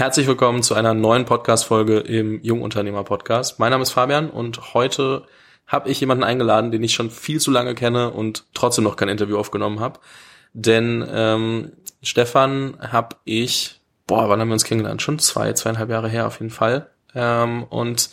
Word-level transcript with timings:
Herzlich 0.00 0.26
willkommen 0.26 0.62
zu 0.62 0.72
einer 0.74 0.94
neuen 0.94 1.26
Podcast-Folge 1.26 1.98
im 1.98 2.42
Jungunternehmer-Podcast. 2.42 3.58
Mein 3.58 3.70
Name 3.70 3.82
ist 3.82 3.90
Fabian 3.90 4.30
und 4.30 4.72
heute 4.72 5.26
habe 5.66 5.90
ich 5.90 6.00
jemanden 6.00 6.24
eingeladen, 6.24 6.70
den 6.70 6.82
ich 6.82 6.94
schon 6.94 7.10
viel 7.10 7.38
zu 7.38 7.50
lange 7.50 7.74
kenne 7.74 8.10
und 8.10 8.46
trotzdem 8.54 8.84
noch 8.84 8.96
kein 8.96 9.10
Interview 9.10 9.36
aufgenommen 9.36 9.78
habe. 9.78 10.00
Denn 10.54 11.06
ähm, 11.06 11.72
Stefan 12.02 12.78
habe 12.80 13.16
ich, 13.26 13.78
boah, 14.06 14.30
wann 14.30 14.40
haben 14.40 14.48
wir 14.48 14.54
uns 14.54 14.64
kennengelernt? 14.64 15.02
Schon 15.02 15.18
zwei, 15.18 15.52
zweieinhalb 15.52 15.90
Jahre 15.90 16.08
her 16.08 16.26
auf 16.26 16.40
jeden 16.40 16.50
Fall. 16.50 16.88
Ähm, 17.14 17.64
und 17.64 18.08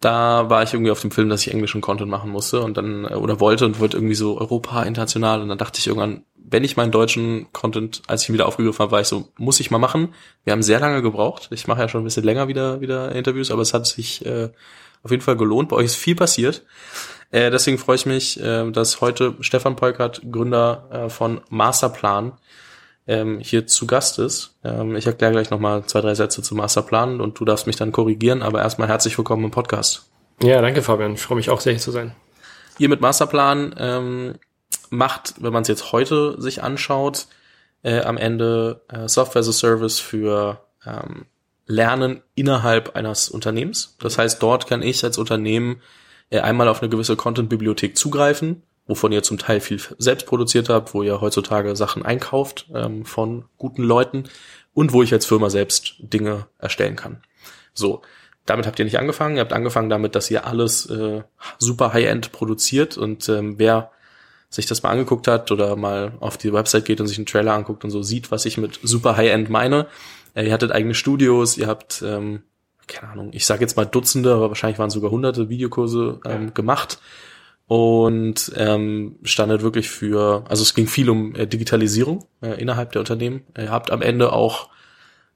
da 0.00 0.50
war 0.50 0.64
ich 0.64 0.74
irgendwie 0.74 0.90
auf 0.90 1.02
dem 1.02 1.12
Film, 1.12 1.28
dass 1.28 1.46
ich 1.46 1.52
englischen 1.52 1.82
Content 1.82 2.10
machen 2.10 2.32
musste 2.32 2.62
und 2.62 2.76
dann 2.76 3.04
äh, 3.04 3.14
oder 3.14 3.38
wollte 3.38 3.64
und 3.64 3.78
wollte 3.78 3.96
irgendwie 3.96 4.16
so 4.16 4.40
Europa 4.40 4.82
international 4.82 5.40
und 5.40 5.50
dann 5.50 5.58
dachte 5.58 5.78
ich 5.78 5.86
irgendwann, 5.86 6.24
wenn 6.48 6.64
ich 6.64 6.76
meinen 6.76 6.92
deutschen 6.92 7.52
Content, 7.52 8.02
als 8.06 8.22
ich 8.22 8.28
ihn 8.28 8.34
wieder 8.34 8.46
aufgegriffen 8.46 8.78
habe, 8.78 8.92
war 8.92 9.00
ich 9.00 9.08
so, 9.08 9.28
muss 9.36 9.60
ich 9.60 9.70
mal 9.70 9.78
machen. 9.78 10.14
Wir 10.44 10.52
haben 10.52 10.62
sehr 10.62 10.80
lange 10.80 11.02
gebraucht. 11.02 11.48
Ich 11.50 11.66
mache 11.66 11.80
ja 11.80 11.88
schon 11.88 12.02
ein 12.02 12.04
bisschen 12.04 12.24
länger 12.24 12.48
wieder 12.48 12.80
wieder 12.80 13.12
Interviews, 13.12 13.50
aber 13.50 13.62
es 13.62 13.74
hat 13.74 13.86
sich 13.86 14.24
äh, 14.24 14.50
auf 15.02 15.10
jeden 15.10 15.22
Fall 15.22 15.36
gelohnt. 15.36 15.70
Bei 15.70 15.76
euch 15.76 15.86
ist 15.86 15.96
viel 15.96 16.14
passiert. 16.14 16.64
Äh, 17.30 17.50
deswegen 17.50 17.78
freue 17.78 17.96
ich 17.96 18.06
mich, 18.06 18.40
äh, 18.40 18.70
dass 18.70 19.00
heute 19.00 19.34
Stefan 19.40 19.76
Peukert, 19.76 20.22
Gründer 20.30 20.88
äh, 20.90 21.08
von 21.08 21.40
Masterplan, 21.48 22.32
ähm, 23.08 23.40
hier 23.40 23.66
zu 23.66 23.86
Gast 23.86 24.18
ist. 24.18 24.56
Ähm, 24.64 24.96
ich 24.96 25.06
erkläre 25.06 25.32
gleich 25.32 25.50
nochmal 25.50 25.84
zwei, 25.86 26.00
drei 26.00 26.14
Sätze 26.14 26.42
zum 26.42 26.58
Masterplan 26.58 27.20
und 27.20 27.38
du 27.38 27.44
darfst 27.44 27.66
mich 27.66 27.76
dann 27.76 27.92
korrigieren, 27.92 28.42
aber 28.42 28.62
erstmal 28.62 28.88
herzlich 28.88 29.16
willkommen 29.16 29.44
im 29.44 29.50
Podcast. 29.50 30.08
Ja, 30.42 30.60
danke 30.60 30.82
Fabian. 30.82 31.14
Ich 31.14 31.22
freue 31.22 31.36
mich 31.36 31.50
auch 31.50 31.60
sehr 31.60 31.72
hier 31.72 31.82
zu 31.82 31.90
sein. 31.90 32.14
Ihr 32.78 32.88
mit 32.88 33.00
Masterplan 33.00 33.74
ähm, 33.78 34.34
macht, 34.90 35.34
wenn 35.40 35.52
man 35.52 35.62
es 35.62 35.68
jetzt 35.68 35.92
heute 35.92 36.40
sich 36.40 36.62
anschaut, 36.62 37.26
äh, 37.82 38.00
am 38.00 38.16
Ende 38.16 38.82
äh, 38.88 39.08
Software 39.08 39.40
as 39.40 39.48
a 39.48 39.52
Service 39.52 39.98
für 39.98 40.60
ähm, 40.84 41.26
Lernen 41.66 42.22
innerhalb 42.34 42.96
eines 42.96 43.28
Unternehmens. 43.28 43.96
Das 44.00 44.18
heißt, 44.18 44.42
dort 44.42 44.66
kann 44.66 44.82
ich 44.82 45.02
als 45.04 45.18
Unternehmen 45.18 45.80
äh, 46.30 46.40
einmal 46.40 46.68
auf 46.68 46.80
eine 46.80 46.88
gewisse 46.88 47.16
Content-Bibliothek 47.16 47.96
zugreifen, 47.96 48.62
wovon 48.86 49.12
ihr 49.12 49.22
zum 49.22 49.38
Teil 49.38 49.60
viel 49.60 49.80
selbst 49.98 50.26
produziert 50.26 50.68
habt, 50.68 50.94
wo 50.94 51.02
ihr 51.02 51.20
heutzutage 51.20 51.74
Sachen 51.76 52.04
einkauft 52.04 52.66
ähm, 52.74 53.04
von 53.04 53.44
guten 53.58 53.82
Leuten 53.82 54.24
und 54.74 54.92
wo 54.92 55.02
ich 55.02 55.12
als 55.12 55.26
Firma 55.26 55.50
selbst 55.50 55.94
Dinge 55.98 56.46
erstellen 56.58 56.96
kann. 56.96 57.22
So, 57.72 58.02
damit 58.46 58.66
habt 58.66 58.78
ihr 58.78 58.84
nicht 58.84 58.98
angefangen. 58.98 59.36
Ihr 59.36 59.40
habt 59.40 59.52
angefangen 59.52 59.90
damit, 59.90 60.14
dass 60.14 60.30
ihr 60.30 60.46
alles 60.46 60.86
äh, 60.86 61.22
super 61.58 61.92
High-End 61.92 62.30
produziert 62.32 62.96
und 62.96 63.28
ähm, 63.28 63.58
wer 63.58 63.90
sich 64.48 64.66
das 64.66 64.82
mal 64.82 64.90
angeguckt 64.90 65.28
hat 65.28 65.50
oder 65.50 65.76
mal 65.76 66.12
auf 66.20 66.36
die 66.36 66.52
Website 66.52 66.84
geht 66.84 67.00
und 67.00 67.06
sich 67.06 67.18
einen 67.18 67.26
Trailer 67.26 67.54
anguckt 67.54 67.84
und 67.84 67.90
so 67.90 68.02
sieht, 68.02 68.30
was 68.30 68.44
ich 68.44 68.58
mit 68.58 68.78
super 68.82 69.16
High-End 69.16 69.50
meine. 69.50 69.86
Äh, 70.34 70.46
ihr 70.46 70.52
hattet 70.52 70.72
eigene 70.72 70.94
Studios, 70.94 71.56
ihr 71.56 71.66
habt, 71.66 72.02
ähm, 72.06 72.42
keine 72.86 73.12
Ahnung, 73.12 73.30
ich 73.32 73.46
sage 73.46 73.62
jetzt 73.62 73.76
mal 73.76 73.84
Dutzende, 73.84 74.34
aber 74.34 74.48
wahrscheinlich 74.48 74.78
waren 74.78 74.90
sogar 74.90 75.10
hunderte 75.10 75.48
Videokurse 75.48 76.20
ähm, 76.24 76.44
ja. 76.44 76.50
gemacht 76.50 77.00
und 77.66 78.52
ähm, 78.54 79.16
standet 79.24 79.62
wirklich 79.62 79.90
für, 79.90 80.44
also 80.48 80.62
es 80.62 80.74
ging 80.74 80.86
viel 80.86 81.10
um 81.10 81.34
äh, 81.34 81.46
Digitalisierung 81.46 82.26
äh, 82.40 82.60
innerhalb 82.60 82.92
der 82.92 83.00
Unternehmen. 83.00 83.42
Ihr 83.58 83.70
habt 83.70 83.90
am 83.90 84.02
Ende 84.02 84.32
auch 84.32 84.70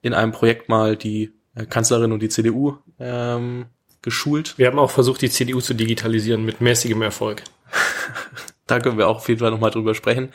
in 0.00 0.14
einem 0.14 0.32
Projekt 0.32 0.68
mal 0.68 0.96
die 0.96 1.32
äh, 1.56 1.66
Kanzlerin 1.66 2.12
und 2.12 2.22
die 2.22 2.28
CDU 2.28 2.76
ähm, 3.00 3.66
geschult. 4.02 4.56
Wir 4.58 4.68
haben 4.68 4.78
auch 4.78 4.90
versucht, 4.90 5.22
die 5.22 5.30
CDU 5.30 5.60
zu 5.60 5.74
digitalisieren 5.74 6.44
mit 6.44 6.60
mäßigem 6.60 7.02
Erfolg. 7.02 7.42
Da 8.70 8.80
können 8.80 8.98
wir 8.98 9.08
auch 9.08 9.16
auf 9.16 9.28
jeden 9.28 9.40
Fall 9.40 9.50
nochmal 9.50 9.70
drüber 9.70 9.94
sprechen. 9.94 10.30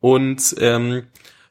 Und 0.00 0.54
ähm, 0.58 1.04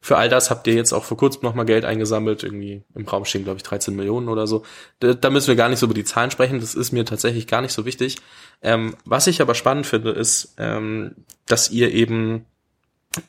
für 0.03 0.17
all 0.17 0.27
das 0.27 0.51
habt 0.51 0.67
ihr 0.67 0.73
jetzt 0.73 0.91
auch 0.91 1.05
vor 1.05 1.15
kurzem 1.15 1.43
nochmal 1.43 1.65
Geld 1.65 1.85
eingesammelt, 1.85 2.43
irgendwie 2.43 2.83
im 2.93 3.07
Raum 3.07 3.23
stehen, 3.23 3.45
glaube 3.45 3.57
ich, 3.57 3.63
13 3.63 3.95
Millionen 3.95 4.27
oder 4.27 4.47
so. 4.47 4.63
Da, 4.99 5.13
da, 5.13 5.29
müssen 5.29 5.47
wir 5.47 5.55
gar 5.55 5.69
nicht 5.69 5.79
so 5.79 5.85
über 5.85 5.93
die 5.93 6.03
Zahlen 6.03 6.29
sprechen, 6.29 6.59
das 6.59 6.75
ist 6.75 6.91
mir 6.91 7.05
tatsächlich 7.05 7.47
gar 7.47 7.61
nicht 7.61 7.71
so 7.71 7.85
wichtig. 7.85 8.17
Ähm, 8.61 8.97
was 9.05 9.27
ich 9.27 9.41
aber 9.41 9.55
spannend 9.55 9.87
finde, 9.87 10.11
ist, 10.11 10.55
ähm, 10.57 11.15
dass 11.45 11.71
ihr 11.71 11.93
eben 11.93 12.45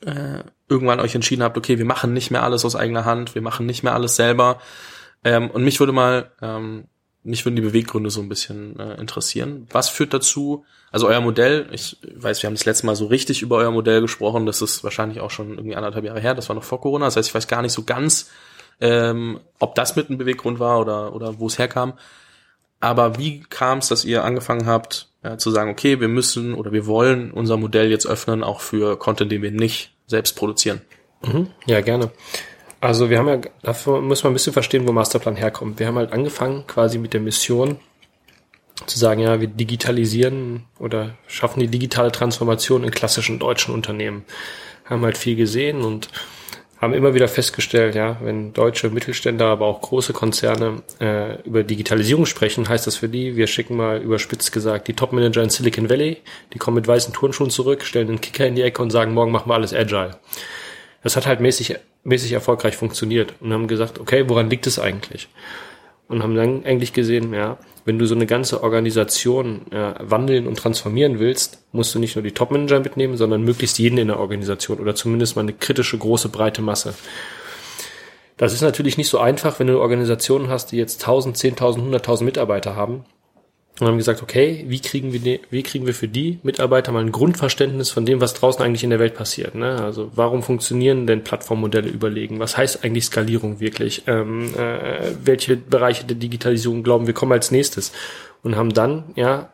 äh, 0.05 0.43
irgendwann 0.69 0.99
euch 0.99 1.15
entschieden 1.15 1.45
habt, 1.45 1.57
okay, 1.57 1.79
wir 1.79 1.85
machen 1.85 2.13
nicht 2.13 2.33
mehr 2.33 2.43
alles 2.43 2.65
aus 2.65 2.75
eigener 2.75 3.05
Hand, 3.05 3.37
wir 3.37 3.43
machen 3.43 3.67
nicht 3.67 3.85
mehr 3.85 3.95
alles 3.95 4.17
selber. 4.17 4.61
Ähm, 5.23 5.53
und 5.53 5.63
mich 5.63 5.79
würde 5.79 5.93
mal 5.93 6.33
ähm, 6.43 6.89
mich 7.25 7.45
würden 7.45 7.57
die 7.57 7.63
Beweggründe 7.63 8.11
so 8.11 8.21
ein 8.21 8.29
bisschen 8.29 8.79
äh, 8.79 8.95
interessieren. 8.95 9.67
Was 9.71 9.89
führt 9.89 10.13
dazu, 10.15 10.65
also 10.93 11.09
euer 11.09 11.21
Modell, 11.21 11.67
ich 11.73 11.97
weiß, 12.15 12.43
wir 12.43 12.49
haben 12.49 12.55
das 12.55 12.67
letzte 12.67 12.87
Mal 12.87 12.95
so 12.95 13.07
richtig 13.07 13.43
über 13.43 13.57
euer 13.57 13.71
Modell 13.71 14.03
gesprochen, 14.03 14.47
das 14.47 14.63
ist 14.63 14.85
wahrscheinlich 14.85 15.21
auch 15.21 15.31
schon 15.31 15.57
irgendwie 15.57 15.75
anderthalb 15.75 16.05
Jahre 16.05 16.21
her, 16.21 16.35
das 16.35 16.49
war 16.49 16.57
noch 16.57 16.65
vor 16.65 16.81
Corona, 16.81 17.07
das 17.07 17.17
heißt, 17.17 17.29
ich 17.29 17.35
weiß 17.35 17.49
gar 17.49 17.63
nicht 17.63 17.73
so 17.73 17.83
ganz, 17.85 18.31
ähm, 18.81 19.41
ob 19.59 19.75
das 19.75 19.97
mit 19.97 20.11
ein 20.11 20.19
Beweggrund 20.19 20.59
war 20.59 20.81
oder, 20.81 21.15
oder 21.15 21.39
wo 21.41 21.47
es 21.47 21.59
herkam. 21.59 21.95
Aber 22.81 23.19
wie 23.19 23.41
kam 23.41 23.79
es, 23.79 23.89
dass 23.89 24.05
ihr 24.05 24.25
angefangen 24.25 24.67
habt, 24.67 25.09
ja, 25.23 25.39
zu 25.39 25.51
sagen, 25.51 25.71
okay, 25.71 26.01
wir 26.01 26.09
müssen 26.09 26.53
oder 26.53 26.71
wir 26.73 26.87
wollen 26.87 27.31
unser 27.31 27.57
Modell 27.57 27.91
jetzt 27.91 28.07
öffnen, 28.07 28.45
auch 28.45 28.61
für 28.61 28.99
Content, 28.99 29.33
den 29.33 29.41
wir 29.41 29.53
nicht 29.53 29.95
selbst 30.07 30.37
produzieren? 30.37 30.83
Mhm, 31.23 31.49
ja, 31.65 31.81
gerne. 31.81 32.11
Also 32.85 33.09
wir 33.09 33.19
haben 33.19 33.29
ja, 33.29 33.39
dafür 33.63 34.03
muss 34.03 34.23
man 34.25 34.33
ein 34.33 34.35
bisschen 34.35 34.53
verstehen, 34.53 34.87
wo 34.87 34.93
Masterplan 34.93 35.37
herkommt. 35.37 35.79
Wir 35.79 35.87
haben 35.87 35.97
halt 35.97 36.13
angefangen 36.13 36.67
quasi 36.67 36.99
mit 36.99 37.15
der 37.15 37.23
Mission 37.23 37.79
zu 38.85 38.99
sagen, 38.99 39.23
ja, 39.23 39.41
wir 39.41 39.49
digitalisieren 39.49 40.65
oder 40.79 41.15
schaffen 41.27 41.61
die 41.61 41.69
digitale 41.69 42.13
Transformation 42.13 42.85
in 42.85 42.91
klassischen 42.91 43.39
deutschen 43.39 43.73
Unternehmen. 43.73 44.27
Haben 44.85 45.03
halt 45.03 45.17
viel 45.17 45.35
gesehen 45.35 45.81
und 45.81 46.11
haben 46.79 46.93
immer 46.93 47.15
wieder 47.15 47.27
festgestellt, 47.27 47.95
ja, 47.95 48.19
wenn 48.21 48.53
deutsche 48.53 48.91
Mittelständler, 48.91 49.47
aber 49.47 49.65
auch 49.65 49.81
große 49.81 50.13
Konzerne 50.13 50.83
äh, 51.01 51.41
über 51.45 51.63
Digitalisierung 51.63 52.27
sprechen, 52.27 52.69
heißt 52.69 52.87
das 52.87 52.97
für 52.97 53.09
die, 53.09 53.35
wir 53.35 53.47
schicken 53.47 53.79
mal 53.79 54.03
überspitzt 54.03 54.53
gesagt 54.53 54.89
die 54.89 54.95
Top-Manager 54.95 55.43
in 55.43 55.49
Silicon 55.49 55.89
Valley, 55.89 56.19
die 56.53 56.59
kommen 56.59 56.75
mit 56.75 56.87
weißen 56.87 57.15
Turnschuhen 57.15 57.49
zurück, 57.49 57.83
stellen 57.83 58.09
den 58.09 58.21
Kicker 58.21 58.47
in 58.47 58.57
die 58.57 58.63
Ecke 58.63 58.83
und 58.83 58.91
sagen, 58.91 59.15
morgen 59.15 59.33
machen 59.33 59.49
wir 59.49 59.55
alles 59.55 59.73
agile. 59.73 60.19
Das 61.05 61.17
hat 61.17 61.27
halt 61.27 61.41
mäßig 61.41 61.77
mäßig 62.05 62.33
erfolgreich 62.33 62.77
funktioniert 62.77 63.35
und 63.41 63.53
haben 63.53 63.67
gesagt, 63.67 63.99
okay, 63.99 64.29
woran 64.29 64.51
liegt 64.51 64.67
es 64.67 64.79
eigentlich? 64.79 65.29
Und 66.07 66.23
haben 66.23 66.35
dann 66.35 66.65
eigentlich 66.67 66.93
gesehen, 66.93 67.33
ja, 67.33 67.57
wenn 67.87 67.99
du 67.99 68.07
so 68.07 68.15
eine 68.15 68.27
ganze 68.27 68.63
Organisation 68.63 69.63
ja, 69.73 69.95
wandeln 70.01 70.47
und 70.47 70.57
transformieren 70.57 71.19
willst, 71.19 71.65
musst 71.73 71.95
du 71.95 71.99
nicht 71.99 72.15
nur 72.15 72.23
die 72.23 72.33
Top-Manager 72.33 72.81
mitnehmen, 72.81 73.17
sondern 73.17 73.43
möglichst 73.43 73.79
jeden 73.79 73.99
in 73.99 74.09
der 74.09 74.21
Organisation 74.21 74.81
oder 74.81 74.95
zumindest 74.95 75.37
mal 75.37 75.43
eine 75.43 75.55
kritische, 75.55 75.97
große, 75.97 76.29
breite 76.29 76.61
Masse. 76.61 76.95
Das 78.37 78.53
ist 78.53 78.61
natürlich 78.61 78.99
nicht 78.99 79.09
so 79.09 79.19
einfach, 79.19 79.59
wenn 79.61 79.69
du 79.69 79.81
Organisationen 79.81 80.49
hast, 80.49 80.73
die 80.73 80.77
jetzt 80.77 81.03
1000, 81.03 81.37
10.000, 81.37 81.91
100.000 81.91 82.25
Mitarbeiter 82.25 82.77
haben 82.77 83.05
und 83.81 83.89
haben 83.89 83.99
gesagt, 83.99 84.23
okay, 84.23 84.65
wie 84.69 84.81
kriegen 84.81 85.13
wir, 85.13 85.19
die, 85.19 85.41
wie 85.51 85.65
kriegen 85.65 85.85
wir 85.85 85.95
für 85.95 86.07
die 86.07 86.39
Mitarbeiter 86.45 86.93
mal 86.93 87.01
ein 87.01 87.11
Grundverständnis 87.11 87.91
von 87.91 88.07
dem, 88.07 88.21
was 88.21 88.35
draußen 88.35 88.65
eigentlich 88.65 88.85
in 88.85 88.91
der 88.91 89.01
Welt 89.01 89.15
passiert? 89.15 89.57
Ne? 89.57 89.83
Also 89.83 90.13
warum 90.15 90.45
funktionieren 90.45 91.09
denn 91.09 91.25
Plattformmodelle 91.25 91.89
überlegen? 91.89 92.39
Was 92.39 92.57
heißt 92.57 92.85
eigentlich 92.85 93.07
Skalierung 93.07 93.59
wirklich? 93.59 94.05
Ähm, 94.07 94.55
äh, 94.55 95.11
welche 95.25 95.57
Bereiche 95.57 96.05
der 96.05 96.17
Digitalisierung 96.17 96.85
glauben 96.85 97.09
wir 97.09 97.15
kommen 97.15 97.33
als 97.33 97.51
nächstes? 97.51 97.93
Und 98.45 98.55
haben 98.55 98.73
dann 98.73 99.05
ja 99.17 99.51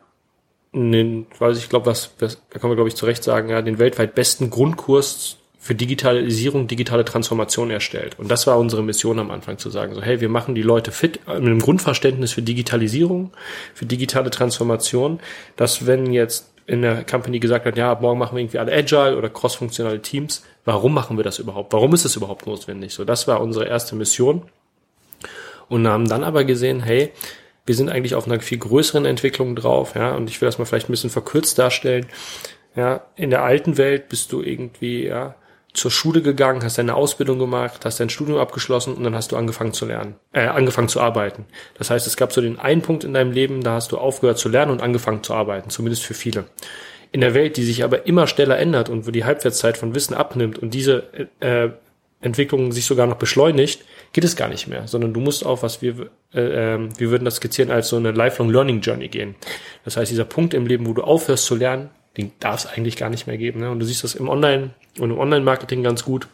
den, 0.72 1.26
weiß 1.38 1.56
ich 1.56 1.70
glaube, 1.70 1.86
was, 1.86 2.14
da 2.18 2.28
können 2.28 2.72
wir 2.72 2.76
glaube 2.76 2.88
ich 2.88 2.96
zu 2.96 3.06
Recht 3.06 3.24
sagen, 3.24 3.48
ja, 3.48 3.62
den 3.62 3.78
weltweit 3.78 4.14
besten 4.14 4.50
Grundkurs 4.50 5.39
für 5.62 5.74
Digitalisierung, 5.74 6.66
digitale 6.66 7.04
Transformation 7.04 7.70
erstellt. 7.70 8.18
Und 8.18 8.30
das 8.30 8.46
war 8.46 8.58
unsere 8.58 8.82
Mission 8.82 9.18
am 9.18 9.30
Anfang 9.30 9.58
zu 9.58 9.68
sagen, 9.68 9.94
so 9.94 10.00
hey, 10.00 10.22
wir 10.22 10.30
machen 10.30 10.54
die 10.54 10.62
Leute 10.62 10.90
fit 10.90 11.20
mit 11.26 11.36
einem 11.36 11.60
Grundverständnis 11.60 12.32
für 12.32 12.40
Digitalisierung, 12.40 13.30
für 13.74 13.84
digitale 13.84 14.30
Transformation, 14.30 15.20
dass 15.56 15.86
wenn 15.86 16.12
jetzt 16.12 16.50
in 16.66 16.80
der 16.80 17.04
Company 17.04 17.40
gesagt 17.40 17.66
wird, 17.66 17.76
ja, 17.76 17.94
morgen 18.00 18.18
machen 18.18 18.36
wir 18.36 18.40
irgendwie 18.40 18.58
alle 18.58 18.72
Agile 18.72 19.18
oder 19.18 19.28
cross-funktionale 19.28 20.00
Teams, 20.00 20.44
warum 20.64 20.94
machen 20.94 21.18
wir 21.18 21.24
das 21.24 21.38
überhaupt? 21.38 21.74
Warum 21.74 21.92
ist 21.92 22.06
es 22.06 22.16
überhaupt 22.16 22.46
notwendig? 22.46 22.94
So, 22.94 23.04
das 23.04 23.28
war 23.28 23.42
unsere 23.42 23.66
erste 23.66 23.94
Mission. 23.94 24.42
Und 25.68 25.86
haben 25.86 26.08
dann 26.08 26.24
aber 26.24 26.44
gesehen, 26.44 26.80
hey, 26.80 27.12
wir 27.66 27.74
sind 27.74 27.90
eigentlich 27.90 28.14
auf 28.14 28.26
einer 28.26 28.40
viel 28.40 28.58
größeren 28.58 29.04
Entwicklung 29.04 29.56
drauf, 29.56 29.94
ja, 29.94 30.14
und 30.14 30.30
ich 30.30 30.40
will 30.40 30.46
das 30.46 30.58
mal 30.58 30.64
vielleicht 30.64 30.88
ein 30.88 30.92
bisschen 30.92 31.10
verkürzt 31.10 31.58
darstellen. 31.58 32.06
Ja, 32.74 33.02
in 33.14 33.30
der 33.30 33.42
alten 33.42 33.76
Welt 33.76 34.08
bist 34.08 34.32
du 34.32 34.42
irgendwie, 34.42 35.06
ja, 35.06 35.34
zur 35.72 35.90
Schule 35.90 36.20
gegangen, 36.22 36.62
hast 36.64 36.78
deine 36.78 36.94
Ausbildung 36.94 37.38
gemacht, 37.38 37.84
hast 37.84 38.00
dein 38.00 38.10
Studium 38.10 38.38
abgeschlossen 38.38 38.94
und 38.94 39.04
dann 39.04 39.14
hast 39.14 39.32
du 39.32 39.36
angefangen 39.36 39.72
zu 39.72 39.86
lernen, 39.86 40.16
äh, 40.32 40.46
angefangen 40.46 40.88
zu 40.88 41.00
arbeiten. 41.00 41.46
Das 41.78 41.90
heißt, 41.90 42.06
es 42.06 42.16
gab 42.16 42.32
so 42.32 42.40
den 42.40 42.58
einen 42.58 42.82
Punkt 42.82 43.04
in 43.04 43.14
deinem 43.14 43.30
Leben, 43.30 43.62
da 43.62 43.74
hast 43.74 43.92
du 43.92 43.98
aufgehört 43.98 44.38
zu 44.38 44.48
lernen 44.48 44.72
und 44.72 44.82
angefangen 44.82 45.22
zu 45.22 45.34
arbeiten, 45.34 45.70
zumindest 45.70 46.04
für 46.04 46.14
viele. 46.14 46.44
In 47.12 47.20
der 47.20 47.34
Welt, 47.34 47.56
die 47.56 47.64
sich 47.64 47.84
aber 47.84 48.06
immer 48.06 48.26
schneller 48.26 48.58
ändert 48.58 48.88
und 48.88 49.06
wo 49.06 49.10
die 49.10 49.24
Halbwertszeit 49.24 49.76
von 49.76 49.94
Wissen 49.94 50.14
abnimmt 50.14 50.58
und 50.58 50.74
diese 50.74 51.04
äh, 51.40 51.70
Entwicklung 52.20 52.72
sich 52.72 52.84
sogar 52.84 53.06
noch 53.06 53.16
beschleunigt, 53.16 53.84
geht 54.12 54.24
es 54.24 54.36
gar 54.36 54.48
nicht 54.48 54.66
mehr, 54.66 54.86
sondern 54.86 55.14
du 55.14 55.20
musst 55.20 55.44
auf, 55.46 55.62
was 55.62 55.82
wir, 55.82 56.10
äh, 56.34 56.74
äh, 56.74 56.88
wir 56.98 57.10
würden 57.10 57.24
das 57.24 57.36
skizzieren 57.36 57.70
als 57.70 57.88
so 57.88 57.96
eine 57.96 58.10
Lifelong 58.10 58.50
Learning 58.50 58.80
Journey 58.80 59.08
gehen. 59.08 59.36
Das 59.84 59.96
heißt, 59.96 60.10
dieser 60.10 60.24
Punkt 60.24 60.52
im 60.52 60.66
Leben, 60.66 60.86
wo 60.86 60.92
du 60.92 61.02
aufhörst 61.02 61.46
zu 61.46 61.54
lernen, 61.54 61.90
den 62.16 62.32
darf 62.40 62.64
es 62.64 62.66
eigentlich 62.66 62.96
gar 62.96 63.10
nicht 63.10 63.26
mehr 63.26 63.38
geben. 63.38 63.60
Ne? 63.60 63.70
Und 63.70 63.78
du 63.78 63.86
siehst 63.86 64.04
das 64.04 64.14
im 64.14 64.28
Online- 64.28 64.70
und 64.98 65.10
im 65.10 65.18
Online-Marketing 65.18 65.82
ganz 65.82 66.04
gut. 66.04 66.26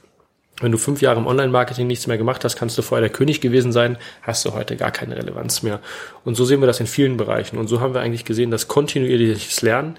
Wenn 0.61 0.73
du 0.73 0.79
fünf 0.79 1.03
Jahre 1.03 1.21
im 1.21 1.27
Online-Marketing 1.27 1.87
nichts 1.87 2.07
mehr 2.07 2.17
gemacht 2.17 2.43
hast, 2.43 2.57
kannst 2.57 2.79
du 2.79 2.83
vorher 2.83 3.07
der 3.07 3.15
König 3.15 3.43
gewesen 3.43 3.73
sein, 3.73 3.99
hast 4.23 4.45
du 4.47 4.55
heute 4.55 4.77
gar 4.77 4.91
keine 4.91 5.17
Relevanz 5.17 5.63
mehr. 5.63 5.81
Und 6.25 6.35
so 6.35 6.47
sehen 6.47 6.61
wir 6.61 6.67
das 6.67 6.81
in 6.81 6.87
vielen 6.87 7.19
Bereichen. 7.19 7.59
Und 7.59 7.69
so 7.69 7.81
haben 7.81 7.93
wir 7.93 8.01
eigentlich 8.01 8.25
gesehen, 8.25 8.51
dass 8.51 8.67
kontinuierliches 8.67 9.61
Lernen 9.61 9.97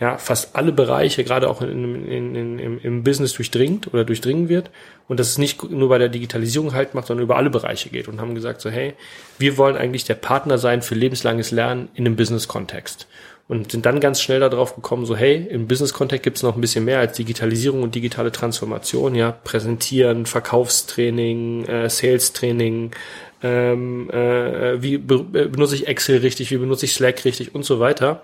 ja, 0.00 0.16
fast 0.16 0.54
alle 0.54 0.70
Bereiche, 0.70 1.24
gerade 1.24 1.48
auch 1.48 1.60
in, 1.60 2.06
in, 2.06 2.34
in, 2.34 2.58
im, 2.58 2.78
im 2.78 3.02
Business 3.02 3.32
durchdringt 3.32 3.92
oder 3.92 4.04
durchdringen 4.04 4.48
wird 4.48 4.70
und 5.08 5.18
dass 5.18 5.30
es 5.30 5.38
nicht 5.38 5.68
nur 5.70 5.88
bei 5.88 5.98
der 5.98 6.08
Digitalisierung 6.08 6.72
halt 6.72 6.94
macht, 6.94 7.08
sondern 7.08 7.24
über 7.24 7.36
alle 7.36 7.50
Bereiche 7.50 7.88
geht 7.88 8.06
und 8.06 8.20
haben 8.20 8.36
gesagt 8.36 8.60
so, 8.60 8.70
hey, 8.70 8.94
wir 9.38 9.56
wollen 9.56 9.76
eigentlich 9.76 10.04
der 10.04 10.14
Partner 10.14 10.56
sein 10.56 10.82
für 10.82 10.94
lebenslanges 10.94 11.50
Lernen 11.50 11.88
in 11.94 12.06
einem 12.06 12.14
Business-Kontext 12.14 13.08
und 13.48 13.72
sind 13.72 13.86
dann 13.86 13.98
ganz 13.98 14.20
schnell 14.20 14.40
darauf 14.40 14.74
gekommen, 14.74 15.06
so 15.06 15.16
hey, 15.16 15.46
im 15.48 15.66
Business-Kontext 15.66 16.22
gibt 16.22 16.36
es 16.36 16.42
noch 16.42 16.54
ein 16.54 16.60
bisschen 16.60 16.84
mehr 16.84 16.98
als 16.98 17.16
Digitalisierung 17.16 17.82
und 17.82 17.94
digitale 17.94 18.30
Transformation, 18.30 19.14
ja, 19.14 19.32
Präsentieren, 19.32 20.26
Verkaufstraining, 20.26 21.64
äh, 21.64 21.88
Sales-Training, 21.88 22.90
ähm, 23.42 24.10
äh, 24.10 24.82
wie 24.82 24.98
benutze 24.98 25.74
ich 25.74 25.88
Excel 25.88 26.18
richtig, 26.18 26.50
wie 26.50 26.58
benutze 26.58 26.84
ich 26.84 26.92
Slack 26.92 27.24
richtig 27.24 27.54
und 27.54 27.64
so 27.64 27.80
weiter. 27.80 28.22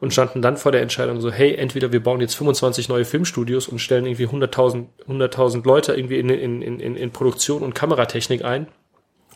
Und 0.00 0.12
standen 0.12 0.42
dann 0.42 0.56
vor 0.56 0.72
der 0.72 0.82
Entscheidung 0.82 1.20
so, 1.20 1.30
hey, 1.30 1.54
entweder 1.54 1.92
wir 1.92 2.02
bauen 2.02 2.20
jetzt 2.20 2.34
25 2.34 2.88
neue 2.88 3.04
Filmstudios 3.04 3.68
und 3.68 3.78
stellen 3.78 4.06
irgendwie 4.06 4.26
100.000 4.26 4.86
100.000 5.08 5.64
Leute 5.64 5.94
irgendwie 5.94 6.18
in, 6.18 6.28
in, 6.28 6.62
in, 6.62 6.96
in 6.96 7.10
Produktion 7.10 7.62
und 7.62 7.74
Kameratechnik 7.74 8.44
ein, 8.44 8.66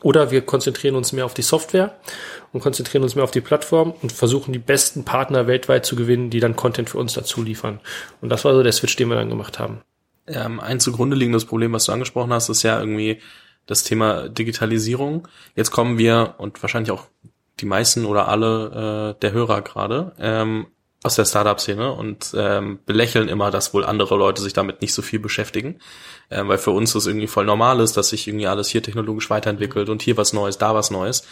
oder 0.03 0.31
wir 0.31 0.43
konzentrieren 0.43 0.95
uns 0.95 1.13
mehr 1.13 1.25
auf 1.25 1.35
die 1.35 1.43
Software 1.43 1.97
und 2.53 2.61
konzentrieren 2.61 3.03
uns 3.03 3.15
mehr 3.15 3.25
auf 3.25 3.31
die 3.31 3.41
Plattform 3.41 3.93
und 4.03 4.13
versuchen 4.13 4.53
die 4.53 4.59
besten 4.59 5.05
Partner 5.05 5.47
weltweit 5.47 5.85
zu 5.85 5.97
gewinnen, 5.97 6.31
die 6.31 6.41
dann 6.41 6.57
Content 6.57 6.91
für 6.91 6.99
uns 6.99 7.15
dazu 7.15 7.43
liefern. 7.43 7.81
Und 8.21 8.29
das 8.29 8.45
war 8.45 8.55
so 8.55 8.63
der 8.63 8.73
Switch, 8.73 8.97
den 8.97 9.09
wir 9.09 9.17
dann 9.17 9.29
gemacht 9.29 9.59
haben. 9.59 9.81
Ähm, 10.27 10.61
ein 10.61 10.81
zugrunde 10.81 11.17
liegendes 11.17 11.45
Problem, 11.45 11.73
was 11.73 11.85
du 11.85 11.93
angesprochen 11.93 12.33
hast, 12.33 12.49
ist 12.49 12.63
ja 12.63 12.79
irgendwie 12.79 13.21
das 13.67 13.85
Thema 13.85 14.29
Digitalisierung. 14.29 15.29
Jetzt 15.55 15.71
kommen 15.71 15.99
wir 15.99 16.35
und 16.39 16.63
wahrscheinlich 16.63 16.91
auch 16.91 17.07
die 17.61 17.67
meisten 17.67 18.05
oder 18.05 18.29
alle 18.29 19.15
äh, 19.17 19.21
der 19.21 19.33
Hörer 19.33 19.63
gerade 19.63 20.13
ähm, 20.19 20.67
aus 21.03 21.15
der 21.15 21.25
Startup-Szene 21.25 21.93
und 21.93 22.35
ähm, 22.37 22.81
belächeln 22.85 23.29
immer, 23.29 23.51
dass 23.51 23.73
wohl 23.73 23.85
andere 23.85 24.17
Leute 24.17 24.43
sich 24.43 24.53
damit 24.53 24.81
nicht 24.81 24.95
so 24.95 25.03
viel 25.03 25.21
beschäftigen, 25.21 25.79
ähm, 26.31 26.49
weil 26.49 26.59
für 26.59 26.71
uns 26.71 26.93
das 26.93 27.07
irgendwie 27.07 27.27
voll 27.27 27.45
normal 27.45 27.81
ist, 27.81 27.97
dass 27.97 28.11
sich 28.11 28.29
irgendwie 28.29 28.47
alles 28.47 28.69
hier 28.69 28.83
technologisch 28.83 29.31
weiterentwickelt 29.31 29.89
und 29.89 30.03
hier 30.03 30.17
was 30.17 30.33
Neues, 30.33 30.59
da 30.59 30.75
was 30.75 30.91
Neues. 30.91 31.27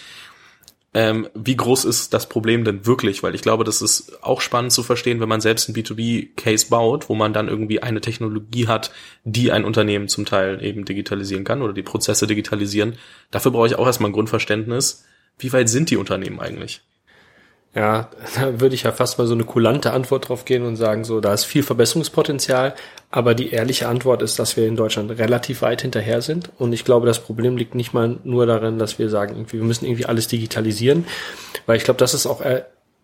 Ähm, 0.95 1.29
wie 1.35 1.57
groß 1.57 1.85
ist 1.85 2.15
das 2.15 2.27
Problem 2.27 2.65
denn 2.65 2.87
wirklich? 2.87 3.23
Weil 3.23 3.35
ich 3.35 3.43
glaube, 3.43 3.65
das 3.65 3.83
ist 3.83 4.25
auch 4.25 4.41
spannend 4.41 4.73
zu 4.73 4.83
verstehen, 4.83 5.21
wenn 5.21 5.29
man 5.29 5.43
selbst 5.43 5.69
einen 5.69 5.77
B2B-Case 5.77 6.69
baut, 6.71 7.11
wo 7.11 7.15
man 7.15 7.35
dann 7.35 7.49
irgendwie 7.49 7.83
eine 7.83 8.01
Technologie 8.01 8.67
hat, 8.67 8.93
die 9.25 9.53
ein 9.53 9.67
Unternehmen 9.67 10.09
zum 10.09 10.25
Teil 10.25 10.65
eben 10.65 10.87
digitalisieren 10.87 11.45
kann 11.45 11.61
oder 11.61 11.75
die 11.75 11.83
Prozesse 11.83 12.27
digitalisieren. 12.27 12.97
Dafür 13.31 13.51
brauche 13.51 13.67
ich 13.67 13.75
auch 13.75 13.87
erstmal 13.87 14.11
ein 14.11 14.15
Grundverständnis, 14.15 15.05
wie 15.39 15.53
weit 15.53 15.69
sind 15.69 15.91
die 15.91 15.99
Unternehmen 15.99 16.41
eigentlich? 16.41 16.81
Ja, 17.75 18.09
da 18.35 18.59
würde 18.59 18.75
ich 18.75 18.85
ja 18.85 18.93
fast 18.93 19.19
mal 19.19 19.27
so 19.27 19.35
eine 19.35 19.45
kulante 19.45 19.93
Antwort 19.93 20.31
drauf 20.31 20.47
gehen 20.47 20.65
und 20.65 20.77
sagen, 20.77 21.05
so, 21.05 21.21
da 21.21 21.35
ist 21.35 21.45
viel 21.45 21.63
Verbesserungspotenzial, 21.63 22.75
aber 23.17 23.35
die 23.35 23.51
ehrliche 23.51 23.89
Antwort 23.89 24.21
ist, 24.21 24.39
dass 24.39 24.59
wir 24.59 24.67
in 24.67 24.77
Deutschland 24.77 25.11
relativ 25.13 25.63
weit 25.63 25.81
hinterher 25.81 26.21
sind. 26.21 26.51
Und 26.59 26.75
ich 26.75 26.85
glaube, 26.85 27.07
das 27.07 27.19
Problem 27.19 27.57
liegt 27.57 27.75
nicht 27.75 27.95
mal 27.95 28.19
nur 28.25 28.45
darin, 28.45 28.79
dass 28.79 28.99
wir 28.99 29.09
sagen, 29.09 29.47
wir 29.49 29.63
müssen 29.63 29.87
irgendwie 29.87 30.05
alles 30.05 30.29
digitalisieren, 30.29 31.07
weil 31.65 31.79
ich 31.79 31.85
glaube, 31.85 31.97
das 31.97 32.13
ist 32.13 32.27
auch 32.27 32.43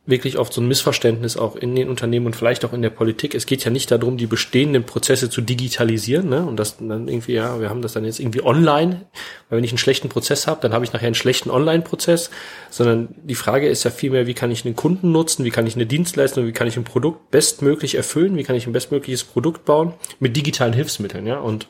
wirklich 0.04 0.36
oft 0.36 0.52
so 0.52 0.60
ein 0.60 0.66
Missverständnis 0.66 1.36
auch 1.36 1.54
in 1.54 1.76
den 1.76 1.88
Unternehmen 1.88 2.26
und 2.26 2.34
vielleicht 2.34 2.64
auch 2.64 2.72
in 2.72 2.82
der 2.82 2.90
Politik. 2.90 3.36
Es 3.36 3.46
geht 3.46 3.64
ja 3.64 3.70
nicht 3.70 3.88
darum, 3.90 4.16
die 4.16 4.26
bestehenden 4.26 4.82
Prozesse 4.82 5.30
zu 5.30 5.40
digitalisieren, 5.40 6.28
ne? 6.28 6.44
Und 6.44 6.56
das 6.56 6.78
dann 6.78 7.06
irgendwie, 7.06 7.34
ja, 7.34 7.60
wir 7.60 7.70
haben 7.70 7.82
das 7.82 7.92
dann 7.92 8.04
jetzt 8.04 8.18
irgendwie 8.18 8.42
online, 8.42 9.02
weil 9.48 9.58
wenn 9.58 9.64
ich 9.64 9.70
einen 9.70 9.78
schlechten 9.78 10.08
Prozess 10.08 10.48
habe, 10.48 10.60
dann 10.60 10.72
habe 10.72 10.84
ich 10.84 10.92
nachher 10.92 11.06
einen 11.06 11.14
schlechten 11.14 11.50
Online-Prozess, 11.50 12.30
sondern 12.68 13.14
die 13.22 13.36
Frage 13.36 13.68
ist 13.68 13.84
ja 13.84 13.92
vielmehr, 13.92 14.26
wie 14.26 14.34
kann 14.34 14.50
ich 14.50 14.64
einen 14.64 14.74
Kunden 14.74 15.12
nutzen, 15.12 15.44
wie 15.44 15.50
kann 15.50 15.68
ich 15.68 15.76
eine 15.76 15.86
Dienstleistung, 15.86 16.46
wie 16.46 16.52
kann 16.52 16.66
ich 16.66 16.76
ein 16.76 16.84
Produkt 16.84 17.30
bestmöglich 17.30 17.94
erfüllen, 17.94 18.36
wie 18.36 18.42
kann 18.42 18.56
ich 18.56 18.66
ein 18.66 18.72
bestmögliches 18.72 19.22
Produkt 19.22 19.64
bauen 19.64 19.94
mit 20.18 20.36
digitalen 20.36 20.72
Hilfsmitteln, 20.72 21.26
ja? 21.28 21.38
Und 21.38 21.68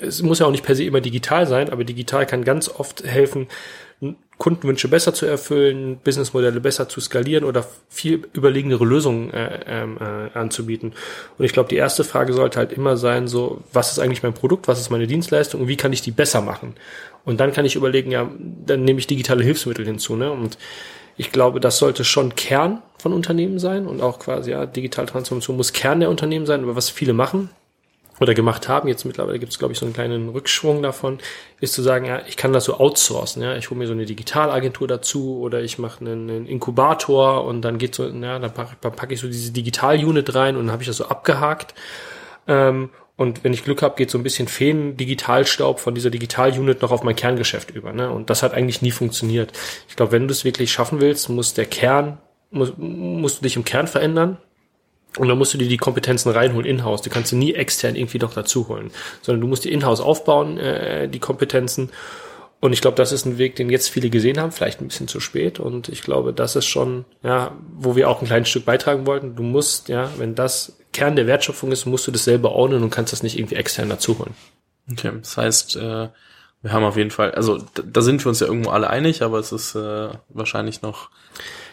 es 0.00 0.20
muss 0.22 0.40
ja 0.40 0.46
auch 0.46 0.50
nicht 0.50 0.64
per 0.64 0.74
se 0.74 0.82
immer 0.82 1.00
digital 1.00 1.46
sein, 1.46 1.70
aber 1.70 1.84
digital 1.84 2.26
kann 2.26 2.42
ganz 2.42 2.68
oft 2.68 3.04
helfen, 3.04 3.46
Kundenwünsche 4.40 4.88
besser 4.88 5.12
zu 5.12 5.26
erfüllen, 5.26 5.98
Businessmodelle 6.02 6.60
besser 6.60 6.88
zu 6.88 6.98
skalieren 7.02 7.44
oder 7.44 7.66
viel 7.90 8.22
überlegendere 8.32 8.86
Lösungen 8.86 9.30
äh, 9.34 9.60
ähm, 9.66 9.98
äh, 10.00 10.36
anzubieten. 10.36 10.94
Und 11.36 11.44
ich 11.44 11.52
glaube, 11.52 11.68
die 11.68 11.76
erste 11.76 12.04
Frage 12.04 12.32
sollte 12.32 12.58
halt 12.58 12.72
immer 12.72 12.96
sein, 12.96 13.28
so, 13.28 13.60
was 13.74 13.92
ist 13.92 13.98
eigentlich 13.98 14.22
mein 14.22 14.32
Produkt, 14.32 14.66
was 14.66 14.80
ist 14.80 14.88
meine 14.88 15.06
Dienstleistung 15.06 15.60
und 15.60 15.68
wie 15.68 15.76
kann 15.76 15.92
ich 15.92 16.00
die 16.00 16.10
besser 16.10 16.40
machen? 16.40 16.74
Und 17.26 17.38
dann 17.38 17.52
kann 17.52 17.66
ich 17.66 17.76
überlegen, 17.76 18.10
ja, 18.10 18.30
dann 18.64 18.82
nehme 18.82 18.98
ich 18.98 19.06
digitale 19.06 19.44
Hilfsmittel 19.44 19.84
hinzu. 19.84 20.16
Ne? 20.16 20.32
Und 20.32 20.56
ich 21.18 21.32
glaube, 21.32 21.60
das 21.60 21.76
sollte 21.76 22.02
schon 22.02 22.34
Kern 22.34 22.80
von 22.96 23.12
Unternehmen 23.12 23.58
sein 23.58 23.86
und 23.86 24.00
auch 24.00 24.18
quasi, 24.18 24.52
ja, 24.52 24.64
digitale 24.64 25.06
Transformation 25.06 25.58
muss 25.58 25.74
Kern 25.74 26.00
der 26.00 26.08
Unternehmen 26.08 26.46
sein, 26.46 26.62
aber 26.62 26.76
was 26.76 26.88
viele 26.88 27.12
machen, 27.12 27.50
oder 28.20 28.34
gemacht 28.34 28.68
haben, 28.68 28.86
jetzt 28.86 29.04
mittlerweile 29.04 29.38
gibt 29.38 29.50
es, 29.50 29.58
glaube 29.58 29.72
ich, 29.72 29.78
so 29.78 29.86
einen 29.86 29.94
kleinen 29.94 30.28
Rückschwung 30.28 30.82
davon, 30.82 31.18
ist 31.60 31.72
zu 31.72 31.82
sagen, 31.82 32.04
ja, 32.04 32.20
ich 32.28 32.36
kann 32.36 32.52
das 32.52 32.64
so 32.64 32.78
outsourcen, 32.78 33.42
ja, 33.42 33.56
ich 33.56 33.70
hole 33.70 33.78
mir 33.78 33.86
so 33.86 33.94
eine 33.94 34.04
Digitalagentur 34.04 34.86
dazu 34.86 35.40
oder 35.40 35.62
ich 35.62 35.78
mache 35.78 36.00
einen, 36.00 36.28
einen 36.28 36.46
Inkubator 36.46 37.44
und 37.44 37.62
dann 37.62 37.78
geht 37.78 37.94
so, 37.94 38.06
ja, 38.06 38.38
dann 38.38 38.52
packe 38.52 38.76
pack 38.90 39.10
ich 39.10 39.20
so 39.20 39.26
diese 39.26 39.52
Digital-Unit 39.52 40.34
rein 40.34 40.56
und 40.56 40.66
dann 40.66 40.72
habe 40.72 40.82
ich 40.82 40.88
das 40.88 40.98
so 40.98 41.06
abgehakt. 41.06 41.74
Ähm, 42.46 42.90
und 43.16 43.44
wenn 43.44 43.52
ich 43.52 43.64
Glück 43.64 43.82
habe, 43.82 43.96
geht 43.96 44.10
so 44.10 44.18
ein 44.18 44.22
bisschen 44.22 44.48
Feen-Digitalstaub 44.48 45.78
von 45.78 45.94
dieser 45.94 46.10
Digital-Unit 46.10 46.80
noch 46.80 46.90
auf 46.90 47.02
mein 47.02 47.16
Kerngeschäft 47.16 47.70
über. 47.70 47.92
Ne? 47.92 48.10
Und 48.10 48.30
das 48.30 48.42
hat 48.42 48.54
eigentlich 48.54 48.80
nie 48.80 48.92
funktioniert. 48.92 49.52
Ich 49.88 49.96
glaube, 49.96 50.12
wenn 50.12 50.26
du 50.26 50.32
es 50.32 50.44
wirklich 50.44 50.72
schaffen 50.72 51.02
willst, 51.02 51.28
muss 51.28 51.52
der 51.52 51.66
Kern, 51.66 52.18
muss, 52.50 52.72
musst 52.78 53.38
du 53.38 53.42
dich 53.42 53.56
im 53.56 53.64
Kern 53.64 53.88
verändern 53.88 54.38
und 55.18 55.28
dann 55.28 55.38
musst 55.38 55.54
du 55.54 55.58
dir 55.58 55.68
die 55.68 55.76
Kompetenzen 55.76 56.30
reinholen 56.30 56.66
in-house. 56.66 57.02
Die 57.02 57.10
kannst 57.10 57.32
du 57.32 57.36
nie 57.36 57.54
extern 57.54 57.96
irgendwie 57.96 58.18
doch 58.18 58.32
dazu 58.32 58.68
holen, 58.68 58.90
sondern 59.22 59.40
du 59.40 59.46
musst 59.46 59.64
die 59.64 59.72
in-house 59.72 60.00
aufbauen, 60.00 60.58
äh, 60.58 61.08
die 61.08 61.18
Kompetenzen. 61.18 61.90
Und 62.60 62.74
ich 62.74 62.82
glaube, 62.82 62.96
das 62.96 63.10
ist 63.10 63.24
ein 63.24 63.38
Weg, 63.38 63.56
den 63.56 63.70
jetzt 63.70 63.88
viele 63.88 64.10
gesehen 64.10 64.38
haben, 64.38 64.52
vielleicht 64.52 64.80
ein 64.80 64.88
bisschen 64.88 65.08
zu 65.08 65.18
spät. 65.18 65.58
Und 65.58 65.88
ich 65.88 66.02
glaube, 66.02 66.34
das 66.34 66.56
ist 66.56 66.66
schon, 66.66 67.06
ja, 67.22 67.52
wo 67.74 67.96
wir 67.96 68.08
auch 68.08 68.20
ein 68.20 68.26
kleines 68.26 68.50
Stück 68.50 68.66
beitragen 68.66 69.06
wollten. 69.06 69.34
Du 69.34 69.42
musst, 69.42 69.88
ja, 69.88 70.10
wenn 70.18 70.34
das 70.34 70.76
Kern 70.92 71.16
der 71.16 71.26
Wertschöpfung 71.26 71.72
ist, 71.72 71.86
musst 71.86 72.06
du 72.06 72.10
das 72.10 72.24
selber 72.24 72.54
ownen 72.54 72.82
und 72.82 72.90
kannst 72.90 73.12
das 73.12 73.22
nicht 73.22 73.38
irgendwie 73.38 73.54
extern 73.54 73.88
dazu 73.88 74.18
holen. 74.18 74.34
Okay, 74.92 75.12
das 75.20 75.36
heißt, 75.36 75.76
äh, 75.76 76.08
wir 76.62 76.72
haben 76.72 76.84
auf 76.84 76.96
jeden 76.96 77.10
Fall, 77.10 77.30
also 77.32 77.58
da, 77.74 77.82
da 77.82 78.00
sind 78.02 78.22
wir 78.24 78.28
uns 78.28 78.40
ja 78.40 78.46
irgendwo 78.46 78.70
alle 78.70 78.90
einig, 78.90 79.22
aber 79.22 79.38
es 79.38 79.52
ist 79.52 79.74
äh, 79.74 80.10
wahrscheinlich 80.28 80.82
noch 80.82 81.08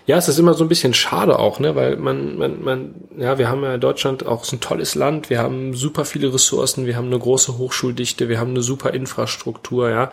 ja, 0.08 0.16
es 0.18 0.30
ist 0.30 0.40
immer 0.40 0.54
so 0.54 0.64
ein 0.64 0.70
bisschen 0.70 0.94
schade 0.94 1.38
auch, 1.38 1.60
ne, 1.60 1.76
weil 1.76 1.98
man, 1.98 2.38
man, 2.38 2.64
man, 2.64 2.96
ja, 3.18 3.38
wir 3.38 3.50
haben 3.50 3.62
ja 3.64 3.78
Deutschland 3.78 4.26
auch 4.26 4.46
so 4.46 4.56
ein 4.56 4.62
tolles 4.62 4.96
Land, 4.96 5.30
wir 5.30 5.40
haben 5.40 5.74
super 5.74 6.06
viele 6.06 6.34
Ressourcen, 6.34 6.86
wir 6.86 6.96
haben 6.96 7.08
eine 7.08 7.20
große 7.20 7.58
Hochschuldichte, 7.58 8.30
wir 8.30 8.40
haben 8.40 8.52
eine 8.52 8.62
super 8.62 8.94
Infrastruktur, 8.94 9.90
ja. 9.90 10.12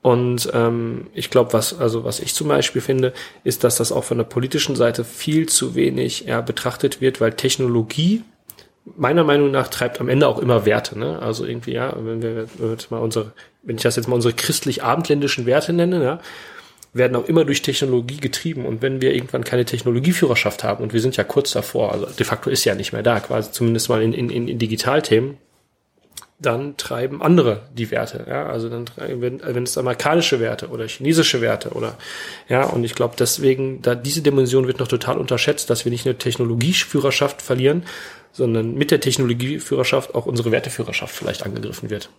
Und 0.00 0.48
ähm, 0.54 1.08
ich 1.12 1.30
glaube, 1.30 1.52
was, 1.52 1.76
also 1.80 2.04
was 2.04 2.20
ich 2.20 2.34
zum 2.34 2.46
Beispiel 2.46 2.80
finde, 2.80 3.12
ist, 3.42 3.64
dass 3.64 3.74
das 3.74 3.90
auch 3.90 4.04
von 4.04 4.18
der 4.18 4.24
politischen 4.24 4.76
Seite 4.76 5.02
viel 5.04 5.48
zu 5.48 5.74
wenig 5.74 6.26
ja, 6.26 6.40
betrachtet 6.40 7.00
wird, 7.00 7.20
weil 7.20 7.32
Technologie 7.32 8.22
meiner 8.96 9.24
Meinung 9.24 9.50
nach 9.50 9.66
treibt 9.66 10.00
am 10.00 10.08
Ende 10.08 10.28
auch 10.28 10.38
immer 10.38 10.64
Werte. 10.64 10.96
Ne? 10.96 11.18
Also 11.20 11.44
irgendwie, 11.44 11.72
ja, 11.72 11.92
wenn 11.96 12.22
wir, 12.22 12.46
wir 12.58 12.76
mal 12.90 12.98
unsere, 12.98 13.32
wenn 13.64 13.74
ich 13.74 13.82
das 13.82 13.96
jetzt 13.96 14.06
mal 14.06 14.14
unsere 14.14 14.34
christlich-abendländischen 14.34 15.44
Werte 15.44 15.72
nenne, 15.72 16.04
ja, 16.04 16.20
werden 16.96 17.16
auch 17.16 17.26
immer 17.26 17.44
durch 17.44 17.62
Technologie 17.62 18.18
getrieben. 18.18 18.66
Und 18.66 18.82
wenn 18.82 19.00
wir 19.00 19.14
irgendwann 19.14 19.44
keine 19.44 19.64
Technologieführerschaft 19.64 20.64
haben, 20.64 20.82
und 20.82 20.92
wir 20.92 21.00
sind 21.00 21.16
ja 21.16 21.24
kurz 21.24 21.52
davor, 21.52 21.92
also 21.92 22.06
de 22.06 22.24
facto 22.26 22.50
ist 22.50 22.64
ja 22.64 22.74
nicht 22.74 22.92
mehr 22.92 23.02
da, 23.02 23.20
quasi 23.20 23.50
zumindest 23.50 23.88
mal 23.88 24.02
in, 24.02 24.12
in, 24.12 24.30
in 24.30 24.58
Digitalthemen, 24.58 25.38
dann 26.38 26.76
treiben 26.76 27.22
andere 27.22 27.62
die 27.72 27.90
Werte. 27.90 28.26
Ja? 28.28 28.46
Also 28.46 28.68
dann 28.68 28.84
wenn, 28.96 29.40
wenn 29.42 29.62
es 29.62 29.78
amerikanische 29.78 30.38
Werte 30.38 30.68
oder 30.68 30.86
chinesische 30.86 31.40
Werte 31.40 31.70
oder 31.70 31.96
ja, 32.48 32.64
und 32.64 32.84
ich 32.84 32.94
glaube 32.94 33.14
deswegen, 33.18 33.80
da 33.80 33.94
diese 33.94 34.20
Dimension 34.20 34.66
wird 34.66 34.78
noch 34.78 34.88
total 34.88 35.16
unterschätzt, 35.16 35.70
dass 35.70 35.84
wir 35.84 35.92
nicht 35.92 36.06
eine 36.06 36.18
Technologieführerschaft 36.18 37.40
verlieren, 37.40 37.84
sondern 38.32 38.74
mit 38.74 38.90
der 38.90 39.00
Technologieführerschaft 39.00 40.14
auch 40.14 40.26
unsere 40.26 40.52
Werteführerschaft 40.52 41.14
vielleicht 41.14 41.42
angegriffen 41.44 41.88
wird. 41.88 42.10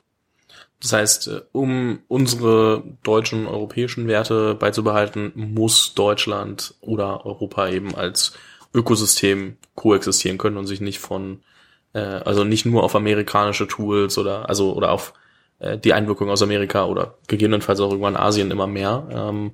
Das 0.81 0.93
heißt, 0.93 1.27
äh, 1.27 1.41
um 1.51 1.99
unsere 2.07 2.83
deutschen, 3.03 3.47
europäischen 3.47 4.07
Werte 4.07 4.55
beizubehalten, 4.55 5.31
muss 5.35 5.93
Deutschland 5.93 6.75
oder 6.81 7.25
Europa 7.25 7.69
eben 7.69 7.95
als 7.95 8.33
Ökosystem 8.73 9.57
koexistieren 9.75 10.37
können 10.37 10.57
und 10.57 10.67
sich 10.67 10.81
nicht 10.81 10.99
von, 10.99 11.41
äh, 11.93 11.99
also 11.99 12.43
nicht 12.43 12.65
nur 12.65 12.83
auf 12.83 12.95
amerikanische 12.95 13.67
Tools 13.67 14.17
oder 14.17 14.49
also 14.49 14.73
oder 14.73 14.91
auf 14.91 15.13
äh, 15.59 15.77
die 15.77 15.93
Einwirkung 15.93 16.29
aus 16.29 16.43
Amerika 16.43 16.85
oder 16.85 17.15
gegebenenfalls 17.27 17.79
auch 17.79 17.89
irgendwann 17.89 18.17
Asien 18.17 18.51
immer 18.51 18.67
mehr 18.67 19.07
ähm, 19.09 19.51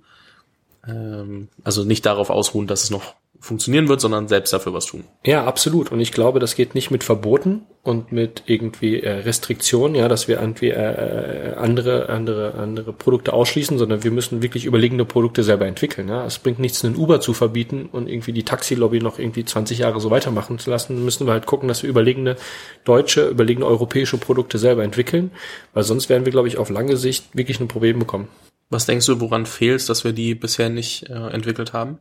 ähm, 0.87 1.49
also 1.63 1.83
nicht 1.83 2.05
darauf 2.05 2.29
ausruhen, 2.29 2.67
dass 2.67 2.83
es 2.83 2.89
noch 2.89 3.15
funktionieren 3.43 3.89
wird, 3.89 3.99
sondern 3.99 4.29
selbst 4.29 4.53
dafür 4.53 4.73
was 4.73 4.85
tun. 4.85 5.03
Ja, 5.25 5.43
absolut. 5.43 5.91
Und 5.91 5.99
ich 5.99 6.13
glaube, 6.13 6.39
das 6.39 6.55
geht 6.55 6.75
nicht 6.75 6.91
mit 6.91 7.03
Verboten 7.03 7.63
und 7.83 8.13
mit 8.13 8.43
irgendwie 8.45 9.01
äh, 9.01 9.11
Restriktionen, 9.11 9.95
ja, 9.95 10.07
dass 10.07 10.29
wir 10.29 10.39
irgendwie 10.39 10.69
äh, 10.69 11.51
äh, 11.51 11.55
andere, 11.55 12.07
andere, 12.07 12.53
andere 12.53 12.93
Produkte 12.93 13.33
ausschließen, 13.33 13.77
sondern 13.77 14.05
wir 14.05 14.11
müssen 14.11 14.41
wirklich 14.41 14.63
überlegene 14.63 15.03
Produkte 15.03 15.43
selber 15.43 15.65
entwickeln. 15.65 16.07
Ja. 16.07 16.25
Es 16.25 16.39
bringt 16.39 16.59
nichts, 16.59 16.85
einen 16.85 16.95
Uber 16.95 17.19
zu 17.19 17.33
verbieten 17.33 17.89
und 17.91 18.07
irgendwie 18.07 18.31
die 18.31 18.43
Taxilobby 18.43 19.01
noch 19.01 19.19
irgendwie 19.19 19.43
20 19.43 19.79
Jahre 19.79 19.99
so 19.99 20.09
weitermachen 20.09 20.57
zu 20.57 20.69
lassen. 20.69 21.03
Müssen 21.03 21.27
wir 21.27 21.33
halt 21.33 21.45
gucken, 21.45 21.67
dass 21.67 21.83
wir 21.83 21.89
überlegene 21.89 22.37
deutsche, 22.85 23.27
überlegene 23.27 23.65
europäische 23.65 24.17
Produkte 24.17 24.57
selber 24.57 24.85
entwickeln, 24.85 25.31
weil 25.73 25.83
sonst 25.83 26.07
werden 26.07 26.23
wir, 26.23 26.31
glaube 26.31 26.47
ich, 26.47 26.57
auf 26.57 26.69
lange 26.69 26.95
Sicht 26.95 27.35
wirklich 27.35 27.59
ein 27.59 27.67
Problem 27.67 27.99
bekommen. 27.99 28.29
Was 28.69 28.85
denkst 28.85 29.05
du, 29.05 29.19
woran 29.19 29.45
fehlt 29.45 29.89
dass 29.89 30.05
wir 30.05 30.13
die 30.13 30.33
bisher 30.33 30.69
nicht 30.69 31.09
äh, 31.09 31.13
entwickelt 31.13 31.73
haben? 31.73 31.99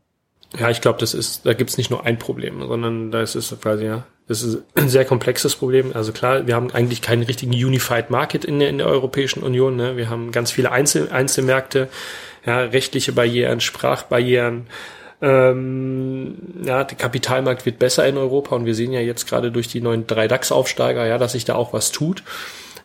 Ja, 0.58 0.68
ich 0.68 0.80
glaube, 0.80 0.98
das 0.98 1.14
ist, 1.14 1.46
da 1.46 1.54
gibt's 1.54 1.78
nicht 1.78 1.90
nur 1.90 2.04
ein 2.04 2.18
Problem, 2.18 2.60
sondern 2.66 3.10
da 3.10 3.22
ist 3.22 3.34
es 3.34 3.54
quasi, 3.60 3.86
ja, 3.86 4.04
das 4.28 4.42
ist 4.42 4.58
ein 4.74 4.88
sehr 4.88 5.04
komplexes 5.04 5.56
Problem. 5.56 5.92
Also 5.94 6.12
klar, 6.12 6.46
wir 6.46 6.54
haben 6.54 6.70
eigentlich 6.72 7.02
keinen 7.02 7.22
richtigen 7.22 7.52
Unified 7.52 8.10
Market 8.10 8.44
in 8.44 8.58
der, 8.58 8.68
in 8.68 8.78
der 8.78 8.86
Europäischen 8.86 9.42
Union. 9.42 9.76
Ne? 9.76 9.96
Wir 9.96 10.10
haben 10.10 10.30
ganz 10.30 10.50
viele 10.50 10.70
Einzel, 10.70 11.10
Einzelmärkte, 11.10 11.88
ja, 12.44 12.60
rechtliche 12.60 13.12
Barrieren, 13.12 13.60
Sprachbarrieren. 13.60 14.66
Ähm, 15.22 16.36
ja, 16.64 16.84
der 16.84 16.98
Kapitalmarkt 16.98 17.64
wird 17.64 17.78
besser 17.78 18.06
in 18.06 18.18
Europa 18.18 18.56
und 18.56 18.66
wir 18.66 18.74
sehen 18.74 18.92
ja 18.92 19.00
jetzt 19.00 19.28
gerade 19.28 19.52
durch 19.52 19.68
die 19.68 19.80
neuen 19.80 20.06
drei 20.06 20.28
DAX-Aufsteiger, 20.28 21.06
ja, 21.06 21.16
dass 21.16 21.32
sich 21.32 21.44
da 21.44 21.54
auch 21.54 21.72
was 21.72 21.92
tut. 21.92 22.22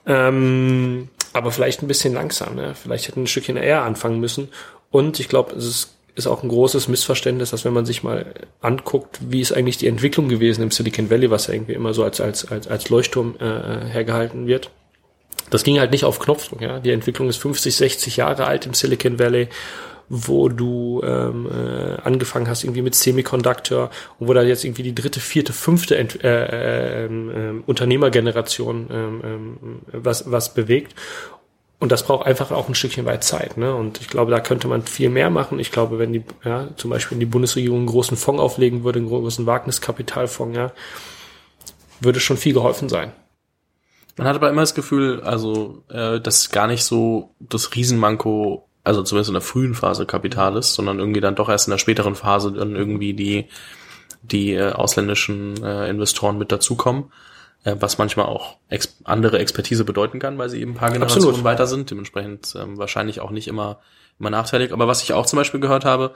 Ähm, 0.06 1.10
aber 1.34 1.52
vielleicht 1.52 1.82
ein 1.82 1.88
bisschen 1.88 2.14
langsam. 2.14 2.56
Ne? 2.56 2.74
Vielleicht 2.76 3.08
hätten 3.08 3.24
ein 3.24 3.28
Stückchen 3.28 3.58
eher 3.58 3.84
anfangen 3.84 4.20
müssen. 4.20 4.50
Und 4.90 5.20
ich 5.20 5.28
glaube, 5.30 5.56
es 5.56 5.66
ist 5.66 5.97
ist 6.18 6.28
auch 6.28 6.44
ein 6.44 6.50
großes 6.50 6.88
Missverständnis, 6.88 7.52
dass 7.52 7.64
wenn 7.64 7.74
man 7.74 7.86
sich 7.86 8.04
mal 8.04 8.34
anguckt, 8.60 9.20
wie 9.22 9.40
ist 9.40 9.54
eigentlich 9.54 9.78
die 9.78 9.88
Entwicklung 9.88 10.30
gewesen 10.30 10.64
im 10.64 10.72
Silicon 10.72 11.10
Valley, 11.10 11.30
was 11.30 11.48
ja 11.48 11.54
irgendwie 11.54 11.74
immer 11.74 11.94
so 11.94 12.04
als, 12.04 12.20
als, 12.20 12.50
als, 12.52 12.68
als 12.68 12.90
Leuchtturm 12.90 13.36
äh, 13.40 13.86
hergehalten 13.86 14.48
wird. 14.48 14.72
Das 15.50 15.64
ging 15.64 15.80
halt 15.80 15.92
nicht 15.92 16.04
auf 16.04 16.20
Knopfdruck, 16.20 16.62
ja. 16.62 16.80
Die 16.80 16.92
Entwicklung 16.92 17.30
ist 17.30 17.38
50, 17.38 17.76
60 17.76 18.18
Jahre 18.18 18.46
alt 18.46 18.66
im 18.66 18.74
Silicon 18.74 19.20
Valley, 19.20 19.48
wo 20.10 20.50
du 20.50 21.02
ähm, 21.04 21.48
äh, 21.52 22.02
angefangen 22.02 22.48
hast 22.48 22.64
irgendwie 22.64 22.82
mit 22.82 22.96
Semiconductor 22.96 23.90
und 24.20 24.28
wo 24.28 24.34
da 24.34 24.42
jetzt 24.42 24.64
irgendwie 24.64 24.84
die 24.84 24.96
dritte, 24.96 25.20
vierte, 25.20 25.54
fünfte 25.54 25.98
Ent 25.98 26.24
äh, 26.24 27.06
äh, 27.06 27.06
äh, 27.06 27.62
Unternehmergeneration 27.66 28.90
äh, 28.90 29.96
äh, 29.96 30.04
was, 30.04 30.32
was 30.32 30.54
bewegt. 30.54 30.96
Und 31.80 31.92
das 31.92 32.04
braucht 32.04 32.26
einfach 32.26 32.52
auch 32.52 32.68
ein 32.68 32.76
Stückchen 32.76 33.06
weit 33.06 33.24
Zeit. 33.24 33.58
Ne? 33.58 33.74
Und 33.76 34.02
ich 34.02 34.08
glaube, 34.08 34.32
da 34.32 34.40
könnte 34.40 34.68
man 34.68 34.82
viel 34.82 35.10
mehr 35.10 35.30
machen. 35.30 35.60
Ich 35.60 35.72
glaube, 35.72 36.00
wenn 36.00 36.12
die, 36.12 36.24
ja, 36.44 36.70
zum 36.76 36.90
Beispiel 36.90 37.20
die 37.20 37.26
Bundesregierung 37.26 37.80
einen 37.80 37.88
großen 37.88 38.18
Fonds 38.18 38.42
auflegen 38.42 38.84
würde, 38.84 39.00
einen 39.00 39.10
großen 39.10 39.46
Wagniskapitalfonds, 39.46 40.58
ja, 40.58 40.72
würde 42.00 42.20
schon 42.20 42.38
viel 42.38 42.54
geholfen 42.54 42.90
sein. 42.90 43.12
Man 44.18 44.28
hat 44.28 44.36
aber 44.36 44.50
immer 44.50 44.62
das 44.62 44.74
Gefühl, 44.74 45.22
also, 45.22 45.84
äh, 45.90 46.20
dass 46.20 46.50
gar 46.50 46.66
nicht 46.66 46.84
so 46.84 47.36
das 47.40 47.76
Riesenmanko, 47.76 48.68
also 48.84 49.04
zumindest 49.04 49.30
in 49.30 49.36
der 49.36 49.42
frühen 49.42 49.76
Phase 49.76 50.08
Kapital 50.08 50.58
ist, 50.58 50.74
sondern 50.74 50.98
irgendwie 50.98 51.22
dann 51.22 51.36
doch 51.36 51.50
erst 51.50 51.68
in 51.68 51.72
der 51.72 51.78
späteren 51.78 52.16
Phase 52.16 52.52
dann 52.52 52.76
irgendwie 52.76 53.14
die, 53.14 53.46
die 54.24 54.54
äh, 54.54 54.72
ausländischen 54.72 55.64
äh, 55.64 55.88
Investoren 55.90 56.40
mit 56.40 56.52
dazukommen. 56.52 57.12
Äh, 57.68 57.76
was 57.82 57.98
manchmal 57.98 58.28
auch 58.28 58.56
ex 58.70 58.96
andere 59.04 59.40
Expertise 59.40 59.84
bedeuten 59.84 60.20
kann, 60.20 60.38
weil 60.38 60.48
sie 60.48 60.62
eben 60.62 60.72
ein 60.72 60.78
paar 60.78 60.92
Generationen 60.92 61.28
Absolut. 61.28 61.44
weiter 61.44 61.68
sind, 61.68 61.92
dementsprechend 61.92 62.56
ähm, 62.58 62.78
wahrscheinlich 62.78 63.20
auch 63.20 63.30
nicht 63.30 63.50
immer, 63.50 63.80
immer 64.20 64.30
nachteilig. 64.30 64.72
Aber 64.72 64.88
was 64.88 65.04
ich 65.04 65.12
auch 65.12 65.26
zum 65.26 65.36
Beispiel 65.36 65.60
gehört 65.60 65.84
habe, 65.84 66.14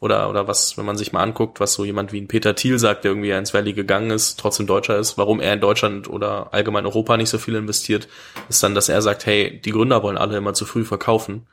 oder, 0.00 0.28
oder 0.28 0.46
was, 0.46 0.76
wenn 0.76 0.84
man 0.84 0.98
sich 0.98 1.12
mal 1.12 1.22
anguckt, 1.22 1.58
was 1.58 1.72
so 1.72 1.86
jemand 1.86 2.12
wie 2.12 2.20
ein 2.20 2.28
Peter 2.28 2.54
Thiel 2.54 2.78
sagt, 2.78 3.04
der 3.04 3.12
irgendwie 3.12 3.30
ins 3.30 3.54
Valley 3.54 3.72
gegangen 3.72 4.10
ist, 4.10 4.38
trotzdem 4.38 4.66
Deutscher 4.66 4.98
ist, 4.98 5.16
warum 5.16 5.40
er 5.40 5.54
in 5.54 5.60
Deutschland 5.60 6.08
oder 6.08 6.52
allgemein 6.52 6.84
Europa 6.84 7.16
nicht 7.16 7.30
so 7.30 7.38
viel 7.38 7.54
investiert, 7.54 8.06
ist 8.50 8.62
dann, 8.62 8.74
dass 8.74 8.90
er 8.90 9.00
sagt, 9.00 9.24
hey, 9.24 9.58
die 9.58 9.72
Gründer 9.72 10.02
wollen 10.02 10.18
alle 10.18 10.36
immer 10.36 10.52
zu 10.52 10.66
früh 10.66 10.84
verkaufen. 10.84 11.46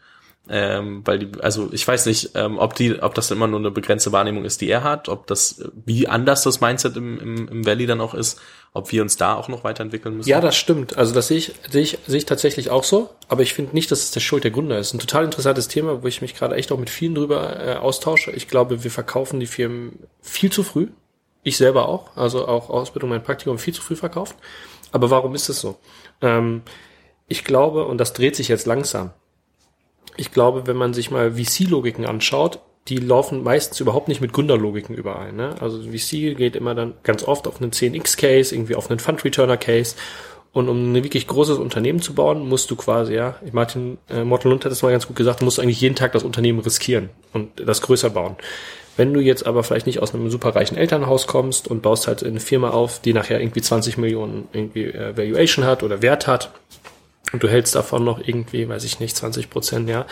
Ähm, 0.50 1.02
weil 1.04 1.20
die, 1.20 1.42
also 1.42 1.70
ich 1.74 1.86
weiß 1.86 2.06
nicht, 2.06 2.32
ähm, 2.36 2.58
ob 2.58 2.74
die, 2.76 3.02
ob 3.02 3.14
das 3.16 3.32
immer 3.32 3.48
nur 3.48 3.60
eine 3.60 3.72
begrenzte 3.72 4.12
Wahrnehmung 4.12 4.46
ist, 4.46 4.62
die 4.62 4.70
er 4.70 4.84
hat, 4.84 5.10
ob 5.10 5.28
das, 5.28 5.62
wie 5.86 6.08
anders 6.08 6.44
das 6.44 6.62
Mindset 6.62 6.96
im, 6.96 7.20
im, 7.20 7.48
im 7.50 7.66
Valley 7.66 7.86
dann 7.86 8.00
auch 8.00 8.14
ist, 8.14 8.40
ob 8.74 8.92
wir 8.92 9.02
uns 9.02 9.18
da 9.18 9.36
auch 9.36 9.50
noch 9.50 9.64
weiterentwickeln 9.64 10.16
müssen. 10.16 10.30
Ja, 10.30 10.40
das 10.40 10.56
stimmt. 10.56 10.98
Also 10.98 11.14
das 11.14 11.28
sehe 11.28 11.38
ich, 11.38 11.54
sehe 11.70 11.82
ich, 11.82 11.98
sehe 12.08 12.18
ich 12.18 12.26
tatsächlich 12.26 12.70
auch 12.70 12.84
so, 12.84 13.10
aber 13.28 13.42
ich 13.42 13.54
finde 13.54 13.74
nicht, 13.74 13.92
dass 13.92 14.04
es 14.04 14.12
der 14.12 14.20
Schuld 14.20 14.44
der 14.44 14.52
Gründer 14.52 14.78
ist. 14.80 14.94
Ein 14.94 15.00
total 15.00 15.26
interessantes 15.26 15.68
Thema, 15.68 16.02
wo 16.04 16.08
ich 16.08 16.22
mich 16.22 16.36
gerade 16.36 16.56
echt 16.56 16.72
auch 16.72 16.78
mit 16.78 16.90
vielen 16.90 17.16
drüber 17.16 17.60
äh, 17.60 17.76
austausche. 17.76 18.32
Ich 18.32 18.48
glaube, 18.48 18.84
wir 18.84 18.92
verkaufen 18.92 19.40
die 19.40 19.48
Firmen 19.48 20.00
viel 20.22 20.52
zu 20.52 20.64
früh. 20.64 20.88
Ich 21.44 21.58
selber 21.58 21.90
auch, 21.90 22.16
also 22.16 22.48
auch 22.48 22.70
Ausbildung, 22.70 23.10
mein 23.10 23.24
Praktikum 23.24 23.58
viel 23.58 23.74
zu 23.74 23.82
früh 23.82 23.96
verkauft. 23.96 24.36
Aber 24.92 25.10
warum 25.10 25.36
ist 25.36 25.50
es 25.50 25.60
so? 25.60 25.78
Ähm, 26.22 26.62
ich 27.28 27.44
glaube, 27.44 27.86
und 27.86 27.98
das 27.98 28.14
dreht 28.14 28.36
sich 28.36 28.48
jetzt 28.48 28.66
langsam, 28.66 29.12
ich 30.18 30.32
glaube, 30.32 30.68
wenn 30.68 30.78
man 30.78 30.94
sich 30.94 31.12
mal 31.12 31.34
VC-Logiken 31.34 32.06
anschaut, 32.06 32.60
die 32.88 32.98
laufen 32.98 33.44
meistens 33.44 33.80
überhaupt 33.80 34.08
nicht 34.08 34.22
mit 34.22 34.34
Gründerlogiken 34.34 34.96
überein. 34.96 35.36
Ne? 35.36 35.56
Also 35.60 35.82
VC 35.84 36.38
geht 36.38 36.56
immer 36.56 36.74
dann 36.74 36.94
ganz 37.04 37.24
oft 37.24 37.48
auf 37.48 37.62
einen 37.62 37.72
10x-Case, 37.72 38.56
irgendwie 38.56 38.76
auf 38.76 38.90
einen 38.90 39.00
Fund-Returner-Case. 39.00 39.96
Und 40.54 40.70
um 40.70 40.94
ein 40.94 41.04
wirklich 41.04 41.28
großes 41.28 41.58
Unternehmen 41.58 42.02
zu 42.02 42.16
bauen, 42.16 42.48
musst 42.48 42.72
du 42.72 42.76
quasi, 42.76 43.14
ja, 43.14 43.36
Martin 43.52 43.98
äh, 44.10 44.24
Morten 44.24 44.50
Lund 44.50 44.66
hat 44.66 44.72
das 44.72 44.82
mal 44.82 44.92
ganz 44.92 45.06
gut 45.06 45.16
gesagt, 45.16 45.42
du 45.42 45.46
musst 45.46 45.60
eigentlich 45.60 45.82
jeden 45.82 45.96
Tag 45.96 46.14
das 46.14 46.24
Unternehmen 46.24 46.60
riskieren 46.60 47.10
und 47.34 47.52
das 47.64 47.82
größer 47.82 48.10
bauen. 48.10 48.38
Wenn 48.96 49.14
du 49.14 49.20
jetzt 49.20 49.46
aber 49.46 49.64
vielleicht 49.64 49.86
nicht 49.86 50.02
aus 50.02 50.16
einem 50.16 50.32
superreichen 50.32 50.76
Elternhaus 50.76 51.28
kommst 51.28 51.68
und 51.68 51.84
baust 51.84 52.08
halt 52.08 52.24
eine 52.24 52.40
Firma 52.40 52.72
auf, 52.72 53.00
die 53.00 53.14
nachher 53.14 53.40
irgendwie 53.40 53.62
20 53.62 54.00
Millionen 54.00 54.48
irgendwie 54.54 54.86
äh, 54.86 55.16
Valuation 55.16 55.66
hat 55.66 55.84
oder 55.84 56.02
Wert 56.02 56.26
hat, 56.26 56.52
und 57.34 57.44
du 57.44 57.50
hältst 57.50 57.76
davon 57.76 58.04
noch 58.04 58.26
irgendwie, 58.26 58.70
weiß 58.70 58.84
ich 58.86 59.00
nicht, 59.00 59.16
20 59.16 59.50
Prozent, 59.50 59.90
ja, 59.90 60.06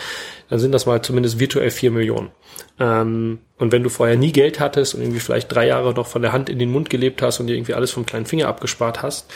dann 0.48 0.58
sind 0.58 0.72
das 0.72 0.86
mal 0.86 1.02
zumindest 1.02 1.38
virtuell 1.38 1.70
vier 1.70 1.90
Millionen. 1.90 2.30
Ähm, 2.78 3.38
und 3.58 3.72
wenn 3.72 3.82
du 3.82 3.88
vorher 3.88 4.16
nie 4.16 4.32
Geld 4.32 4.60
hattest 4.60 4.94
und 4.94 5.00
irgendwie 5.00 5.20
vielleicht 5.20 5.52
drei 5.52 5.66
Jahre 5.66 5.94
noch 5.94 6.06
von 6.06 6.22
der 6.22 6.32
Hand 6.32 6.50
in 6.50 6.58
den 6.58 6.70
Mund 6.70 6.90
gelebt 6.90 7.22
hast 7.22 7.40
und 7.40 7.46
dir 7.46 7.56
irgendwie 7.56 7.74
alles 7.74 7.90
vom 7.90 8.04
kleinen 8.04 8.26
Finger 8.26 8.48
abgespart 8.48 9.02
hast 9.02 9.32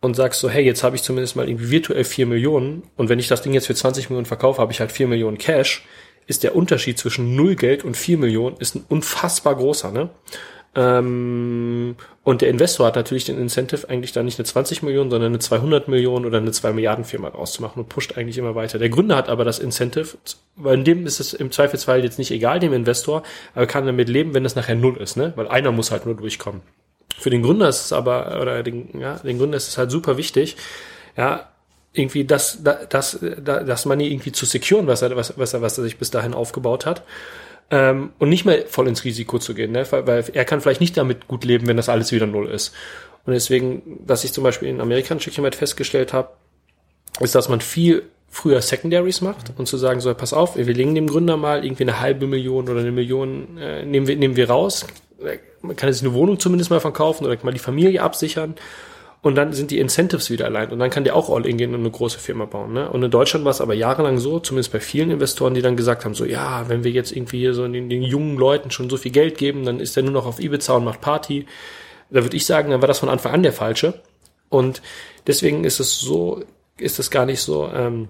und 0.00 0.14
sagst 0.14 0.40
so, 0.40 0.48
hey, 0.48 0.64
jetzt 0.64 0.82
habe 0.82 0.96
ich 0.96 1.02
zumindest 1.02 1.36
mal 1.36 1.48
irgendwie 1.48 1.70
virtuell 1.70 2.04
vier 2.04 2.26
Millionen 2.26 2.84
und 2.96 3.08
wenn 3.08 3.18
ich 3.18 3.28
das 3.28 3.42
Ding 3.42 3.52
jetzt 3.52 3.66
für 3.66 3.74
20 3.74 4.08
Millionen 4.08 4.26
verkaufe, 4.26 4.60
habe 4.60 4.72
ich 4.72 4.80
halt 4.80 4.92
vier 4.92 5.06
Millionen 5.06 5.38
Cash, 5.38 5.84
ist 6.26 6.44
der 6.44 6.56
Unterschied 6.56 6.98
zwischen 6.98 7.36
null 7.36 7.56
Geld 7.56 7.84
und 7.84 7.96
vier 7.96 8.16
Millionen 8.16 8.56
ist 8.56 8.74
ein 8.74 8.84
unfassbar 8.88 9.56
großer, 9.56 9.90
ne? 9.90 10.10
Ähm, 10.74 11.96
und 12.24 12.40
der 12.40 12.48
Investor 12.48 12.86
hat 12.86 12.96
natürlich 12.96 13.24
den 13.24 13.38
Incentive, 13.38 13.88
eigentlich 13.88 14.12
da 14.12 14.22
nicht 14.22 14.38
eine 14.38 14.46
20 14.46 14.82
Millionen, 14.82 15.10
sondern 15.10 15.32
eine 15.32 15.38
200 15.38 15.88
Millionen 15.88 16.24
oder 16.24 16.38
eine 16.38 16.50
2 16.50 16.72
Milliarden 16.72 17.04
Firma 17.04 17.28
rauszumachen 17.28 17.82
und 17.82 17.88
pusht 17.88 18.16
eigentlich 18.16 18.38
immer 18.38 18.54
weiter. 18.54 18.78
Der 18.78 18.88
Gründer 18.88 19.16
hat 19.16 19.28
aber 19.28 19.44
das 19.44 19.58
Incentive, 19.58 20.16
weil 20.56 20.78
in 20.78 20.84
dem 20.84 21.06
ist 21.06 21.20
es 21.20 21.34
im 21.34 21.50
Zweifelsfall 21.50 22.02
jetzt 22.02 22.18
nicht 22.18 22.30
egal, 22.30 22.58
dem 22.58 22.72
Investor, 22.72 23.22
aber 23.54 23.66
kann 23.66 23.84
damit 23.84 24.08
leben, 24.08 24.34
wenn 24.34 24.44
es 24.44 24.56
nachher 24.56 24.76
null 24.76 24.96
ist, 24.96 25.16
ne? 25.16 25.32
Weil 25.36 25.48
einer 25.48 25.72
muss 25.72 25.90
halt 25.90 26.06
nur 26.06 26.14
durchkommen. 26.14 26.62
Für 27.18 27.30
den 27.30 27.42
Gründer 27.42 27.68
ist 27.68 27.84
es 27.84 27.92
aber, 27.92 28.40
oder 28.40 28.62
den, 28.62 28.98
ja, 28.98 29.16
den 29.16 29.38
Gründer 29.38 29.58
ist 29.58 29.68
es 29.68 29.76
halt 29.76 29.90
super 29.90 30.16
wichtig, 30.16 30.56
ja, 31.16 31.48
irgendwie 31.92 32.24
das, 32.24 32.62
das, 32.62 32.88
das, 32.88 33.18
das 33.20 33.84
Money 33.84 34.10
irgendwie 34.10 34.32
zu 34.32 34.46
securen, 34.46 34.86
was 34.86 35.02
er, 35.02 35.14
was, 35.14 35.36
was 35.36 35.52
er, 35.52 35.60
was 35.60 35.76
er 35.76 35.84
sich 35.84 35.98
bis 35.98 36.10
dahin 36.10 36.32
aufgebaut 36.32 36.86
hat 36.86 37.02
ähm, 37.72 38.10
und 38.18 38.28
nicht 38.28 38.44
mehr 38.44 38.66
voll 38.66 38.86
ins 38.86 39.02
Risiko 39.02 39.38
zu 39.38 39.54
gehen, 39.54 39.72
ne? 39.72 39.84
weil, 39.90 40.06
weil 40.06 40.24
er 40.34 40.44
kann 40.44 40.60
vielleicht 40.60 40.82
nicht 40.82 40.96
damit 40.96 41.26
gut 41.26 41.44
leben, 41.44 41.66
wenn 41.66 41.78
das 41.78 41.88
alles 41.88 42.12
wieder 42.12 42.26
null 42.26 42.48
ist. 42.48 42.74
Und 43.24 43.32
deswegen, 43.32 44.00
was 44.04 44.24
ich 44.24 44.32
zum 44.32 44.44
Beispiel 44.44 44.68
in 44.68 44.80
Amerika 44.80 45.14
ein 45.14 45.20
Stückchen 45.20 45.42
weit 45.42 45.54
festgestellt 45.54 46.12
habe, 46.12 46.28
ist, 47.20 47.34
dass 47.34 47.48
man 47.48 47.60
viel 47.60 48.02
früher 48.28 48.60
Secondaries 48.60 49.22
macht 49.22 49.52
und 49.56 49.66
zu 49.66 49.78
sagen, 49.78 50.00
so, 50.00 50.12
pass 50.14 50.32
auf, 50.32 50.56
wir 50.56 50.64
legen 50.64 50.94
dem 50.94 51.06
Gründer 51.06 51.36
mal 51.36 51.64
irgendwie 51.64 51.84
eine 51.84 52.00
halbe 52.00 52.26
Million 52.26 52.68
oder 52.68 52.80
eine 52.80 52.92
Million, 52.92 53.56
äh, 53.58 53.84
nehmen, 53.84 54.06
wir, 54.06 54.16
nehmen 54.16 54.36
wir 54.36 54.50
raus. 54.50 54.86
Man 55.62 55.76
kann 55.76 55.92
sich 55.92 56.02
eine 56.02 56.14
Wohnung 56.14 56.38
zumindest 56.38 56.70
mal 56.70 56.80
verkaufen 56.80 57.24
oder 57.24 57.38
mal 57.42 57.52
die 57.52 57.58
Familie 57.58 58.02
absichern 58.02 58.54
und 59.22 59.36
dann 59.36 59.52
sind 59.52 59.70
die 59.70 59.78
Incentives 59.78 60.30
wieder 60.30 60.46
allein 60.46 60.70
und 60.70 60.80
dann 60.80 60.90
kann 60.90 61.04
der 61.04 61.14
auch 61.14 61.30
All-In 61.30 61.56
gehen 61.56 61.74
und 61.74 61.80
eine 61.80 61.90
große 61.90 62.18
Firma 62.18 62.44
bauen. 62.44 62.72
Ne? 62.72 62.90
Und 62.90 63.04
in 63.04 63.10
Deutschland 63.10 63.44
war 63.44 63.52
es 63.52 63.60
aber 63.60 63.72
jahrelang 63.72 64.18
so, 64.18 64.40
zumindest 64.40 64.72
bei 64.72 64.80
vielen 64.80 65.12
Investoren, 65.12 65.54
die 65.54 65.62
dann 65.62 65.76
gesagt 65.76 66.04
haben, 66.04 66.14
so 66.14 66.24
ja, 66.24 66.68
wenn 66.68 66.82
wir 66.82 66.90
jetzt 66.90 67.12
irgendwie 67.12 67.38
hier 67.38 67.54
so 67.54 67.66
den, 67.68 67.88
den 67.88 68.02
jungen 68.02 68.36
Leuten 68.36 68.72
schon 68.72 68.90
so 68.90 68.96
viel 68.96 69.12
Geld 69.12 69.38
geben, 69.38 69.64
dann 69.64 69.78
ist 69.78 69.94
der 69.94 70.02
nur 70.02 70.12
noch 70.12 70.26
auf 70.26 70.40
Ibiza 70.40 70.74
und 70.74 70.84
macht 70.84 71.00
Party. 71.00 71.46
Da 72.10 72.24
würde 72.24 72.36
ich 72.36 72.44
sagen, 72.44 72.70
dann 72.70 72.82
war 72.82 72.88
das 72.88 72.98
von 72.98 73.08
Anfang 73.08 73.32
an 73.32 73.44
der 73.44 73.52
falsche. 73.52 74.02
Und 74.48 74.82
deswegen 75.28 75.62
ist 75.62 75.78
es 75.78 76.00
so, 76.00 76.42
ist 76.76 76.98
es 76.98 77.10
gar 77.10 77.24
nicht 77.24 77.40
so, 77.40 77.70
ähm, 77.72 78.08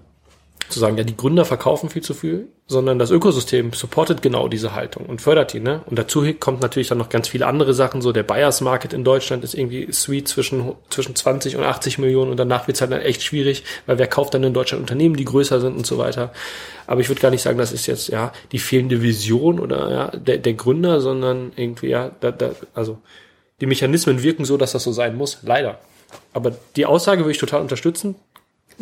zu 0.73 0.79
sagen, 0.79 0.97
ja, 0.97 1.03
die 1.03 1.15
Gründer 1.15 1.45
verkaufen 1.45 1.89
viel 1.89 2.01
zu 2.01 2.13
viel, 2.13 2.47
sondern 2.67 2.99
das 2.99 3.11
Ökosystem 3.11 3.71
supportet 3.73 4.21
genau 4.21 4.47
diese 4.47 4.73
Haltung 4.73 5.05
und 5.05 5.21
fördert 5.21 5.53
die. 5.53 5.59
Ne? 5.59 5.81
Und 5.85 5.97
dazu 5.99 6.25
kommt 6.39 6.61
natürlich 6.61 6.87
dann 6.87 6.97
noch 6.97 7.09
ganz 7.09 7.27
viele 7.27 7.45
andere 7.45 7.73
Sachen. 7.73 8.01
So 8.01 8.11
der 8.11 8.23
Buyers 8.23 8.61
Market 8.61 8.93
in 8.93 9.03
Deutschland 9.03 9.43
ist 9.43 9.53
irgendwie 9.53 9.91
sweet 9.91 10.27
zwischen, 10.27 10.73
zwischen 10.89 11.15
20 11.15 11.55
und 11.57 11.63
80 11.63 11.99
Millionen 11.99 12.31
und 12.31 12.37
danach 12.37 12.67
wird 12.67 12.75
es 12.75 12.81
halt 12.81 12.91
dann 12.91 13.01
echt 13.01 13.23
schwierig, 13.23 13.63
weil 13.85 13.97
wer 13.97 14.07
kauft 14.07 14.33
dann 14.33 14.43
in 14.43 14.53
Deutschland 14.53 14.81
Unternehmen, 14.81 15.15
die 15.15 15.25
größer 15.25 15.59
sind 15.59 15.75
und 15.77 15.85
so 15.85 15.97
weiter. 15.97 16.31
Aber 16.87 17.01
ich 17.01 17.09
würde 17.09 17.21
gar 17.21 17.31
nicht 17.31 17.41
sagen, 17.41 17.57
das 17.57 17.71
ist 17.71 17.85
jetzt 17.87 18.09
ja 18.09 18.33
die 18.51 18.59
fehlende 18.59 19.01
Vision 19.01 19.59
oder 19.59 19.91
ja, 19.91 20.07
der, 20.17 20.37
der 20.37 20.53
Gründer, 20.53 20.99
sondern 20.99 21.51
irgendwie, 21.55 21.87
ja, 21.87 22.11
da, 22.19 22.31
da, 22.31 22.51
also 22.73 22.99
die 23.61 23.65
Mechanismen 23.67 24.23
wirken 24.23 24.45
so, 24.45 24.57
dass 24.57 24.71
das 24.71 24.83
so 24.83 24.91
sein 24.91 25.15
muss, 25.15 25.39
leider. 25.43 25.79
Aber 26.33 26.51
die 26.75 26.85
Aussage 26.85 27.21
würde 27.21 27.31
ich 27.31 27.37
total 27.37 27.61
unterstützen 27.61 28.15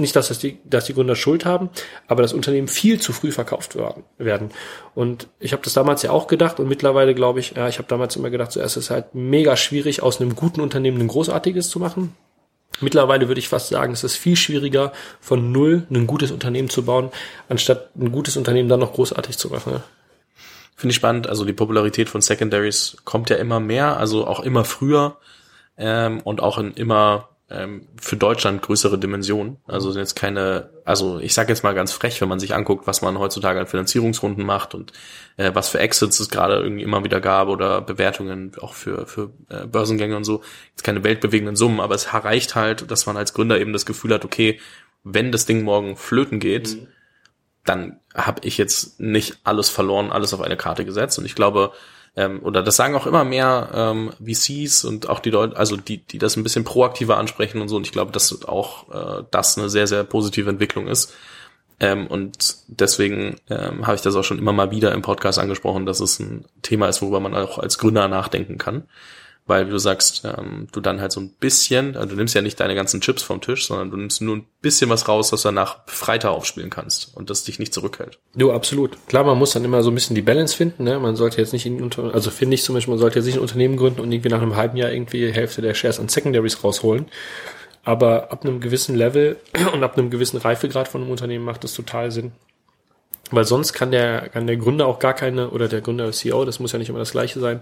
nicht, 0.01 0.15
dass, 0.15 0.27
das 0.27 0.39
die, 0.39 0.59
dass 0.65 0.85
die 0.85 0.93
Gründer 0.93 1.15
Schuld 1.15 1.45
haben, 1.45 1.69
aber 2.07 2.21
das 2.21 2.33
Unternehmen 2.33 2.67
viel 2.67 2.99
zu 2.99 3.13
früh 3.13 3.31
verkauft 3.31 3.77
werden. 4.17 4.49
Und 4.95 5.27
ich 5.39 5.53
habe 5.53 5.63
das 5.63 5.73
damals 5.73 6.01
ja 6.01 6.11
auch 6.11 6.27
gedacht 6.27 6.59
und 6.59 6.67
mittlerweile 6.67 7.15
glaube 7.15 7.39
ich, 7.39 7.51
ja, 7.55 7.67
ich 7.67 7.77
habe 7.77 7.87
damals 7.87 8.15
immer 8.15 8.29
gedacht, 8.29 8.51
zuerst 8.51 8.77
ist 8.77 8.85
es 8.85 8.89
halt 8.89 9.15
mega 9.15 9.55
schwierig, 9.55 10.01
aus 10.01 10.19
einem 10.19 10.35
guten 10.35 10.61
Unternehmen 10.61 10.99
ein 10.99 11.07
großartiges 11.07 11.69
zu 11.69 11.79
machen. 11.79 12.15
Mittlerweile 12.79 13.27
würde 13.27 13.39
ich 13.39 13.49
fast 13.49 13.69
sagen, 13.69 13.93
es 13.93 14.03
ist 14.03 14.15
viel 14.15 14.35
schwieriger, 14.35 14.91
von 15.19 15.51
null 15.51 15.85
ein 15.91 16.07
gutes 16.07 16.31
Unternehmen 16.31 16.69
zu 16.69 16.83
bauen, 16.83 17.11
anstatt 17.47 17.95
ein 17.95 18.11
gutes 18.11 18.37
Unternehmen 18.37 18.69
dann 18.69 18.79
noch 18.79 18.93
großartig 18.93 19.37
zu 19.37 19.49
machen. 19.49 19.83
Finde 20.75 20.91
ich 20.91 20.95
spannend. 20.95 21.27
Also 21.27 21.45
die 21.45 21.53
Popularität 21.53 22.09
von 22.09 22.21
Secondaries 22.21 22.97
kommt 23.05 23.29
ja 23.29 23.35
immer 23.35 23.59
mehr, 23.59 23.97
also 23.97 24.25
auch 24.25 24.39
immer 24.39 24.65
früher 24.65 25.17
ähm, 25.77 26.21
und 26.21 26.41
auch 26.41 26.57
in 26.57 26.73
immer 26.73 27.29
ähm, 27.51 27.87
für 27.99 28.15
Deutschland 28.15 28.61
größere 28.61 28.97
Dimensionen. 28.97 29.57
Also 29.67 29.91
sind 29.91 30.01
jetzt 30.01 30.15
keine, 30.15 30.69
also 30.85 31.19
ich 31.19 31.33
sage 31.33 31.49
jetzt 31.49 31.63
mal 31.63 31.73
ganz 31.73 31.91
frech, 31.91 32.21
wenn 32.21 32.29
man 32.29 32.39
sich 32.39 32.55
anguckt, 32.55 32.87
was 32.87 33.01
man 33.01 33.19
heutzutage 33.19 33.59
an 33.59 33.67
Finanzierungsrunden 33.67 34.45
macht 34.45 34.73
und 34.73 34.93
äh, 35.37 35.51
was 35.53 35.69
für 35.69 35.79
Exits 35.79 36.19
es 36.19 36.29
gerade 36.29 36.61
irgendwie 36.61 36.83
immer 36.83 37.03
wieder 37.03 37.19
gab 37.19 37.47
oder 37.47 37.81
Bewertungen 37.81 38.53
auch 38.61 38.73
für, 38.73 39.05
für 39.05 39.31
äh, 39.49 39.67
Börsengänge 39.67 40.15
und 40.15 40.23
so. 40.23 40.41
Jetzt 40.71 40.83
keine 40.83 41.03
weltbewegenden 41.03 41.55
Summen, 41.55 41.79
aber 41.79 41.95
es 41.95 42.13
reicht 42.13 42.55
halt, 42.55 42.89
dass 42.89 43.05
man 43.05 43.17
als 43.17 43.33
Gründer 43.33 43.59
eben 43.59 43.73
das 43.73 43.85
Gefühl 43.85 44.13
hat, 44.13 44.25
okay, 44.25 44.59
wenn 45.03 45.31
das 45.31 45.45
Ding 45.45 45.63
morgen 45.63 45.97
flöten 45.97 46.39
geht, 46.39 46.75
mhm. 46.75 46.87
dann 47.65 47.99
habe 48.13 48.41
ich 48.45 48.57
jetzt 48.57 48.99
nicht 48.99 49.39
alles 49.43 49.69
verloren, 49.69 50.11
alles 50.11 50.33
auf 50.33 50.41
eine 50.41 50.57
Karte 50.57 50.85
gesetzt. 50.85 51.17
Und 51.19 51.25
ich 51.25 51.35
glaube, 51.35 51.73
ähm, 52.15 52.41
oder 52.43 52.61
das 52.61 52.75
sagen 52.75 52.95
auch 52.95 53.07
immer 53.07 53.23
mehr 53.23 53.69
ähm, 53.73 54.11
VCs 54.19 54.85
und 54.85 55.09
auch 55.09 55.19
die 55.19 55.29
Leute, 55.29 55.55
also 55.55 55.77
die, 55.77 55.97
die 55.97 56.17
das 56.17 56.35
ein 56.35 56.43
bisschen 56.43 56.63
proaktiver 56.63 57.17
ansprechen 57.17 57.61
und 57.61 57.69
so. 57.69 57.77
Und 57.77 57.85
ich 57.85 57.93
glaube, 57.93 58.11
dass 58.11 58.45
auch 58.45 58.89
äh, 59.19 59.23
das 59.31 59.57
eine 59.57 59.69
sehr, 59.69 59.87
sehr 59.87 60.03
positive 60.03 60.49
Entwicklung 60.49 60.87
ist. 60.87 61.13
Ähm, 61.79 62.07
und 62.07 62.55
deswegen 62.67 63.37
ähm, 63.49 63.87
habe 63.87 63.95
ich 63.95 64.01
das 64.01 64.15
auch 64.15 64.23
schon 64.23 64.39
immer 64.39 64.53
mal 64.53 64.71
wieder 64.71 64.91
im 64.91 65.01
Podcast 65.01 65.39
angesprochen, 65.39 65.85
dass 65.85 65.99
es 65.99 66.19
ein 66.19 66.45
Thema 66.61 66.87
ist, 66.87 67.01
worüber 67.01 67.19
man 67.19 67.33
auch 67.33 67.57
als 67.57 67.77
Gründer 67.77 68.07
nachdenken 68.07 68.57
kann 68.57 68.83
weil 69.51 69.67
wie 69.67 69.71
du 69.71 69.79
sagst, 69.79 70.23
ähm, 70.23 70.69
du 70.71 70.79
dann 70.79 71.01
halt 71.01 71.11
so 71.11 71.19
ein 71.19 71.29
bisschen, 71.29 71.97
also 71.97 72.11
du 72.11 72.15
nimmst 72.15 72.33
ja 72.33 72.41
nicht 72.41 72.57
deine 72.61 72.73
ganzen 72.73 73.01
Chips 73.01 73.21
vom 73.21 73.41
Tisch, 73.41 73.67
sondern 73.67 73.91
du 73.91 73.97
nimmst 73.97 74.21
nur 74.21 74.37
ein 74.37 74.45
bisschen 74.61 74.89
was 74.89 75.09
raus, 75.09 75.33
was 75.33 75.41
du 75.41 75.49
danach 75.49 75.79
freiter 75.87 76.31
aufspielen 76.31 76.69
kannst 76.69 77.11
und 77.17 77.29
das 77.29 77.43
dich 77.43 77.59
nicht 77.59 77.73
zurückhält. 77.73 78.17
Du, 78.33 78.53
absolut. 78.53 78.95
Klar, 79.07 79.25
man 79.25 79.37
muss 79.37 79.51
dann 79.51 79.65
immer 79.65 79.83
so 79.83 79.91
ein 79.91 79.93
bisschen 79.93 80.15
die 80.15 80.21
Balance 80.21 80.55
finden, 80.55 80.85
ne? 80.85 80.97
Man 80.99 81.17
sollte 81.17 81.41
jetzt 81.41 81.51
nicht 81.51 81.65
in, 81.65 81.91
also 82.13 82.31
finde 82.31 82.55
ich 82.55 82.63
zum 82.63 82.75
Beispiel, 82.75 82.93
man 82.93 82.99
sollte 82.99 83.19
jetzt 83.19 83.25
nicht 83.25 83.35
ein 83.35 83.41
Unternehmen 83.41 83.75
gründen 83.75 83.99
und 83.99 84.09
irgendwie 84.09 84.29
nach 84.29 84.41
einem 84.41 84.55
halben 84.55 84.77
Jahr 84.77 84.89
irgendwie 84.89 85.29
Hälfte 85.33 85.61
der 85.61 85.73
Shares 85.73 85.99
an 85.99 86.07
Secondaries 86.07 86.63
rausholen. 86.63 87.07
Aber 87.83 88.31
ab 88.31 88.45
einem 88.45 88.61
gewissen 88.61 88.95
Level 88.95 89.35
und 89.73 89.83
ab 89.83 89.97
einem 89.97 90.09
gewissen 90.09 90.37
Reifegrad 90.37 90.87
von 90.87 91.01
einem 91.01 91.11
Unternehmen 91.11 91.43
macht 91.43 91.65
das 91.65 91.73
total 91.73 92.09
Sinn. 92.09 92.31
Weil 93.31 93.43
sonst 93.43 93.73
kann 93.73 93.91
der, 93.91 94.29
kann 94.29 94.47
der 94.47 94.55
Gründer 94.55 94.87
auch 94.87 94.99
gar 94.99 95.13
keine, 95.13 95.49
oder 95.49 95.67
der 95.67 95.81
Gründer 95.81 96.09
CEO, 96.13 96.45
das 96.45 96.61
muss 96.61 96.71
ja 96.71 96.79
nicht 96.79 96.87
immer 96.87 96.99
das 96.99 97.11
gleiche 97.11 97.41
sein, 97.41 97.59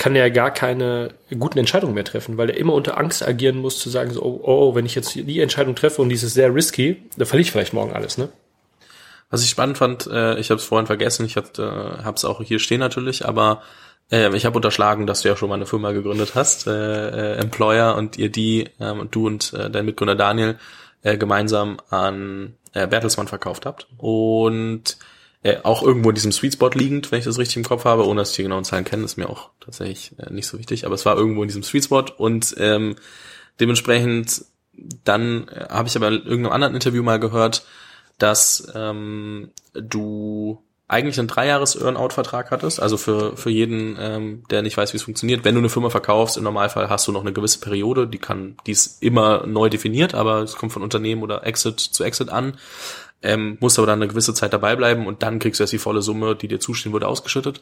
kann 0.00 0.16
er 0.16 0.30
gar 0.30 0.50
keine 0.50 1.10
guten 1.38 1.58
Entscheidungen 1.58 1.92
mehr 1.92 2.06
treffen, 2.06 2.38
weil 2.38 2.48
er 2.48 2.56
immer 2.56 2.72
unter 2.72 2.96
Angst 2.96 3.22
agieren 3.22 3.58
muss, 3.58 3.78
zu 3.78 3.90
sagen, 3.90 4.10
so, 4.10 4.22
oh, 4.22 4.40
oh, 4.42 4.74
wenn 4.74 4.86
ich 4.86 4.94
jetzt 4.94 5.14
die 5.14 5.40
Entscheidung 5.40 5.74
treffe 5.74 6.00
und 6.00 6.08
die 6.08 6.14
ist 6.14 6.22
sehr 6.22 6.54
risky, 6.54 7.02
dann 7.18 7.26
verliere 7.26 7.42
ich 7.42 7.52
vielleicht 7.52 7.74
morgen 7.74 7.92
alles, 7.92 8.16
ne? 8.16 8.30
Was 9.28 9.44
ich 9.44 9.50
spannend 9.50 9.76
fand, 9.76 10.06
äh, 10.06 10.38
ich 10.38 10.50
habe 10.50 10.58
es 10.58 10.64
vorhin 10.64 10.86
vergessen, 10.86 11.26
ich 11.26 11.36
habe 11.36 12.14
es 12.14 12.24
auch 12.24 12.42
hier 12.42 12.58
stehen 12.60 12.80
natürlich, 12.80 13.26
aber 13.28 13.62
äh, 14.10 14.34
ich 14.34 14.46
habe 14.46 14.56
unterschlagen, 14.56 15.06
dass 15.06 15.20
du 15.20 15.28
ja 15.28 15.36
schon 15.36 15.50
mal 15.50 15.56
eine 15.56 15.66
Firma 15.66 15.92
gegründet 15.92 16.32
hast, 16.34 16.66
äh, 16.66 16.70
äh, 16.70 17.36
Employer, 17.36 17.94
und 17.94 18.16
ihr 18.16 18.30
die, 18.30 18.70
und 18.78 19.14
du 19.14 19.26
und 19.26 19.52
äh, 19.52 19.68
dein 19.68 19.84
Mitgründer 19.84 20.16
Daniel 20.16 20.58
äh, 21.02 21.18
gemeinsam 21.18 21.76
an 21.90 22.54
äh, 22.72 22.86
Bertelsmann 22.86 23.28
verkauft 23.28 23.66
habt. 23.66 23.86
Und 23.98 24.96
äh, 25.42 25.58
auch 25.62 25.82
irgendwo 25.82 26.10
in 26.10 26.14
diesem 26.14 26.32
Sweet 26.32 26.54
Spot 26.54 26.70
liegend, 26.70 27.10
wenn 27.10 27.18
ich 27.18 27.24
das 27.24 27.38
richtig 27.38 27.56
im 27.56 27.64
Kopf 27.64 27.84
habe, 27.84 28.06
ohne 28.06 28.20
dass 28.20 28.30
ich 28.30 28.36
die 28.36 28.42
genauen 28.42 28.64
Zahlen 28.64 28.84
kenne, 28.84 29.04
ist 29.04 29.16
mir 29.16 29.30
auch 29.30 29.50
tatsächlich 29.60 30.12
äh, 30.18 30.32
nicht 30.32 30.46
so 30.46 30.58
wichtig, 30.58 30.84
aber 30.84 30.94
es 30.94 31.06
war 31.06 31.16
irgendwo 31.16 31.42
in 31.42 31.48
diesem 31.48 31.62
Sweet 31.62 31.84
Spot 31.84 32.04
und 32.18 32.54
ähm, 32.58 32.96
dementsprechend 33.58 34.44
dann 35.04 35.48
äh, 35.48 35.66
habe 35.70 35.88
ich 35.88 35.96
aber 35.96 36.08
in 36.08 36.24
irgendeinem 36.24 36.52
anderen 36.52 36.74
Interview 36.74 37.02
mal 37.02 37.18
gehört, 37.18 37.64
dass 38.18 38.70
ähm, 38.74 39.50
du 39.72 40.62
eigentlich 40.88 41.18
einen 41.18 41.28
Dreijahres-Earn-Out-Vertrag 41.28 42.50
hattest, 42.50 42.82
also 42.82 42.96
für, 42.96 43.36
für 43.36 43.50
jeden, 43.50 43.96
ähm, 43.98 44.42
der 44.50 44.62
nicht 44.62 44.76
weiß, 44.76 44.92
wie 44.92 44.96
es 44.96 45.04
funktioniert. 45.04 45.44
Wenn 45.44 45.54
du 45.54 45.60
eine 45.60 45.68
Firma 45.68 45.88
verkaufst, 45.88 46.36
im 46.36 46.42
Normalfall 46.42 46.90
hast 46.90 47.06
du 47.06 47.12
noch 47.12 47.20
eine 47.20 47.32
gewisse 47.32 47.60
Periode, 47.60 48.08
die 48.08 48.18
kann, 48.18 48.56
die 48.66 48.72
ist 48.72 49.00
immer 49.00 49.46
neu 49.46 49.68
definiert, 49.68 50.14
aber 50.14 50.40
es 50.40 50.56
kommt 50.56 50.72
von 50.72 50.82
Unternehmen 50.82 51.22
oder 51.22 51.46
Exit 51.46 51.78
zu 51.78 52.02
Exit 52.02 52.28
an 52.28 52.58
ähm, 53.22 53.58
musst 53.60 53.78
aber 53.78 53.86
dann 53.86 53.98
eine 54.00 54.08
gewisse 54.08 54.34
Zeit 54.34 54.52
dabei 54.52 54.76
bleiben 54.76 55.06
und 55.06 55.22
dann 55.22 55.38
kriegst 55.38 55.60
du 55.60 55.64
erst 55.64 55.72
die 55.72 55.78
volle 55.78 56.02
Summe, 56.02 56.34
die 56.34 56.48
dir 56.48 56.60
zustehen 56.60 56.92
würde, 56.92 57.08
ausgeschüttet. 57.08 57.60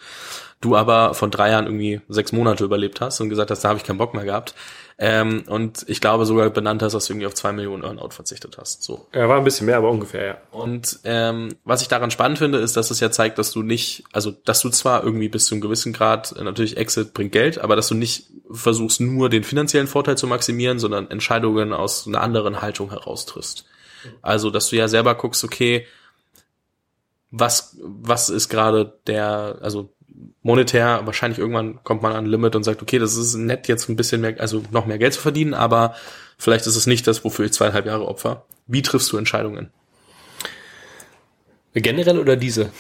Du 0.60 0.76
aber 0.76 1.14
von 1.14 1.30
drei 1.30 1.50
Jahren 1.50 1.66
irgendwie 1.66 2.00
sechs 2.08 2.32
Monate 2.32 2.64
überlebt 2.64 3.00
hast 3.00 3.20
und 3.20 3.28
gesagt 3.28 3.50
hast, 3.50 3.62
da 3.62 3.68
habe 3.68 3.78
ich 3.78 3.84
keinen 3.84 3.98
Bock 3.98 4.14
mehr 4.14 4.24
gehabt. 4.24 4.54
Ähm, 5.00 5.44
und 5.46 5.84
ich 5.86 6.00
glaube 6.00 6.26
sogar 6.26 6.50
benannt 6.50 6.82
hast, 6.82 6.92
dass 6.92 7.06
du 7.06 7.12
irgendwie 7.12 7.28
auf 7.28 7.34
zwei 7.34 7.52
Millionen 7.52 7.84
Earnout 7.84 8.10
verzichtet 8.10 8.58
hast. 8.58 8.82
So. 8.82 9.06
Ja, 9.14 9.28
war 9.28 9.38
ein 9.38 9.44
bisschen 9.44 9.66
mehr, 9.66 9.76
aber 9.76 9.90
ungefähr, 9.90 10.26
ja. 10.26 10.36
Und 10.50 10.98
ähm, 11.04 11.54
was 11.64 11.82
ich 11.82 11.88
daran 11.88 12.10
spannend 12.10 12.38
finde, 12.38 12.58
ist, 12.58 12.76
dass 12.76 12.90
es 12.90 12.98
ja 12.98 13.12
zeigt, 13.12 13.38
dass 13.38 13.52
du 13.52 13.62
nicht, 13.62 14.02
also 14.12 14.32
dass 14.32 14.60
du 14.60 14.70
zwar 14.70 15.04
irgendwie 15.04 15.28
bis 15.28 15.46
zu 15.46 15.54
einem 15.54 15.62
gewissen 15.62 15.92
Grad, 15.92 16.34
äh, 16.36 16.42
natürlich 16.42 16.76
Exit 16.76 17.14
bringt 17.14 17.30
Geld, 17.30 17.58
aber 17.58 17.76
dass 17.76 17.86
du 17.86 17.94
nicht 17.94 18.26
versuchst, 18.50 19.00
nur 19.00 19.28
den 19.28 19.44
finanziellen 19.44 19.86
Vorteil 19.86 20.18
zu 20.18 20.26
maximieren, 20.26 20.80
sondern 20.80 21.10
Entscheidungen 21.10 21.72
aus 21.72 22.08
einer 22.08 22.20
anderen 22.20 22.60
Haltung 22.60 22.90
heraustriffst. 22.90 23.66
Also, 24.22 24.50
dass 24.50 24.68
du 24.68 24.76
ja 24.76 24.88
selber 24.88 25.14
guckst, 25.14 25.44
okay, 25.44 25.86
was, 27.30 27.76
was 27.80 28.30
ist 28.30 28.48
gerade 28.48 28.98
der, 29.06 29.58
also 29.60 29.92
monetär, 30.42 31.02
wahrscheinlich 31.04 31.38
irgendwann 31.38 31.82
kommt 31.84 32.02
man 32.02 32.12
an 32.12 32.24
ein 32.24 32.30
Limit 32.30 32.56
und 32.56 32.64
sagt, 32.64 32.82
okay, 32.82 32.98
das 32.98 33.16
ist 33.16 33.34
nett, 33.34 33.68
jetzt 33.68 33.88
ein 33.88 33.96
bisschen 33.96 34.20
mehr, 34.20 34.40
also 34.40 34.62
noch 34.70 34.86
mehr 34.86 34.98
Geld 34.98 35.14
zu 35.14 35.20
verdienen, 35.20 35.54
aber 35.54 35.94
vielleicht 36.38 36.66
ist 36.66 36.76
es 36.76 36.86
nicht 36.86 37.06
das, 37.06 37.24
wofür 37.24 37.44
ich 37.44 37.52
zweieinhalb 37.52 37.86
Jahre 37.86 38.06
opfer. 38.06 38.44
Wie 38.66 38.82
triffst 38.82 39.12
du 39.12 39.16
Entscheidungen? 39.16 39.70
Generell 41.74 42.18
oder 42.18 42.36
diese? 42.36 42.70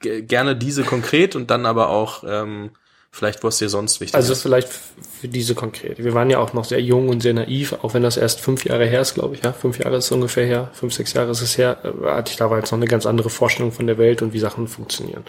Gerne 0.00 0.56
diese 0.56 0.84
konkret 0.84 1.36
und 1.36 1.50
dann 1.50 1.66
aber 1.66 1.90
auch 1.90 2.24
ähm, 2.26 2.70
Vielleicht, 3.16 3.42
was 3.42 3.56
dir 3.56 3.70
sonst 3.70 3.98
wichtig 4.02 4.14
also 4.14 4.30
ist. 4.30 4.40
Also 4.40 4.42
vielleicht 4.42 4.68
für 4.68 5.26
diese 5.26 5.54
konkret. 5.54 6.04
Wir 6.04 6.12
waren 6.12 6.28
ja 6.28 6.38
auch 6.38 6.52
noch 6.52 6.66
sehr 6.66 6.82
jung 6.82 7.08
und 7.08 7.22
sehr 7.22 7.32
naiv, 7.32 7.72
auch 7.80 7.94
wenn 7.94 8.02
das 8.02 8.18
erst 8.18 8.42
fünf 8.42 8.66
Jahre 8.66 8.84
her 8.84 9.00
ist, 9.00 9.14
glaube 9.14 9.34
ich. 9.34 9.42
Ja, 9.42 9.54
fünf 9.54 9.78
Jahre 9.78 9.96
ist 9.96 10.04
es 10.04 10.12
ungefähr 10.12 10.44
her, 10.44 10.70
fünf, 10.74 10.92
sechs 10.92 11.14
Jahre 11.14 11.30
ist 11.30 11.40
es 11.40 11.56
her. 11.56 11.78
Äh, 11.82 12.08
hatte 12.08 12.32
ich 12.32 12.36
damals 12.36 12.70
noch 12.70 12.78
eine 12.78 12.86
ganz 12.86 13.06
andere 13.06 13.30
Vorstellung 13.30 13.72
von 13.72 13.86
der 13.86 13.96
Welt 13.96 14.20
und 14.20 14.34
wie 14.34 14.38
Sachen 14.38 14.68
funktionieren. 14.68 15.24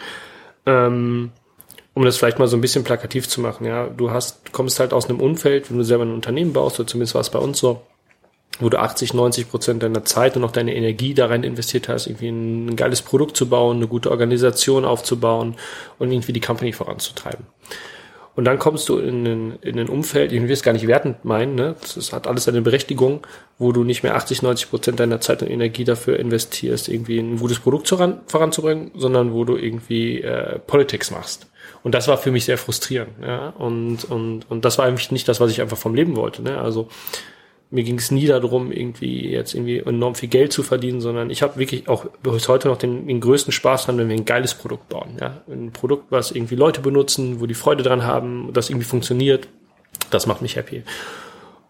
Ähm, 0.66 1.32
um 1.94 2.04
das 2.04 2.18
vielleicht 2.18 2.40
mal 2.40 2.48
so 2.50 2.58
ein 2.58 2.62
bisschen 2.62 2.84
plakativ 2.84 3.30
zu 3.30 3.40
machen, 3.40 3.66
ja, 3.66 3.88
du 3.88 4.12
hast, 4.12 4.52
kommst 4.52 4.82
halt 4.82 4.92
aus 4.92 5.08
einem 5.08 5.22
Umfeld, 5.22 5.72
wenn 5.72 5.78
du 5.78 5.86
selber 5.86 6.04
ein 6.04 6.14
Unternehmen 6.14 6.52
baust, 6.52 6.82
oder 6.82 6.88
zumindest 6.88 7.16
war 7.16 7.22
es 7.22 7.30
bei 7.30 7.40
uns 7.40 7.58
so, 7.58 7.84
wo 8.60 8.70
du 8.70 8.80
80, 8.80 9.14
90 9.14 9.50
Prozent 9.50 9.84
deiner 9.84 10.06
Zeit 10.06 10.36
und 10.36 10.44
auch 10.44 10.52
deine 10.52 10.76
Energie 10.76 11.14
da 11.14 11.28
rein 11.28 11.44
investiert 11.44 11.90
hast, 11.90 12.08
irgendwie 12.08 12.30
ein, 12.30 12.76
geiles 12.76 13.02
Produkt 13.02 13.38
zu 13.38 13.50
bauen, 13.50 13.78
eine 13.78 13.88
gute 13.88 14.12
Organisation 14.12 14.86
aufzubauen 14.86 15.56
und 16.00 16.12
irgendwie 16.12 16.34
die 16.34 16.42
Company 16.42 16.74
voranzutreiben. 16.74 17.46
Und 18.36 18.46
dann 18.46 18.60
kommst 18.60 18.88
du 18.88 19.00
in 19.00 19.26
ein, 19.26 19.60
in 19.62 19.80
ein 19.80 19.90
Umfeld, 19.90 20.32
ich 20.32 20.40
will 20.40 20.52
es 20.52 20.62
gar 20.62 20.74
nicht 20.74 20.86
wertend 20.86 21.26
meinen, 21.26 21.56
ne? 21.56 21.76
das 21.82 22.14
hat 22.14 22.28
alles 22.28 22.48
eine 22.48 22.62
Berechtigung, 22.62 23.26
wo 23.58 23.72
du 23.72 23.84
nicht 23.84 24.04
mehr 24.04 24.16
80, 24.16 24.44
90 24.44 24.70
Prozent 24.70 25.00
deiner 25.00 25.20
Zeit 25.20 25.42
und 25.42 25.50
Energie 25.50 25.84
dafür 25.84 26.20
investierst, 26.20 26.88
irgendwie 26.88 27.18
ein 27.18 27.40
gutes 27.40 27.60
Produkt 27.60 27.88
voran, 27.88 28.22
voranzubringen, 28.28 28.92
sondern 28.94 29.34
wo 29.34 29.44
du 29.44 29.58
irgendwie 29.58 30.22
äh, 30.22 30.60
Politics 30.60 31.10
machst. 31.10 31.48
Und 31.82 31.96
das 31.96 32.08
war 32.08 32.18
für 32.18 32.32
mich 32.32 32.46
sehr 32.46 32.60
frustrierend. 32.60 33.14
Ja? 33.24 33.50
Und, 33.58 34.04
und, 34.06 34.50
und 34.52 34.66
das 34.66 34.78
war 34.78 34.86
eigentlich 34.86 35.12
nicht 35.12 35.28
das, 35.28 35.40
was 35.40 35.50
ich 35.50 35.62
einfach 35.62 35.78
vom 35.78 35.96
Leben 35.96 36.16
wollte. 36.16 36.44
Ne? 36.44 36.60
Also 36.60 36.90
mir 37.70 37.84
ging 37.84 37.98
es 37.98 38.12
nie 38.12 38.26
darum, 38.28 38.72
irgendwie 38.72 39.30
jetzt 39.30 39.54
irgendwie 39.54 39.80
enorm 39.80 40.16
viel 40.16 40.30
Geld 40.30 40.54
zu 40.54 40.64
verdienen, 40.64 41.02
sondern 41.02 41.30
ich 41.30 41.42
habe 41.42 41.58
wirklich 41.58 41.90
auch 41.90 42.06
bis 42.24 42.48
heute 42.48 42.70
noch 42.70 42.78
den, 42.78 43.08
den 43.08 43.20
größten 43.20 43.52
Spaß 43.52 43.86
dran, 43.86 43.98
wenn 43.98 44.08
wir 44.08 44.16
ein 44.16 44.26
geiles 44.26 44.54
Produkt 44.54 44.88
bauen. 44.90 45.18
Ja? 45.20 45.42
Ein 45.50 45.72
Produkt, 45.72 46.06
was 46.10 46.32
irgendwie 46.32 46.56
Leute 46.56 46.82
benutzen, 46.82 47.42
wo 47.42 47.46
die 47.46 47.54
Freude 47.54 47.84
dran 47.84 48.04
haben, 48.04 48.52
das 48.54 48.70
irgendwie 48.70 48.88
funktioniert, 48.88 49.50
das 50.10 50.28
macht 50.28 50.42
mich 50.42 50.56
happy. 50.56 50.84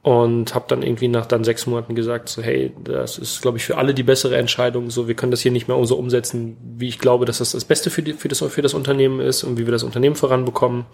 und 0.04 0.56
habe 0.56 0.66
dann 0.70 0.84
irgendwie 0.84 1.08
nach 1.08 1.26
dann 1.26 1.44
sechs 1.44 1.66
Monaten 1.66 1.96
gesagt, 1.96 2.30
so 2.30 2.42
hey, 2.42 2.72
das 2.84 3.18
ist, 3.18 3.42
glaube 3.42 3.58
ich, 3.58 3.66
für 3.66 3.78
alle 3.78 3.94
die 3.94 4.04
bessere 4.04 4.38
Entscheidung. 4.38 4.90
So, 4.90 5.08
wir 5.08 5.16
können 5.16 5.32
das 5.32 5.42
hier 5.42 5.52
nicht 5.52 5.68
mehr 5.68 5.84
so 5.86 5.98
umsetzen, 5.98 6.56
wie 6.78 6.88
ich 6.88 7.00
glaube, 7.00 7.26
dass 7.26 7.40
das 7.40 7.52
das 7.52 7.66
Beste 7.66 7.90
für, 7.90 8.04
die, 8.04 8.14
für, 8.14 8.28
das, 8.30 8.40
für 8.40 8.62
das 8.62 8.74
Unternehmen 8.74 9.20
ist 9.20 9.44
und 9.44 9.58
wie 9.58 9.66
wir 9.66 9.72
das 9.72 9.84
Unternehmen 9.84 10.16
voranbekommen. 10.16 10.86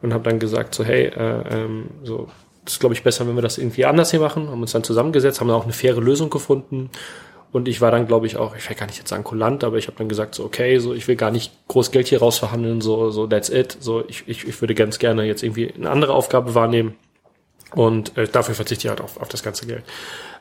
Und 0.00 0.14
habe 0.14 0.24
dann 0.24 0.38
gesagt, 0.38 0.74
so 0.74 0.84
hey, 0.84 1.06
äh, 1.06 1.42
ähm, 1.50 1.90
so 2.04 2.28
das 2.68 2.74
ist, 2.74 2.80
glaube 2.80 2.94
ich, 2.94 3.02
besser, 3.02 3.26
wenn 3.26 3.34
wir 3.34 3.40
das 3.40 3.56
irgendwie 3.56 3.86
anders 3.86 4.10
hier 4.10 4.20
machen. 4.20 4.50
Haben 4.50 4.60
uns 4.60 4.72
dann 4.72 4.84
zusammengesetzt, 4.84 5.40
haben 5.40 5.48
dann 5.48 5.56
auch 5.56 5.64
eine 5.64 5.72
faire 5.72 6.02
Lösung 6.02 6.28
gefunden. 6.28 6.90
Und 7.50 7.66
ich 7.66 7.80
war 7.80 7.90
dann, 7.90 8.06
glaube 8.06 8.26
ich, 8.26 8.36
auch, 8.36 8.54
ich 8.54 8.68
will 8.68 8.76
gar 8.76 8.84
nicht 8.84 8.98
jetzt 8.98 9.08
sagen 9.08 9.24
kulant, 9.24 9.64
aber 9.64 9.78
ich 9.78 9.86
habe 9.86 9.96
dann 9.96 10.10
gesagt, 10.10 10.34
so, 10.34 10.44
okay, 10.44 10.78
so, 10.78 10.92
ich 10.92 11.08
will 11.08 11.16
gar 11.16 11.30
nicht 11.30 11.50
groß 11.68 11.92
Geld 11.92 12.08
hier 12.08 12.18
rausverhandeln, 12.18 12.82
so, 12.82 13.10
so, 13.10 13.26
that's 13.26 13.48
it. 13.48 13.78
So, 13.80 14.04
ich, 14.06 14.24
ich, 14.26 14.46
ich 14.46 14.60
würde 14.60 14.74
ganz 14.74 14.98
gerne 14.98 15.24
jetzt 15.24 15.42
irgendwie 15.42 15.72
eine 15.72 15.88
andere 15.88 16.12
Aufgabe 16.12 16.54
wahrnehmen 16.54 16.94
und 17.74 18.18
äh, 18.18 18.28
dafür 18.28 18.54
verzichte 18.54 18.86
ich 18.86 18.90
halt 18.90 19.00
auf, 19.00 19.18
auf 19.18 19.28
das 19.28 19.42
ganze 19.42 19.66
Geld. 19.66 19.84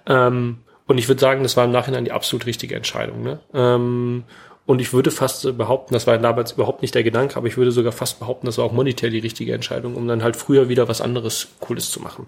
Ähm, 0.06 0.58
und 0.86 0.98
ich 0.98 1.08
würde 1.08 1.22
sagen, 1.22 1.44
das 1.44 1.56
war 1.56 1.64
im 1.64 1.72
Nachhinein 1.72 2.04
die 2.04 2.12
absolut 2.12 2.46
richtige 2.46 2.76
Entscheidung. 2.76 3.24
Ne? 3.24 3.40
Ähm, 3.54 4.26
und 4.68 4.82
ich 4.82 4.92
würde 4.92 5.12
fast 5.12 5.58
behaupten, 5.58 5.94
das 5.94 6.06
war 6.08 6.18
damals 6.18 6.52
überhaupt 6.52 6.82
nicht 6.82 6.94
der 6.94 7.04
Gedanke, 7.04 7.38
aber 7.38 7.48
ich 7.48 7.56
würde 7.56 7.72
sogar 7.72 7.94
fast 7.94 8.20
behaupten, 8.20 8.46
das 8.46 8.58
war 8.58 8.66
auch 8.66 8.74
monetär 8.74 9.10
die 9.10 9.20
richtige 9.20 9.54
Entscheidung, 9.54 9.96
um 9.96 10.08
dann 10.10 10.24
halt 10.24 10.36
früher 10.36 10.68
wieder 10.68 10.90
was 10.90 11.00
anderes 11.00 11.48
Cooles 11.62 11.90
zu 11.90 12.02
machen. 12.02 12.28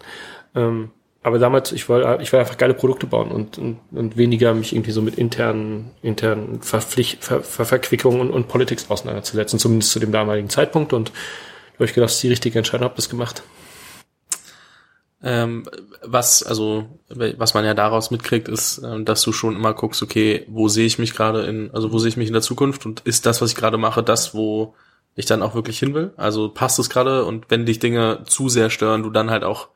Ähm, 0.56 0.92
aber 1.22 1.38
damals, 1.38 1.74
ich 1.74 1.90
wollte, 1.90 2.24
ich 2.24 2.32
wollte 2.32 2.40
einfach 2.40 2.58
geile 2.58 2.74
Produkte 2.74 3.08
bauen 3.08 3.30
und, 3.30 3.58
und, 3.58 3.80
und 3.92 4.16
weniger 4.16 4.54
mich 4.54 4.72
irgendwie 4.74 4.92
so 4.92 5.02
mit 5.02 5.16
internen, 5.16 5.92
internen 6.02 6.62
Verpflicht, 6.62 7.26
Ver, 7.26 7.42
Ver, 7.42 7.66
Verquickungen 7.66 8.22
und, 8.22 8.32
und 8.32 8.48
Politics 8.48 8.90
auseinanderzusetzen, 8.90 9.60
zumindest 9.60 9.92
zu 9.92 10.00
dem 10.00 10.14
damaligen 10.14 10.50
Zeitpunkt. 10.50 10.94
Und 10.94 11.10
da 11.10 11.76
habe 11.76 11.86
ich 11.86 11.94
gedacht, 11.94 12.08
das 12.10 12.16
ist 12.16 12.24
die 12.24 12.30
richtige 12.30 12.58
Entscheidung, 12.58 12.86
habe 12.86 12.96
das 12.96 13.10
gemacht. 13.10 13.44
Ähm, 15.22 15.66
was, 16.02 16.44
also, 16.44 16.88
was 17.10 17.54
man 17.54 17.66
ja 17.66 17.74
daraus 17.74 18.10
mitkriegt, 18.10 18.48
ist, 18.48 18.78
äh, 18.80 19.04
dass 19.04 19.22
du 19.22 19.34
schon 19.34 19.56
immer 19.56 19.74
guckst, 19.74 20.02
okay, 20.02 20.46
wo 20.48 20.70
sehe 20.70 20.86
ich 20.86 20.98
mich 20.98 21.14
gerade 21.14 21.44
in, 21.44 21.72
also 21.74 21.92
wo 21.92 22.00
sehe 22.00 22.10
ich 22.10 22.18
mich 22.18 22.28
in 22.28 22.34
der 22.34 22.42
Zukunft 22.42 22.86
und 22.86 23.02
ist 23.02 23.26
das, 23.26 23.42
was 23.42 23.50
ich 23.50 23.56
gerade 23.56 23.78
mache, 23.78 24.02
das, 24.02 24.34
wo 24.34 24.76
ich 25.16 25.26
dann 25.26 25.42
auch 25.42 25.56
wirklich 25.56 25.80
hin 25.80 25.94
will? 25.94 26.14
Also 26.16 26.50
passt 26.50 26.80
es 26.80 26.90
gerade 26.90 27.26
und 27.26 27.46
wenn 27.50 27.66
dich 27.66 27.80
Dinge 27.80 28.24
zu 28.26 28.48
sehr 28.48 28.70
stören, 28.70 29.04
du 29.04 29.10
dann 29.10 29.30
halt 29.30 29.44
auch 29.44 29.68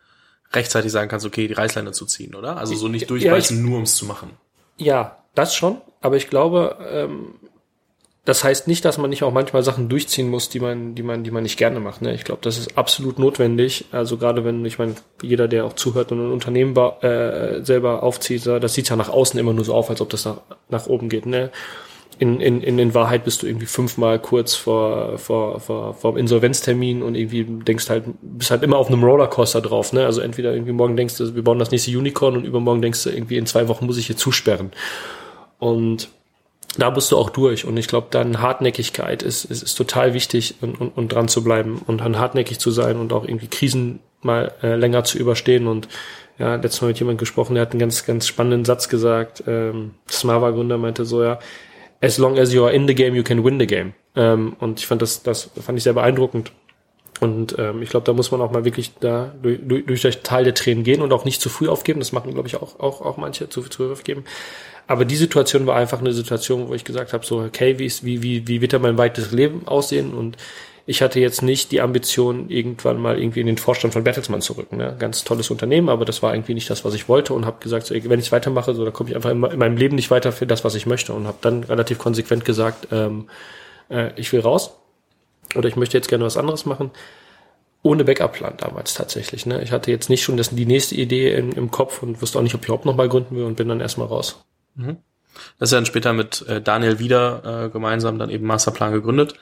rechtzeitig 0.54 0.92
sagen 0.92 1.10
kannst, 1.10 1.26
okay, 1.26 1.48
die 1.48 1.54
Reißleine 1.54 1.92
zu 1.92 2.06
ziehen, 2.06 2.36
oder? 2.36 2.58
Also 2.58 2.76
so 2.76 2.88
nicht 2.88 3.10
durchbeißen, 3.10 3.58
ja, 3.58 3.64
nur 3.64 3.76
ums 3.76 3.98
zu 3.98 4.06
machen. 4.06 4.32
Ja, 4.78 5.18
das 5.36 5.56
schon, 5.56 5.82
aber 6.00 6.16
ich 6.16 6.30
glaube, 6.30 6.78
ähm, 6.90 7.36
das 8.26 8.44
heißt 8.44 8.68
nicht, 8.68 8.86
dass 8.86 8.98
man 8.98 9.10
nicht 9.10 9.24
auch 9.24 9.34
manchmal 9.34 9.64
Sachen 9.64 9.90
durchziehen 9.90 10.30
muss, 10.30 10.48
die 10.48 10.62
man, 10.62 10.96
die 10.96 11.04
man, 11.04 11.26
die 11.26 11.32
man 11.32 11.44
nicht 11.44 11.58
gerne 11.58 11.82
macht. 11.82 12.02
Ne? 12.02 12.14
Ich 12.14 12.24
glaube, 12.24 12.40
das 12.42 12.58
ist 12.58 12.78
absolut 12.78 13.20
notwendig. 13.20 13.86
Also 13.92 14.16
gerade 14.18 14.46
wenn, 14.46 14.64
ich 14.64 14.80
meine, 14.80 14.96
jeder, 15.22 15.50
der 15.50 15.66
auch 15.66 15.74
zuhört 15.74 16.14
und 16.14 16.26
ein 16.26 16.32
Unternehmen 16.32 16.74
äh, 17.02 17.62
selber 17.66 18.02
aufzieht, 18.02 18.46
das 18.46 18.74
sieht 18.74 18.90
ja 18.90 18.96
nach 18.96 19.10
außen 19.10 19.38
immer 19.38 19.52
nur 19.52 19.66
so 19.66 19.74
auf, 19.74 19.90
als 19.90 20.00
ob 20.00 20.10
das 20.10 20.24
nach, 20.24 20.38
nach 20.70 20.88
oben 20.88 21.10
geht. 21.10 21.26
Ne? 21.26 21.52
In, 22.18 22.40
in, 22.40 22.62
in, 22.62 22.80
in 22.80 22.94
Wahrheit 22.94 23.26
bist 23.26 23.44
du 23.44 23.48
irgendwie 23.48 23.66
fünfmal 23.66 24.20
kurz 24.20 24.56
vor, 24.56 25.18
vor, 25.18 25.60
vor, 25.60 25.94
vor 25.94 26.18
Insolvenztermin 26.18 27.04
und 27.04 27.16
irgendwie 27.16 27.44
denkst 27.44 27.90
halt, 27.90 28.06
bist 28.22 28.52
halt 28.52 28.64
immer 28.64 28.78
auf 28.78 28.88
einem 28.88 29.04
Rollercoaster 29.04 29.60
drauf. 29.60 29.92
Ne? 29.92 30.06
Also 30.06 30.22
entweder 30.22 30.54
irgendwie 30.54 30.72
morgen 30.72 30.96
denkst 30.96 31.18
du, 31.18 31.36
wir 31.36 31.44
bauen 31.44 31.60
das 31.60 31.72
nächste 31.72 31.92
Unicorn 31.92 32.38
und 32.38 32.46
übermorgen 32.46 32.82
denkst 32.82 33.04
du, 33.04 33.10
irgendwie 33.10 33.36
in 33.36 33.48
zwei 33.48 33.68
Wochen 33.68 33.86
muss 33.86 33.98
ich 33.98 34.08
hier 34.08 34.16
zusperren. 34.16 34.72
Und 35.60 36.08
da 36.78 36.90
bist 36.90 37.12
du 37.12 37.18
auch 37.18 37.30
durch. 37.30 37.66
Und 37.66 37.78
ich 37.78 37.88
glaube, 37.88 38.08
dann 38.10 38.42
Hartnäckigkeit 38.42 39.24
ist, 39.24 39.46
ist, 39.46 39.64
ist 39.64 39.76
total 39.76 40.14
wichtig 40.14 40.56
und, 40.62 40.80
und, 40.80 40.90
und 40.98 41.14
dran 41.14 41.28
zu 41.28 41.44
bleiben 41.44 41.82
und 41.86 42.02
dann 42.02 42.18
hartnäckig 42.18 42.60
zu 42.60 42.72
sein 42.72 42.98
und 42.98 43.14
auch 43.14 43.26
irgendwie 43.26 43.48
Krisen 43.48 44.00
mal 44.22 44.54
äh, 44.64 44.76
länger 44.76 45.04
zu 45.04 45.18
überstehen. 45.18 45.68
Und 45.68 45.88
ja, 46.40 46.56
letztes 46.56 46.82
Mal 46.82 46.90
mit 46.90 47.00
jemand 47.00 47.20
gesprochen, 47.20 47.56
der 47.56 47.62
hat 47.62 47.72
einen 47.72 47.80
ganz, 47.80 48.06
ganz 48.06 48.28
spannenden 48.28 48.66
Satz 48.66 48.90
gesagt. 48.90 49.44
Ähm, 49.48 49.92
Smava-Gründer 50.10 50.78
meinte 50.78 51.06
so, 51.06 51.24
ja, 51.24 51.40
as 52.02 52.18
long 52.18 52.38
as 52.40 52.54
you 52.54 52.64
are 52.64 52.74
in 52.74 52.88
the 52.88 52.96
game, 52.96 53.16
you 53.16 53.24
can 53.24 53.44
win 53.44 53.60
the 53.60 53.68
game. 53.68 53.94
Ähm, 54.16 54.56
und 54.60 54.80
ich 54.80 54.88
fand 54.88 55.02
das, 55.02 55.24
das 55.24 55.52
fand 55.62 55.78
ich 55.78 55.84
sehr 55.84 55.94
beeindruckend. 55.94 56.52
Und 57.20 57.56
ähm, 57.60 57.82
ich 57.82 57.90
glaube, 57.90 58.06
da 58.06 58.14
muss 58.14 58.32
man 58.32 58.42
auch 58.42 58.52
mal 58.52 58.66
wirklich 58.66 58.94
da 59.00 59.34
durch, 59.42 59.60
durch, 59.64 59.86
durch 59.86 60.22
Teil 60.24 60.44
der 60.44 60.54
Tränen 60.56 60.84
gehen 60.84 61.02
und 61.02 61.14
auch 61.14 61.26
nicht 61.26 61.40
zu 61.40 61.50
früh 61.50 61.70
aufgeben. 61.70 62.00
Das 62.00 62.12
machen, 62.12 62.34
glaube 62.34 62.48
ich, 62.48 62.56
auch, 62.58 62.80
auch, 62.80 63.02
auch 63.02 63.18
manche 63.18 63.48
zu, 63.50 63.62
zu 63.62 63.84
früh 63.84 63.92
aufgeben. 63.92 64.26
Aber 64.88 65.06
die 65.06 65.16
Situation 65.16 65.66
war 65.66 65.76
einfach 65.76 66.00
eine 66.00 66.14
Situation, 66.14 66.68
wo 66.68 66.74
ich 66.74 66.84
gesagt 66.84 67.14
habe, 67.14 67.26
so, 67.26 67.40
okay, 67.40 67.80
wie, 67.80 67.86
ist, 67.86 68.04
wie, 68.04 68.22
wie, 68.22 68.48
wie 68.48 68.62
wird 68.62 68.74
da 68.74 68.80
mein 68.80 68.98
weites 68.98 69.32
Leben 69.32 69.68
aussehen? 69.68 70.14
Und 70.14 70.38
ich 70.86 71.02
hatte 71.02 71.20
jetzt 71.20 71.42
nicht 71.42 71.72
die 71.72 71.80
Ambition, 71.80 72.50
irgendwann 72.50 73.00
mal 73.00 73.18
irgendwie 73.18 73.40
in 73.40 73.48
den 73.48 73.58
Vorstand 73.58 73.94
von 73.94 74.04
Bertelsmann 74.04 74.42
zu 74.42 74.54
rücken. 74.54 74.78
Ne? 74.78 74.96
Ganz 75.00 75.24
tolles 75.24 75.50
Unternehmen, 75.50 75.88
aber 75.88 76.04
das 76.04 76.22
war 76.22 76.36
irgendwie 76.36 76.54
nicht 76.54 76.70
das, 76.70 76.84
was 76.84 76.94
ich 76.94 77.08
wollte 77.08 77.34
und 77.34 77.46
habe 77.46 77.62
gesagt, 77.62 77.86
so, 77.86 77.96
wenn 77.96 78.20
ich 78.20 78.32
weitermache, 78.34 78.74
so, 78.74 78.84
dann 78.84 78.94
komme 78.94 79.10
ich 79.10 79.16
einfach 79.16 79.30
in, 79.30 79.40
meinem 79.40 79.78
Leben 79.78 79.96
nicht 79.96 80.12
weiter 80.12 80.34
für 80.34 80.46
das, 80.46 80.66
was 80.66 80.76
ich 80.76 80.86
möchte 80.86 81.14
und 81.14 81.26
habe 81.26 81.38
dann 81.40 81.64
relativ 81.64 82.00
konsequent 82.00 82.44
gesagt, 82.44 82.90
ähm, 82.92 83.30
äh, 83.90 84.12
ich 84.18 84.34
will 84.34 84.42
raus 84.42 84.72
oder 85.56 85.70
ich 85.70 85.78
möchte 85.78 85.98
jetzt 85.98 86.10
gerne 86.10 86.26
was 86.26 86.36
anderes 86.36 86.66
machen. 86.66 86.92
Ohne 87.82 88.04
Backup-Plan 88.04 88.56
damals 88.58 88.94
tatsächlich. 88.94 89.46
Ne? 89.46 89.62
Ich 89.62 89.72
hatte 89.72 89.92
jetzt 89.92 90.10
nicht 90.10 90.24
schon 90.24 90.36
das, 90.36 90.50
die 90.50 90.66
nächste 90.66 90.96
Idee 90.96 91.34
im, 91.34 91.52
im 91.54 91.72
Kopf 91.72 92.04
und 92.04 92.22
wusste 92.22 92.40
auch 92.40 92.44
nicht, 92.44 92.56
ob 92.56 92.62
ich 92.62 92.68
überhaupt 92.68 92.86
noch 92.86 92.96
mal 92.96 93.10
gründen 93.10 93.38
will 93.38 93.44
und 93.44 93.56
bin 93.56 93.70
dann 93.70 93.80
erstmal 93.80 94.08
raus. 94.08 94.44
Mhm. 94.76 94.98
Das 95.60 95.70
ist 95.70 95.74
dann 95.74 95.86
später 95.86 96.14
mit 96.14 96.48
äh, 96.48 96.62
Daniel 96.62 97.00
wieder 97.00 97.66
äh, 97.66 97.70
gemeinsam 97.70 98.20
dann 98.20 98.30
eben 98.30 98.46
Masterplan 98.46 98.92
gegründet. 98.92 99.34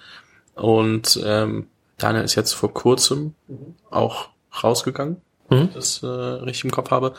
Und 0.56 1.20
ähm, 1.24 1.68
Daniel 1.98 2.24
ist 2.24 2.36
jetzt 2.36 2.54
vor 2.54 2.74
kurzem 2.74 3.36
mhm. 3.48 3.76
auch 3.90 4.30
rausgegangen, 4.64 5.22
mhm. 5.50 5.70
das 5.74 6.02
äh, 6.04 6.08
richtig 6.08 6.66
im 6.66 6.72
Kopf 6.72 6.92
habe. 6.92 7.14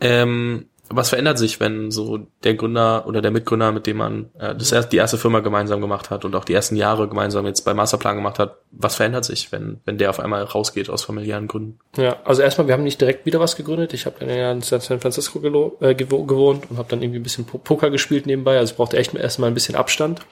Ähm, 0.00 0.66
was 0.92 1.10
verändert 1.10 1.38
sich, 1.38 1.60
wenn 1.60 1.92
so 1.92 2.26
der 2.42 2.54
Gründer 2.54 3.06
oder 3.06 3.22
der 3.22 3.30
Mitgründer, 3.30 3.70
mit 3.70 3.86
dem 3.86 3.96
man 3.96 4.30
äh, 4.38 4.56
das 4.56 4.72
erst, 4.72 4.92
die 4.92 4.96
erste 4.96 5.18
Firma 5.18 5.38
gemeinsam 5.38 5.80
gemacht 5.80 6.10
hat 6.10 6.24
und 6.24 6.34
auch 6.34 6.44
die 6.44 6.52
ersten 6.52 6.74
Jahre 6.74 7.08
gemeinsam 7.08 7.46
jetzt 7.46 7.62
bei 7.62 7.74
Masterplan 7.74 8.16
gemacht 8.16 8.40
hat, 8.40 8.56
was 8.72 8.96
verändert 8.96 9.24
sich, 9.24 9.52
wenn, 9.52 9.78
wenn 9.84 9.98
der 9.98 10.10
auf 10.10 10.18
einmal 10.18 10.42
rausgeht 10.42 10.90
aus 10.90 11.04
familiären 11.04 11.46
Gründen? 11.46 11.78
Ja, 11.96 12.16
also 12.24 12.42
erstmal, 12.42 12.66
wir 12.66 12.74
haben 12.74 12.82
nicht 12.82 13.00
direkt 13.00 13.24
wieder 13.24 13.38
was 13.38 13.54
gegründet. 13.54 13.94
Ich 13.94 14.04
habe 14.04 14.16
dann 14.18 14.28
ja 14.28 14.50
in 14.50 14.62
San 14.62 14.80
Francisco 14.80 15.38
äh, 15.80 15.94
gewohnt 15.94 16.68
und 16.68 16.76
habe 16.76 16.88
dann 16.88 17.02
irgendwie 17.02 17.20
ein 17.20 17.22
bisschen 17.22 17.44
Poker 17.44 17.90
gespielt 17.90 18.26
nebenbei. 18.26 18.58
Also 18.58 18.72
ich 18.72 18.76
brauchte 18.76 18.96
echt 18.96 19.14
erstmal 19.14 19.48
ein 19.48 19.54
bisschen 19.54 19.76
Abstand. 19.76 20.22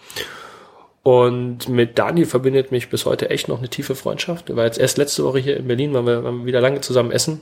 Und 1.05 1.69
mit 1.69 1.99
Daniel 1.99 2.27
verbindet 2.27 2.73
mich 2.73 2.91
bis 2.91 3.07
heute 3.07 3.31
echt 3.31 3.47
noch 3.47 3.59
eine 3.59 3.69
tiefe 3.69 3.95
Freundschaft. 3.95 4.51
Er 4.51 4.57
war 4.57 4.65
jetzt 4.65 4.79
erst 4.79 4.99
letzte 4.99 5.25
Woche 5.25 5.39
hier 5.39 5.57
in 5.57 5.69
Berlin, 5.69 5.95
waren 5.95 6.07
wir, 6.07 6.25
waren 6.25 6.41
wir 6.41 6.47
wieder 6.47 6.61
lange 6.61 6.81
zusammen 6.81 7.13
essen 7.13 7.41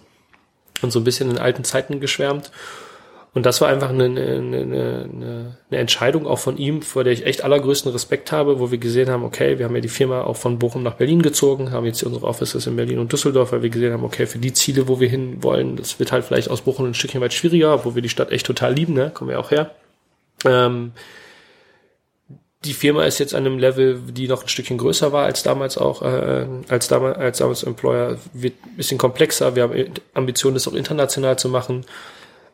und 0.82 0.92
so 0.92 1.00
ein 1.00 1.04
bisschen 1.04 1.30
in 1.30 1.38
alten 1.38 1.64
Zeiten 1.64 1.98
geschwärmt. 1.98 2.50
Und 3.36 3.44
das 3.44 3.60
war 3.60 3.68
einfach 3.68 3.90
eine, 3.90 4.04
eine, 4.04 4.16
eine, 4.16 5.56
eine 5.70 5.78
Entscheidung 5.78 6.26
auch 6.26 6.38
von 6.38 6.56
ihm, 6.56 6.80
vor 6.80 7.04
der 7.04 7.12
ich 7.12 7.26
echt 7.26 7.44
allergrößten 7.44 7.92
Respekt 7.92 8.32
habe, 8.32 8.60
wo 8.60 8.70
wir 8.70 8.78
gesehen 8.78 9.10
haben, 9.10 9.24
okay, 9.24 9.58
wir 9.58 9.66
haben 9.66 9.74
ja 9.74 9.82
die 9.82 9.90
Firma 9.90 10.22
auch 10.22 10.38
von 10.38 10.58
Bochum 10.58 10.82
nach 10.82 10.94
Berlin 10.94 11.20
gezogen, 11.20 11.70
haben 11.70 11.84
jetzt 11.84 12.02
unsere 12.02 12.26
Offices 12.26 12.66
in 12.66 12.76
Berlin 12.76 12.98
und 12.98 13.12
Düsseldorf, 13.12 13.52
weil 13.52 13.60
wir 13.60 13.68
gesehen 13.68 13.92
haben, 13.92 14.04
okay, 14.04 14.24
für 14.24 14.38
die 14.38 14.54
Ziele, 14.54 14.88
wo 14.88 15.00
wir 15.00 15.08
hin 15.10 15.42
wollen, 15.42 15.76
das 15.76 15.98
wird 15.98 16.12
halt 16.12 16.24
vielleicht 16.24 16.48
aus 16.48 16.62
Bochum 16.62 16.86
ein 16.86 16.94
Stückchen 16.94 17.20
weit 17.20 17.34
schwieriger, 17.34 17.74
obwohl 17.74 17.94
wir 17.94 18.00
die 18.00 18.08
Stadt 18.08 18.32
echt 18.32 18.46
total 18.46 18.72
lieben, 18.72 18.94
ne? 18.94 19.10
kommen 19.12 19.28
wir 19.28 19.38
auch 19.38 19.50
her. 19.50 19.72
Ähm, 20.46 20.92
die 22.64 22.72
Firma 22.72 23.04
ist 23.04 23.18
jetzt 23.18 23.34
an 23.34 23.44
einem 23.44 23.58
Level, 23.58 24.00
die 24.12 24.28
noch 24.28 24.44
ein 24.44 24.48
Stückchen 24.48 24.78
größer 24.78 25.12
war 25.12 25.26
als 25.26 25.42
damals 25.42 25.76
auch, 25.76 26.00
äh, 26.00 26.46
als 26.70 26.88
damals, 26.88 27.18
als 27.18 27.36
damals 27.36 27.64
Employer, 27.64 28.16
wird 28.32 28.54
ein 28.64 28.76
bisschen 28.78 28.96
komplexer. 28.96 29.54
Wir 29.54 29.64
haben 29.64 29.74
Ambitionen, 30.14 30.54
das 30.54 30.66
auch 30.66 30.72
international 30.72 31.38
zu 31.38 31.50
machen. 31.50 31.84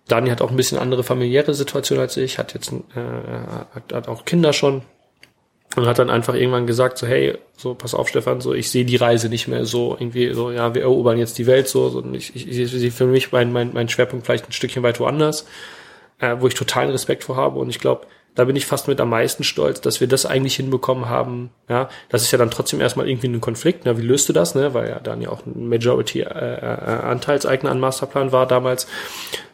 Dani 0.08 0.30
hat 0.30 0.42
auch 0.42 0.50
ein 0.50 0.56
bisschen 0.56 0.78
andere 0.78 1.04
familiäre 1.04 1.54
Situation 1.54 1.98
als 1.98 2.16
ich, 2.16 2.38
hat 2.38 2.54
jetzt 2.54 2.72
äh, 2.72 2.76
hat, 3.74 3.92
hat 3.92 4.08
auch 4.08 4.24
Kinder 4.24 4.52
schon 4.52 4.82
und 5.76 5.86
hat 5.86 5.98
dann 5.98 6.10
einfach 6.10 6.34
irgendwann 6.34 6.66
gesagt 6.66 6.98
so 6.98 7.06
hey 7.06 7.38
so 7.56 7.74
pass 7.74 7.94
auf 7.94 8.08
Stefan 8.08 8.40
so 8.40 8.52
ich 8.52 8.70
sehe 8.70 8.84
die 8.84 8.96
Reise 8.96 9.28
nicht 9.28 9.48
mehr 9.48 9.64
so 9.64 9.96
irgendwie 9.98 10.32
so 10.34 10.50
ja 10.50 10.74
wir 10.74 10.82
erobern 10.82 11.18
jetzt 11.18 11.38
die 11.38 11.46
Welt 11.46 11.68
so, 11.68 11.88
so 11.88 12.04
ich, 12.12 12.36
ich, 12.36 12.46
ich 12.48 12.70
sehe 12.70 12.90
für 12.90 13.06
mich 13.06 13.32
mein, 13.32 13.52
mein 13.52 13.72
mein 13.72 13.88
Schwerpunkt 13.88 14.26
vielleicht 14.26 14.48
ein 14.48 14.52
Stückchen 14.52 14.82
weit 14.82 15.00
woanders 15.00 15.46
äh, 16.18 16.36
wo 16.40 16.46
ich 16.46 16.54
totalen 16.54 16.90
Respekt 16.90 17.24
vor 17.24 17.36
habe 17.36 17.58
und 17.58 17.70
ich 17.70 17.78
glaube 17.78 18.06
da 18.34 18.44
bin 18.44 18.56
ich 18.56 18.64
fast 18.64 18.88
mit 18.88 18.98
am 19.00 19.10
meisten 19.10 19.44
stolz, 19.44 19.82
dass 19.82 20.00
wir 20.00 20.08
das 20.08 20.24
eigentlich 20.24 20.56
hinbekommen 20.56 21.06
haben. 21.08 21.50
Ja, 21.68 21.90
das 22.08 22.22
ist 22.22 22.30
ja 22.30 22.38
dann 22.38 22.50
trotzdem 22.50 22.80
erstmal 22.80 23.06
irgendwie 23.08 23.28
ein 23.28 23.42
Konflikt. 23.42 23.84
Ne? 23.84 23.98
Wie 23.98 24.02
löst 24.02 24.28
du 24.28 24.32
das? 24.32 24.54
Ne? 24.54 24.72
Weil 24.72 24.88
ja 24.88 25.00
dann 25.00 25.20
ja 25.20 25.28
auch 25.28 25.44
ein 25.44 25.68
Majority-Anteilseigner 25.68 27.68
äh, 27.68 27.72
äh, 27.72 27.74
an 27.74 27.80
Masterplan 27.80 28.32
war 28.32 28.46
damals, 28.46 28.86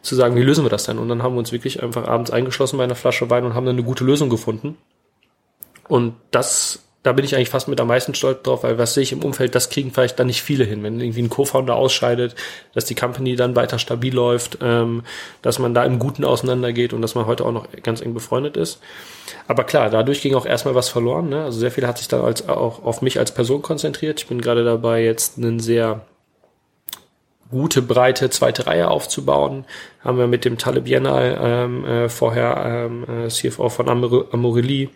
zu 0.02 0.14
sagen, 0.14 0.36
wie 0.36 0.42
lösen 0.42 0.64
wir 0.64 0.70
das 0.70 0.84
denn? 0.84 0.98
Und 0.98 1.08
dann 1.08 1.24
haben 1.24 1.34
wir 1.34 1.40
uns 1.40 1.50
wirklich 1.50 1.82
einfach 1.82 2.06
abends 2.06 2.30
eingeschlossen 2.30 2.78
bei 2.78 2.84
einer 2.84 2.94
Flasche 2.94 3.28
Wein 3.30 3.44
und 3.44 3.54
haben 3.54 3.66
dann 3.66 3.74
eine 3.74 3.84
gute 3.84 4.04
Lösung 4.04 4.30
gefunden. 4.30 4.78
Und 5.88 6.14
das 6.30 6.87
da 7.08 7.14
bin 7.14 7.24
ich 7.24 7.34
eigentlich 7.34 7.48
fast 7.48 7.68
mit 7.68 7.80
am 7.80 7.88
meisten 7.88 8.14
stolz 8.14 8.42
drauf, 8.42 8.64
weil 8.64 8.76
was 8.76 8.92
sehe 8.92 9.02
ich 9.02 9.12
im 9.12 9.24
Umfeld, 9.24 9.54
das 9.54 9.70
kriegen 9.70 9.90
vielleicht 9.92 10.18
dann 10.18 10.26
nicht 10.26 10.42
viele 10.42 10.64
hin. 10.64 10.82
Wenn 10.82 11.00
irgendwie 11.00 11.22
ein 11.22 11.30
Co-Founder 11.30 11.74
ausscheidet, 11.74 12.34
dass 12.74 12.84
die 12.84 12.94
Company 12.94 13.34
dann 13.34 13.56
weiter 13.56 13.78
stabil 13.78 14.14
läuft, 14.14 14.58
ähm, 14.60 15.04
dass 15.40 15.58
man 15.58 15.72
da 15.72 15.84
im 15.84 15.98
Guten 15.98 16.22
auseinandergeht 16.22 16.92
und 16.92 17.00
dass 17.00 17.14
man 17.14 17.24
heute 17.24 17.46
auch 17.46 17.52
noch 17.52 17.66
ganz 17.82 18.02
eng 18.02 18.12
befreundet 18.12 18.58
ist. 18.58 18.80
Aber 19.46 19.64
klar, 19.64 19.88
dadurch 19.88 20.20
ging 20.20 20.34
auch 20.34 20.44
erstmal 20.44 20.74
was 20.74 20.90
verloren. 20.90 21.30
Ne? 21.30 21.44
Also 21.44 21.58
sehr 21.60 21.70
viel 21.70 21.86
hat 21.86 21.96
sich 21.96 22.08
dann 22.08 22.20
als, 22.20 22.46
auch 22.46 22.84
auf 22.84 23.00
mich 23.00 23.18
als 23.18 23.32
Person 23.32 23.62
konzentriert. 23.62 24.20
Ich 24.20 24.26
bin 24.26 24.42
gerade 24.42 24.62
dabei, 24.62 25.02
jetzt 25.02 25.38
einen 25.38 25.60
sehr 25.60 26.02
gute, 27.50 27.80
breite 27.80 28.28
zweite 28.28 28.66
Reihe 28.66 28.88
aufzubauen. 28.90 29.64
Haben 30.04 30.18
wir 30.18 30.26
mit 30.26 30.44
dem 30.44 30.58
Taleb 30.58 30.84
Biennale 30.84 31.38
ähm, 31.40 31.86
äh, 31.86 32.08
vorher 32.10 32.88
ähm, 32.90 33.06
äh, 33.08 33.28
CFO 33.28 33.70
von 33.70 33.88
Amor 33.88 34.26
Amorelli 34.30 34.90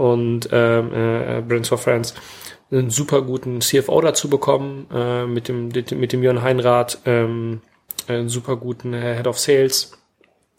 und 0.00 0.48
ähm, 0.50 0.94
äh, 0.94 1.42
Brands 1.42 1.68
for 1.68 1.76
Friends 1.76 2.14
einen 2.70 2.88
super 2.88 3.20
guten 3.20 3.60
CFO 3.60 4.00
dazu 4.00 4.30
bekommen, 4.30 4.86
äh, 4.90 5.26
mit 5.26 5.48
dem 5.48 5.68
mit 5.68 6.12
dem 6.12 6.22
Jörn 6.22 6.42
Heinrath, 6.42 6.98
ähm, 7.04 7.60
einen 8.08 8.30
super 8.30 8.56
guten 8.56 8.94
Head 8.94 9.26
of 9.26 9.38
Sales 9.38 9.92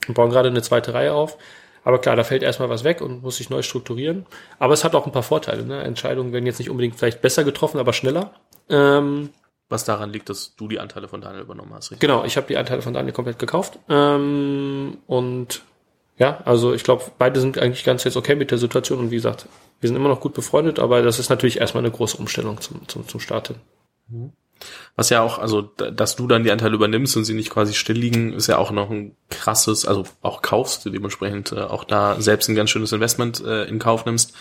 und 0.08 0.14
bauen 0.14 0.30
gerade 0.30 0.50
eine 0.50 0.62
zweite 0.62 0.94
Reihe 0.94 1.14
auf. 1.14 1.38
Aber 1.84 1.98
klar, 1.98 2.16
da 2.16 2.24
fällt 2.24 2.44
erstmal 2.44 2.70
was 2.70 2.84
weg 2.84 3.02
und 3.02 3.24
muss 3.24 3.38
sich 3.38 3.50
neu 3.50 3.64
strukturieren. 3.64 4.28
Aber 4.60 4.76
es 4.76 4.84
hat 4.84 4.94
auch 4.94 5.08
ein 5.08 5.12
paar 5.12 5.24
Vorteile. 5.24 5.66
Ne? 5.66 5.82
Entscheidungen 5.82 6.32
werden 6.32 6.46
jetzt 6.46 6.60
nicht 6.60 6.70
unbedingt 6.70 6.96
vielleicht 6.96 7.24
besser 7.24 7.44
getroffen, 7.44 7.80
aber 7.80 7.94
schneller. 7.94 8.34
Ähm, 8.70 9.30
was 9.68 9.86
daran 9.86 10.14
liegt, 10.14 10.30
dass 10.30 10.56
du 10.56 10.68
die 10.68 10.80
Anteile 10.80 11.08
von 11.08 11.22
Daniel 11.22 11.42
übernommen 11.42 11.74
hast, 11.74 11.90
richtig? 11.90 12.02
Genau, 12.02 12.24
ich 12.24 12.38
habe 12.38 12.46
die 12.46 12.58
Anteile 12.58 12.84
von 12.84 12.94
Daniel 12.94 13.14
komplett 13.14 13.40
gekauft. 13.40 13.80
Ähm, 13.90 15.00
und 15.08 15.64
ja, 16.22 16.40
also 16.46 16.72
ich 16.76 16.84
glaube, 16.84 17.06
beide 17.18 17.42
sind 17.42 17.58
eigentlich 17.58 17.84
ganz 17.84 18.04
jetzt 18.04 18.16
okay 18.16 18.36
mit 18.36 18.52
der 18.52 18.60
Situation. 18.60 19.00
Und 19.00 19.10
wie 19.10 19.16
gesagt, 19.16 19.48
wir 19.80 19.88
sind 19.88 19.98
immer 19.98 20.08
noch 20.08 20.20
gut 20.20 20.36
befreundet, 20.36 20.78
aber 20.78 21.02
das 21.02 21.18
ist 21.18 21.32
natürlich 21.32 21.60
erstmal 21.60 21.84
eine 21.84 21.92
große 21.92 22.16
Umstellung 22.16 22.62
zum, 22.62 22.88
zum, 22.88 23.08
zum 23.08 23.20
Start 23.20 23.48
hin. 23.48 23.58
Mhm. 24.08 24.32
Was 24.96 25.10
ja 25.10 25.24
auch, 25.24 25.40
also, 25.40 25.64
dass 25.64 26.16
du 26.16 26.28
dann 26.28 26.44
die 26.44 26.52
Anteile 26.52 26.76
übernimmst 26.76 27.18
und 27.18 27.26
sie 27.26 27.34
nicht 27.34 27.50
quasi 27.50 27.74
still 27.74 27.98
liegen, 27.98 28.34
ist 28.34 28.46
ja 28.46 28.60
auch 28.60 28.70
noch 28.70 28.92
ein 28.92 29.16
krasses, 29.32 29.88
also 29.88 30.04
auch 30.22 30.44
kaufst, 30.44 30.86
du 30.86 30.92
dementsprechend 30.92 31.54
äh, 31.54 31.62
auch 31.62 31.86
da 31.86 32.22
selbst 32.22 32.48
ein 32.50 32.56
ganz 32.56 32.70
schönes 32.70 32.92
Investment 32.92 33.44
äh, 33.44 33.64
in 33.64 33.80
Kauf 33.80 34.06
nimmst 34.06 34.36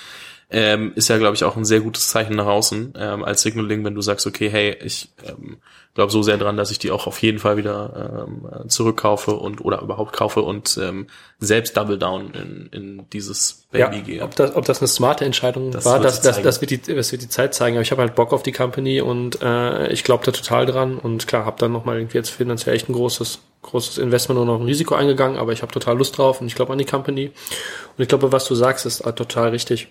ähm, 0.50 0.92
ist 0.96 1.08
ja, 1.08 1.18
glaube 1.18 1.36
ich, 1.36 1.44
auch 1.44 1.56
ein 1.56 1.64
sehr 1.64 1.80
gutes 1.80 2.08
Zeichen 2.08 2.34
nach 2.34 2.46
außen 2.46 2.94
ähm, 2.96 3.24
als 3.24 3.42
Signaling, 3.42 3.84
wenn 3.84 3.94
du 3.94 4.02
sagst, 4.02 4.26
okay, 4.26 4.50
hey, 4.50 4.76
ich 4.82 5.10
ähm, 5.24 5.58
glaube 5.94 6.10
so 6.10 6.22
sehr 6.22 6.38
dran, 6.38 6.56
dass 6.56 6.70
ich 6.70 6.78
die 6.78 6.90
auch 6.90 7.06
auf 7.06 7.22
jeden 7.22 7.38
Fall 7.38 7.56
wieder 7.56 8.26
ähm, 8.26 8.68
zurückkaufe 8.68 9.32
und 9.32 9.64
oder 9.64 9.80
überhaupt 9.80 10.12
kaufe 10.12 10.42
und 10.42 10.78
ähm, 10.82 11.06
selbst 11.38 11.76
Double 11.76 11.98
Down 11.98 12.32
in, 12.34 12.68
in 12.72 13.06
dieses 13.12 13.66
Baby 13.70 13.96
ja, 13.96 14.02
gehe. 14.02 14.22
Ob 14.22 14.34
das, 14.34 14.56
ob 14.56 14.64
das 14.64 14.80
eine 14.80 14.88
smarte 14.88 15.24
Entscheidung 15.24 15.70
das 15.70 15.84
war, 15.84 16.00
das, 16.00 16.20
das, 16.20 16.42
das, 16.42 16.60
wird 16.60 16.70
die, 16.70 16.94
das 16.94 17.12
wird 17.12 17.22
die 17.22 17.28
Zeit 17.28 17.54
zeigen. 17.54 17.76
Aber 17.76 17.82
ich 17.82 17.92
habe 17.92 18.02
halt 18.02 18.16
Bock 18.16 18.32
auf 18.32 18.42
die 18.42 18.52
Company 18.52 19.00
und 19.00 19.40
äh, 19.42 19.92
ich 19.92 20.02
glaube 20.02 20.24
da 20.24 20.32
total 20.32 20.66
dran 20.66 20.98
und 20.98 21.28
klar, 21.28 21.44
habe 21.44 21.58
dann 21.58 21.72
nochmal 21.72 21.98
irgendwie 21.98 22.18
jetzt 22.18 22.30
finanziell 22.30 22.74
echt 22.74 22.88
ein 22.88 22.92
großes 22.92 23.40
großes 23.62 23.98
Investment 23.98 24.40
und 24.40 24.46
noch 24.46 24.58
ein 24.58 24.64
Risiko 24.64 24.94
eingegangen, 24.94 25.38
aber 25.38 25.52
ich 25.52 25.60
habe 25.60 25.70
total 25.70 25.98
Lust 25.98 26.16
drauf 26.16 26.40
und 26.40 26.46
ich 26.46 26.54
glaube 26.54 26.72
an 26.72 26.78
die 26.78 26.86
Company. 26.86 27.26
Und 27.26 28.02
ich 28.02 28.08
glaube, 28.08 28.32
was 28.32 28.46
du 28.46 28.54
sagst, 28.54 28.86
ist 28.86 29.02
total 29.02 29.50
richtig 29.50 29.88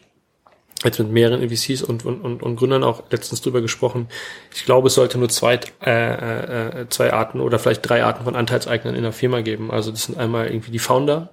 jetzt 0.83 0.99
mit 0.99 1.11
mehreren 1.11 1.47
VCs 1.49 1.81
und, 1.81 2.05
und, 2.05 2.21
und, 2.21 2.41
und 2.41 2.55
Gründern 2.55 2.83
auch 2.83 3.03
letztens 3.11 3.41
drüber 3.41 3.61
gesprochen. 3.61 4.07
Ich 4.53 4.65
glaube, 4.65 4.87
es 4.87 4.93
sollte 4.93 5.17
nur 5.17 5.29
zwei, 5.29 5.59
äh, 5.85 6.81
äh, 6.81 6.89
zwei 6.89 7.11
Arten 7.11 7.41
oder 7.41 7.59
vielleicht 7.59 7.87
drei 7.87 8.03
Arten 8.03 8.23
von 8.23 8.35
Anteilseignern 8.35 8.95
in 8.95 9.03
der 9.03 9.11
Firma 9.11 9.41
geben. 9.41 9.71
Also 9.71 9.91
das 9.91 10.03
sind 10.03 10.17
einmal 10.17 10.47
irgendwie 10.47 10.71
die 10.71 10.79
Founder, 10.79 11.29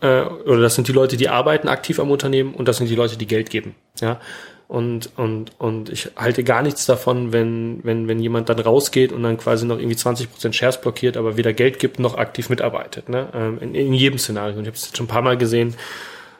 äh, 0.00 0.22
oder 0.22 0.60
das 0.60 0.74
sind 0.74 0.86
die 0.88 0.92
Leute, 0.92 1.16
die 1.16 1.28
arbeiten 1.28 1.68
aktiv 1.68 1.98
am 1.98 2.10
Unternehmen 2.10 2.54
und 2.54 2.68
das 2.68 2.76
sind 2.76 2.88
die 2.88 2.94
Leute, 2.94 3.16
die 3.16 3.26
Geld 3.26 3.50
geben. 3.50 3.74
Ja. 4.00 4.20
Und, 4.66 5.10
und, 5.16 5.52
und 5.58 5.90
ich 5.90 6.10
halte 6.16 6.42
gar 6.42 6.62
nichts 6.62 6.86
davon, 6.86 7.32
wenn, 7.32 7.80
wenn, 7.84 8.08
wenn 8.08 8.18
jemand 8.18 8.48
dann 8.48 8.58
rausgeht 8.58 9.12
und 9.12 9.22
dann 9.22 9.36
quasi 9.36 9.66
noch 9.66 9.78
irgendwie 9.78 9.96
20% 9.96 10.52
Shares 10.52 10.80
blockiert, 10.80 11.16
aber 11.16 11.36
weder 11.36 11.52
Geld 11.52 11.78
gibt 11.78 11.98
noch 11.98 12.16
aktiv 12.16 12.48
mitarbeitet. 12.48 13.08
Ne? 13.08 13.28
Ähm, 13.34 13.58
in, 13.60 13.74
in 13.74 13.92
jedem 13.92 14.18
Szenario. 14.18 14.56
Und 14.56 14.62
ich 14.62 14.68
habe 14.68 14.76
es 14.76 14.90
schon 14.96 15.04
ein 15.04 15.08
paar 15.08 15.22
Mal 15.22 15.36
gesehen, 15.36 15.74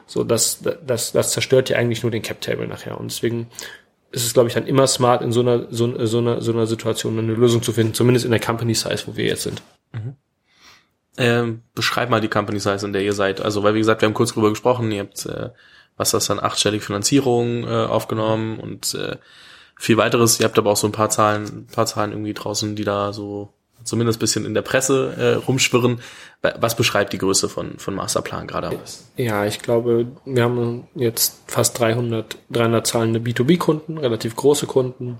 so, 0.07 0.23
das, 0.23 0.59
das, 0.85 1.11
das 1.11 1.31
zerstört 1.31 1.69
ja 1.69 1.77
eigentlich 1.77 2.03
nur 2.03 2.11
den 2.11 2.21
Cap-Table 2.21 2.67
nachher. 2.67 2.99
Und 2.99 3.11
deswegen 3.11 3.47
ist 4.11 4.25
es, 4.25 4.33
glaube 4.33 4.47
ich, 4.47 4.53
dann 4.53 4.67
immer 4.67 4.87
smart, 4.87 5.21
in 5.21 5.31
so 5.31 5.41
einer, 5.41 5.67
so, 5.71 6.05
so, 6.05 6.19
einer, 6.19 6.41
so 6.41 6.53
einer 6.53 6.67
Situation 6.67 7.17
eine 7.19 7.33
Lösung 7.33 7.61
zu 7.61 7.73
finden, 7.73 7.93
zumindest 7.93 8.25
in 8.25 8.31
der 8.31 8.39
Company-Size, 8.39 9.03
wo 9.07 9.15
wir 9.15 9.25
jetzt 9.25 9.43
sind. 9.43 9.61
Mhm. 9.91 10.15
Ähm, 11.17 11.61
beschreib 11.73 12.09
mal 12.09 12.21
die 12.21 12.27
Company 12.27 12.59
Size, 12.59 12.85
in 12.85 12.93
der 12.93 13.01
ihr 13.01 13.13
seid. 13.13 13.41
Also, 13.41 13.63
weil 13.63 13.73
wie 13.73 13.79
gesagt, 13.79 14.01
wir 14.01 14.07
haben 14.07 14.13
kurz 14.13 14.33
drüber 14.33 14.49
gesprochen, 14.49 14.91
ihr 14.91 15.01
habt, 15.01 15.25
äh, 15.25 15.49
was 15.97 16.11
das 16.11 16.27
dann, 16.27 16.39
achtstellige 16.39 16.83
Finanzierung 16.83 17.63
äh, 17.63 17.85
aufgenommen 17.85 18.59
und 18.59 18.93
äh, 18.95 19.17
viel 19.77 19.97
weiteres. 19.97 20.39
Ihr 20.39 20.45
habt 20.45 20.57
aber 20.57 20.71
auch 20.71 20.77
so 20.77 20.87
ein 20.87 20.93
paar 20.93 21.09
Zahlen, 21.09 21.67
paar 21.67 21.85
Zahlen 21.85 22.11
irgendwie 22.11 22.33
draußen, 22.33 22.75
die 22.75 22.83
da 22.83 23.13
so 23.13 23.53
zumindest 23.85 24.19
bisschen 24.19 24.45
in 24.45 24.53
der 24.53 24.61
Presse 24.61 25.15
äh, 25.17 25.33
rumschwirren. 25.45 26.01
Was 26.41 26.75
beschreibt 26.75 27.13
die 27.13 27.17
Größe 27.17 27.47
von, 27.47 27.79
von 27.79 27.95
Masterplan 27.95 28.47
gerade? 28.47 28.77
Ja, 29.15 29.45
ich 29.45 29.61
glaube, 29.61 30.07
wir 30.25 30.43
haben 30.43 30.87
jetzt 30.95 31.41
fast 31.47 31.79
300, 31.79 32.37
300 32.49 32.85
zahlende 32.85 33.19
B2B-Kunden, 33.19 33.97
relativ 33.97 34.35
große 34.35 34.67
Kunden. 34.67 35.17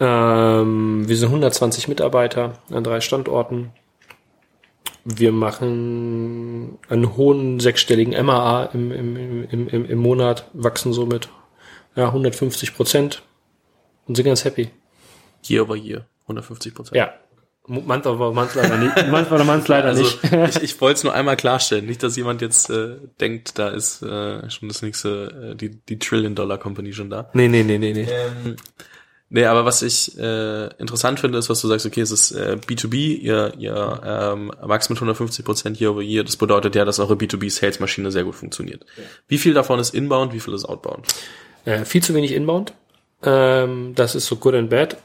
Ähm, 0.00 1.08
wir 1.08 1.16
sind 1.16 1.28
120 1.28 1.88
Mitarbeiter 1.88 2.54
an 2.70 2.82
drei 2.82 3.00
Standorten. 3.00 3.72
Wir 5.04 5.32
machen 5.32 6.78
einen 6.88 7.16
hohen 7.16 7.60
sechsstelligen 7.60 8.24
MAA 8.24 8.66
im, 8.72 8.90
im, 8.90 9.46
im, 9.46 9.68
im, 9.68 9.84
im 9.84 9.98
Monat, 9.98 10.48
wachsen 10.54 10.92
somit 10.92 11.28
ja, 11.94 12.06
150 12.06 12.74
Prozent 12.74 13.22
und 14.06 14.16
sind 14.16 14.24
ganz 14.24 14.44
happy. 14.44 14.70
Year 15.46 15.62
over 15.62 15.76
year, 15.76 16.06
150 16.22 16.74
Prozent. 16.74 16.96
Ja, 16.96 17.14
Manchmal 17.66 18.18
war 18.18 18.32
man 18.32 18.48
leider 18.54 18.76
nicht. 18.76 18.94
Manchmal 19.10 19.38
war 19.38 19.46
man 19.46 19.64
leider 19.66 19.88
also, 19.88 20.02
nicht. 20.02 20.18
ich 20.56 20.62
ich 20.62 20.80
wollte 20.80 20.98
es 20.98 21.04
nur 21.04 21.14
einmal 21.14 21.36
klarstellen. 21.36 21.86
Nicht, 21.86 22.02
dass 22.02 22.16
jemand 22.16 22.42
jetzt 22.42 22.68
äh, 22.68 22.96
denkt, 23.20 23.58
da 23.58 23.68
ist 23.68 24.02
äh, 24.02 24.50
schon 24.50 24.68
das 24.68 24.82
nächste, 24.82 25.52
äh, 25.52 25.56
die, 25.56 25.70
die 25.70 25.98
Trillion-Dollar-Company 25.98 26.92
schon 26.92 27.08
da. 27.08 27.30
Nee, 27.32 27.48
nee, 27.48 27.62
nee, 27.62 27.78
nee, 27.78 27.94
nee. 27.94 28.06
Ähm, 28.06 28.56
nee, 29.30 29.46
aber 29.46 29.64
was 29.64 29.80
ich 29.80 30.18
äh, 30.18 30.66
interessant 30.76 31.20
finde, 31.20 31.38
ist, 31.38 31.48
was 31.48 31.62
du 31.62 31.68
sagst, 31.68 31.86
okay, 31.86 32.02
es 32.02 32.10
ist 32.10 32.32
äh, 32.32 32.58
B2B, 32.66 33.18
ihr, 33.20 33.54
ihr 33.56 34.00
ähm, 34.04 34.52
wächst 34.62 34.90
mit 34.90 34.98
150 34.98 35.42
Prozent 35.42 35.80
year 35.80 35.90
over 35.90 36.02
year. 36.02 36.22
Das 36.22 36.36
bedeutet 36.36 36.74
ja, 36.74 36.84
dass 36.84 36.98
eure 36.98 37.14
B2B-Sales-Maschine 37.14 38.10
sehr 38.10 38.24
gut 38.24 38.34
funktioniert. 38.34 38.84
Ja. 38.98 39.04
Wie 39.26 39.38
viel 39.38 39.54
davon 39.54 39.78
ist 39.78 39.94
Inbound, 39.94 40.34
wie 40.34 40.40
viel 40.40 40.52
ist 40.52 40.66
Outbound? 40.66 41.06
Äh, 41.64 41.86
viel 41.86 42.02
zu 42.02 42.14
wenig 42.14 42.32
Inbound. 42.32 42.74
Ähm, 43.22 43.94
das 43.94 44.14
ist 44.14 44.26
so 44.26 44.36
good 44.36 44.54
and 44.54 44.68
bad 44.68 44.98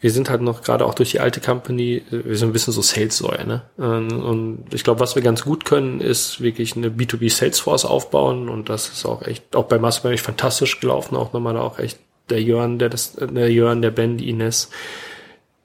wir 0.00 0.10
sind 0.12 0.30
halt 0.30 0.42
noch 0.42 0.62
gerade 0.62 0.86
auch 0.86 0.94
durch 0.94 1.10
die 1.10 1.20
alte 1.20 1.40
Company, 1.40 2.02
wir 2.10 2.36
sind 2.36 2.50
ein 2.50 2.52
bisschen 2.52 2.72
so 2.72 2.82
Sales-Säue, 2.82 3.46
ne? 3.46 3.62
Ähm, 3.78 4.22
und 4.22 4.66
ich 4.72 4.84
glaube, 4.84 5.00
was 5.00 5.16
wir 5.16 5.22
ganz 5.22 5.42
gut 5.44 5.64
können, 5.64 6.00
ist 6.00 6.40
wirklich 6.40 6.76
eine 6.76 6.88
B2B 6.88 7.30
Salesforce 7.30 7.84
aufbauen 7.84 8.48
und 8.48 8.68
das 8.68 8.88
ist 8.88 9.04
auch 9.06 9.22
echt, 9.22 9.56
auch 9.56 9.64
bei 9.64 9.78
Mastermind 9.78 10.20
fantastisch 10.20 10.78
gelaufen, 10.80 11.16
auch 11.16 11.32
nochmal 11.32 11.56
auch 11.56 11.78
echt 11.78 11.98
der 12.30 12.42
Jörn, 12.42 12.78
der 12.78 12.90
das, 12.90 13.14
der 13.14 13.50
Jörn, 13.50 13.82
der 13.82 13.90
Ben, 13.90 14.18
die 14.18 14.28
Ines, 14.28 14.70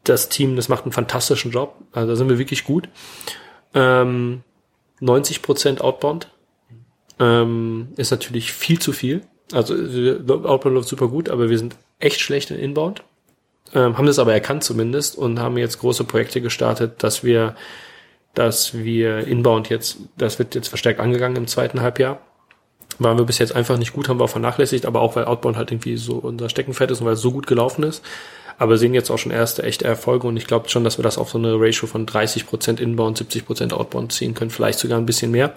das 0.03 0.29
Team, 0.29 0.55
das 0.55 0.67
macht 0.67 0.83
einen 0.83 0.93
fantastischen 0.93 1.51
Job. 1.51 1.75
Also 1.91 2.09
da 2.09 2.15
sind 2.15 2.29
wir 2.29 2.39
wirklich 2.39 2.63
gut. 2.63 2.89
Ähm, 3.73 4.41
90 4.99 5.41
Prozent 5.41 5.81
Outbound 5.81 6.29
ähm, 7.19 7.89
ist 7.97 8.11
natürlich 8.11 8.51
viel 8.51 8.79
zu 8.79 8.93
viel. 8.93 9.21
Also 9.51 9.75
Outbound 9.75 10.75
läuft 10.75 10.89
super 10.89 11.07
gut, 11.07 11.29
aber 11.29 11.49
wir 11.49 11.57
sind 11.57 11.75
echt 11.99 12.19
schlecht 12.19 12.49
in 12.49 12.57
Inbound 12.57 13.03
ähm, 13.73 13.97
haben 13.97 14.05
das 14.05 14.19
aber 14.19 14.33
erkannt 14.33 14.63
zumindest 14.63 15.17
und 15.17 15.39
haben 15.39 15.57
jetzt 15.57 15.79
große 15.79 16.03
Projekte 16.03 16.41
gestartet, 16.41 17.03
dass 17.03 17.23
wir, 17.23 17.55
dass 18.33 18.73
wir 18.73 19.27
Inbound 19.27 19.69
jetzt, 19.69 19.97
das 20.17 20.39
wird 20.39 20.55
jetzt 20.55 20.67
verstärkt 20.67 20.99
angegangen 20.99 21.37
im 21.37 21.47
zweiten 21.47 21.81
Halbjahr. 21.81 22.19
Waren 22.99 23.17
wir 23.17 23.25
bis 23.25 23.39
jetzt 23.39 23.55
einfach 23.55 23.77
nicht 23.77 23.93
gut, 23.93 24.07
haben 24.07 24.19
wir 24.19 24.25
auch 24.25 24.29
vernachlässigt, 24.29 24.85
aber 24.85 25.01
auch 25.01 25.15
weil 25.15 25.25
Outbound 25.25 25.57
halt 25.57 25.71
irgendwie 25.71 25.97
so 25.97 26.15
unser 26.15 26.49
Steckenpferd 26.49 26.91
ist 26.91 26.99
und 26.99 27.07
weil 27.07 27.13
es 27.13 27.21
so 27.21 27.31
gut 27.31 27.47
gelaufen 27.47 27.83
ist. 27.83 28.03
Aber 28.59 28.77
sehen 28.77 28.93
jetzt 28.93 29.09
auch 29.09 29.17
schon 29.17 29.31
erste 29.31 29.63
echte 29.63 29.85
Erfolge 29.85 30.27
und 30.27 30.37
ich 30.37 30.45
glaube 30.45 30.69
schon, 30.69 30.83
dass 30.83 30.99
wir 30.99 31.03
das 31.03 31.17
auf 31.17 31.31
so 31.31 31.39
eine 31.39 31.59
Ratio 31.59 31.87
von 31.87 32.05
30 32.05 32.45
Prozent 32.45 32.79
Inbound, 32.79 33.17
70 33.17 33.47
Prozent 33.47 33.73
Outbound 33.73 34.11
ziehen 34.11 34.35
können, 34.35 34.51
vielleicht 34.51 34.77
sogar 34.77 34.99
ein 34.99 35.07
bisschen 35.07 35.31
mehr. 35.31 35.53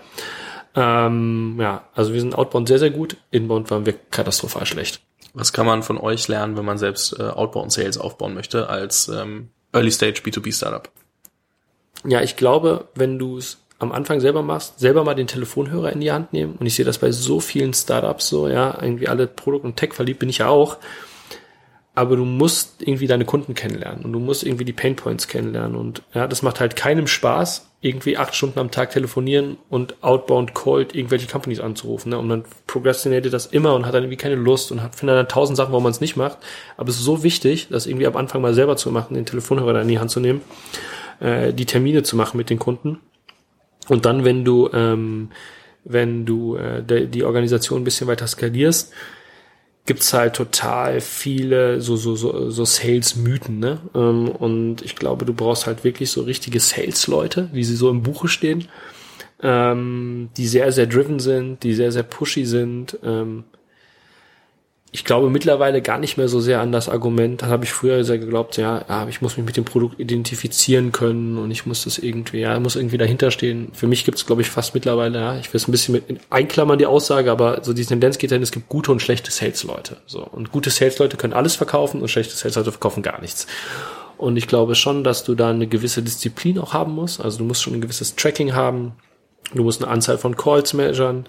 Ähm, 0.75 1.57
ja, 1.61 1.85
also 1.95 2.14
wir 2.14 2.21
sind 2.21 2.35
Outbound 2.35 2.69
sehr, 2.69 2.79
sehr 2.79 2.90
gut, 2.90 3.19
Inbound 3.31 3.71
waren 3.71 3.85
wir 3.85 3.95
katastrophal 4.11 4.64
schlecht. 4.64 5.06
Was 5.37 5.53
kann 5.53 5.66
man 5.66 5.83
von 5.83 5.99
euch 5.99 6.29
lernen, 6.29 6.57
wenn 6.57 6.64
man 6.64 6.79
selbst 6.79 7.18
äh, 7.18 7.25
Outbound 7.25 7.70
Sales 7.70 7.99
aufbauen 7.99 8.33
möchte 8.33 8.70
als 8.70 9.09
ähm, 9.09 9.51
Early 9.75 9.90
Stage 9.90 10.22
B2B 10.25 10.57
Startup? 10.57 10.90
Ja, 12.07 12.22
ich 12.22 12.37
glaube, 12.37 12.88
wenn 12.94 13.18
du 13.18 13.37
es 13.37 13.59
am 13.79 13.92
Anfang 13.92 14.20
selber 14.20 14.40
machst, 14.40 14.79
selber 14.79 15.05
mal 15.05 15.14
den 15.14 15.27
Telefonhörer 15.27 15.92
in 15.92 16.01
die 16.01 16.11
Hand 16.11 16.33
nehmen. 16.33 16.57
Und 16.57 16.64
ich 16.64 16.75
sehe 16.75 16.87
das 16.87 16.96
bei 16.96 17.12
so 17.12 17.40
vielen 17.40 17.75
Startups 17.75 18.29
so, 18.29 18.49
ja, 18.49 18.79
irgendwie 18.81 19.09
alle 19.09 19.27
Produkt- 19.27 19.66
und 19.66 19.77
Tech 19.77 19.92
verliebt 19.92 20.20
bin 20.20 20.31
ich 20.31 20.38
ja 20.38 20.49
auch 20.49 20.79
aber 21.96 22.14
du 22.14 22.24
musst 22.24 22.82
irgendwie 22.82 23.09
deine 23.09 23.24
Kunden 23.24 23.54
kennenlernen 23.54 24.04
und 24.04 24.12
du 24.12 24.20
musst 24.20 24.44
irgendwie 24.44 24.64
die 24.64 24.72
Painpoints 24.72 25.26
kennenlernen 25.26 25.76
und 25.76 26.02
ja, 26.14 26.28
das 26.28 26.42
macht 26.42 26.61
halt 26.61 26.76
keinem 26.76 27.09
Spaß, 27.09 27.68
irgendwie 27.80 28.16
acht 28.16 28.37
Stunden 28.37 28.61
am 28.61 28.70
Tag 28.70 28.90
telefonieren 28.90 29.56
und 29.68 30.02
outbound 30.02 30.54
cold 30.54 30.94
irgendwelche 30.94 31.26
Companies 31.26 31.59
anzurufen, 31.59 32.11
ne? 32.11 32.18
Und 32.18 32.28
man 32.28 32.44
prokrastiniert 32.66 33.32
das 33.32 33.46
immer 33.46 33.74
und 33.74 33.87
hat 33.87 33.94
dann 33.94 34.04
irgendwie 34.04 34.16
keine 34.16 34.35
Lust 34.37 34.70
und 34.70 34.82
hat 34.82 34.94
findet 34.94 35.16
dann 35.16 35.28
tausend 35.28 35.56
Sachen, 35.56 35.72
warum 35.72 35.82
man 35.82 35.92
es 35.92 36.00
nicht 36.00 36.16
macht. 36.16 36.38
Aber 36.76 36.88
es 36.88 36.96
ist 36.96 37.04
so 37.04 37.22
wichtig, 37.22 37.68
das 37.70 37.87
irgendwie 37.87 38.06
am 38.06 38.16
Anfang 38.16 38.42
mal 38.42 38.54
selber 38.54 38.76
zu 38.76 38.92
machen, 38.92 39.14
den 39.14 39.26
Telefonhörer 39.26 39.72
da 39.72 39.82
in 39.82 39.88
die 39.88 39.98
Hand 39.98 40.11
zu 40.11 40.20
nehmen, 40.20 40.42
äh, 41.20 41.52
die 41.52 41.66
Termine 41.66 42.02
zu 42.02 42.16
machen 42.16 42.37
mit 42.37 42.50
den 42.50 42.59
Kunden 42.59 43.00
und 43.88 44.04
dann, 44.04 44.24
wenn 44.24 44.44
du, 44.44 44.68
ähm, 44.72 45.30
wenn 45.85 46.26
du 46.26 46.56
äh, 46.56 46.82
de, 46.82 47.06
die 47.06 47.24
Organisation 47.24 47.80
ein 47.80 47.85
bisschen 47.85 48.06
weiter 48.06 48.26
skalierst, 48.26 48.92
gibt's 49.87 50.12
halt 50.12 50.35
total 50.35 51.01
viele 51.01 51.81
so 51.81 51.96
so 51.96 52.16
so, 52.16 52.51
so 52.51 52.64
Sales-Mythen, 52.64 53.59
ne? 53.59 53.81
Ähm, 53.94 54.29
und 54.29 54.83
ich 54.83 54.96
glaube, 54.96 55.25
du 55.25 55.33
brauchst 55.33 55.66
halt 55.66 55.85
wirklich 55.85 56.11
so 56.11 56.22
richtige 56.22 56.61
Sales-Leute, 56.61 57.49
wie 57.53 57.64
sie 57.64 57.77
so 57.77 57.88
im 57.90 58.03
Buche 58.03 58.29
stehen, 58.29 58.68
ähm, 59.42 60.31
die 60.37 60.46
sehr 60.46 60.72
sehr 60.72 60.87
driven 60.87 61.18
sind, 61.20 61.62
die 61.62 61.75
sehr 61.75 61.92
sehr 61.92 62.03
pushy 62.03 62.44
sind. 62.44 62.99
Ich 64.96 65.04
glaube 65.04 65.28
mittlerweile 65.28 65.82
gar 65.82 65.98
nicht 65.98 66.16
mehr 66.16 66.26
so 66.26 66.40
sehr 66.40 66.62
an 66.62 66.72
das 66.72 66.88
Argument. 66.88 67.42
Das 67.42 67.50
habe 67.50 67.64
ich 67.64 67.70
früher 67.70 68.02
sehr 68.02 68.16
geglaubt, 68.16 68.56
ja, 68.56 68.82
ja, 68.88 69.06
ich 69.06 69.20
muss 69.20 69.37
mich 69.37 69.44
mit 69.44 69.54
dem 69.59 69.66
Produkt 69.66 70.00
identifizieren 70.00 70.90
können 70.90 71.37
und 71.37 71.50
ich 71.50 71.66
muss 71.66 71.85
das 71.85 71.98
irgendwie, 71.98 72.38
ja, 72.38 72.59
muss 72.61 72.76
irgendwie 72.76 72.96
dahinter 72.96 73.30
stehen. 73.30 73.68
Für 73.74 73.87
mich 73.87 74.06
gibt 74.06 74.16
es, 74.16 74.24
glaube 74.24 74.40
ich, 74.40 74.48
fast 74.48 74.72
mittlerweile, 74.72 75.18
ja, 75.18 75.38
ich 75.38 75.52
will 75.52 75.59
es 75.59 75.68
ein 75.68 75.72
bisschen 75.72 75.92
mit 75.92 76.20
einklammern, 76.30 76.78
die 76.78 76.87
Aussage, 76.87 77.30
aber 77.30 77.62
so 77.62 77.74
die 77.74 77.85
Tendenz 77.85 78.16
geht 78.16 78.30
dann, 78.30 78.40
es 78.40 78.52
gibt 78.52 78.70
gute 78.70 78.90
und 78.90 79.02
schlechte 79.02 79.30
Sales-Leute. 79.30 79.98
So. 80.06 80.22
Und 80.22 80.50
gute 80.50 80.70
Sales-Leute 80.70 81.18
können 81.18 81.35
alles 81.35 81.56
verkaufen 81.56 82.00
und 82.00 82.09
schlechte 82.09 82.35
Sales-Leute 82.35 82.72
verkaufen 82.72 83.02
gar 83.02 83.20
nichts. 83.20 83.46
Und 84.16 84.38
ich 84.38 84.48
glaube 84.48 84.76
schon, 84.76 85.04
dass 85.04 85.24
du 85.24 85.35
da 85.35 85.50
eine 85.50 85.66
gewisse 85.66 86.02
Disziplin 86.02 86.59
auch 86.59 86.72
haben 86.72 86.94
musst. 86.94 87.20
Also 87.20 87.37
du 87.37 87.44
musst 87.44 87.62
schon 87.62 87.74
ein 87.74 87.82
gewisses 87.82 88.16
Tracking 88.16 88.54
haben. 88.54 88.92
Du 89.52 89.62
musst 89.62 89.82
eine 89.82 89.92
Anzahl 89.92 90.16
von 90.16 90.38
Calls 90.38 90.72
measuren. 90.72 91.26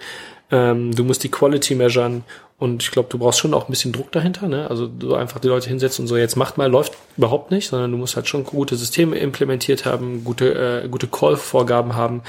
Ähm, 0.52 0.96
du 0.96 1.04
musst 1.04 1.26
die 1.26 1.30
Quality 1.30 1.76
measuren 1.76 2.24
und 2.60 2.82
ich 2.82 2.90
glaube, 2.90 3.10
du 3.10 3.20
brauchst 3.20 3.38
schon 3.40 3.54
auch 3.54 3.68
ein 3.68 3.72
bisschen 3.72 3.94
Druck 3.94 4.12
dahinter, 4.12 4.48
ne? 4.48 4.68
Also 4.68 4.88
du 4.88 5.14
einfach 5.14 5.40
die 5.40 5.48
Leute 5.48 5.70
hinsetzen 5.70 6.04
und 6.04 6.08
so, 6.08 6.18
jetzt 6.18 6.36
macht 6.36 6.58
mal, 6.58 6.70
läuft 6.70 6.94
überhaupt 7.16 7.52
nicht, 7.52 7.70
sondern 7.70 7.92
du 7.92 7.98
musst 7.98 8.16
halt 8.16 8.28
schon 8.28 8.44
gute 8.44 8.76
Systeme 8.76 9.18
implementiert 9.18 9.86
haben, 9.86 10.24
gute, 10.24 10.84
äh, 10.84 10.88
gute 10.90 11.08
Call-Vorgaben 11.08 11.96
haben, 11.96 12.24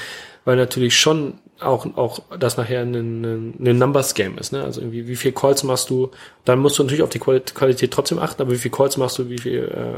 weil 0.45 0.55
natürlich 0.55 0.95
schon 0.95 1.39
auch, 1.59 1.97
auch 1.97 2.19
das 2.39 2.57
nachher 2.57 2.81
ein, 2.81 2.93
ein, 2.93 3.55
ein 3.59 3.77
Numbers-Game 3.79 4.37
ist, 4.37 4.53
ne? 4.53 4.63
Also 4.63 4.81
irgendwie, 4.81 5.07
wie 5.07 5.15
viel 5.15 5.31
Calls 5.31 5.63
machst 5.63 5.89
du, 5.89 6.11
dann 6.45 6.59
musst 6.59 6.77
du 6.77 6.83
natürlich 6.83 7.03
auf 7.03 7.09
die 7.09 7.19
Qualität 7.19 7.91
trotzdem 7.91 8.19
achten, 8.19 8.43
aber 8.43 8.51
wie 8.51 8.57
viel 8.57 8.71
Calls 8.71 8.97
machst 8.97 9.17
du, 9.17 9.29
wie 9.29 9.39
viel 9.39 9.97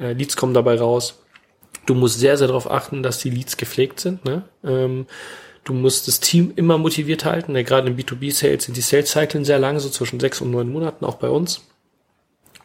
äh, 0.00 0.04
äh, 0.04 0.12
Leads 0.14 0.36
kommen 0.36 0.54
dabei 0.54 0.78
raus. 0.78 1.22
Du 1.84 1.94
musst 1.94 2.18
sehr, 2.18 2.38
sehr 2.38 2.46
darauf 2.46 2.70
achten, 2.70 3.02
dass 3.02 3.18
die 3.18 3.30
Leads 3.30 3.58
gepflegt 3.58 4.00
sind, 4.00 4.24
ne? 4.24 4.44
Ähm, 4.64 5.06
Du 5.64 5.72
musst 5.72 6.08
das 6.08 6.20
Team 6.20 6.52
immer 6.56 6.76
motiviert 6.78 7.24
halten. 7.24 7.54
Ja, 7.54 7.62
gerade 7.62 7.88
im 7.88 7.96
B2B-Sales 7.96 8.64
sind 8.64 8.76
die 8.76 8.80
Sales-Cyclen 8.80 9.44
sehr 9.44 9.58
lang, 9.58 9.78
so 9.78 9.88
zwischen 9.88 10.18
sechs 10.18 10.40
und 10.40 10.50
neun 10.50 10.72
Monaten, 10.72 11.04
auch 11.04 11.16
bei 11.16 11.28
uns. 11.28 11.62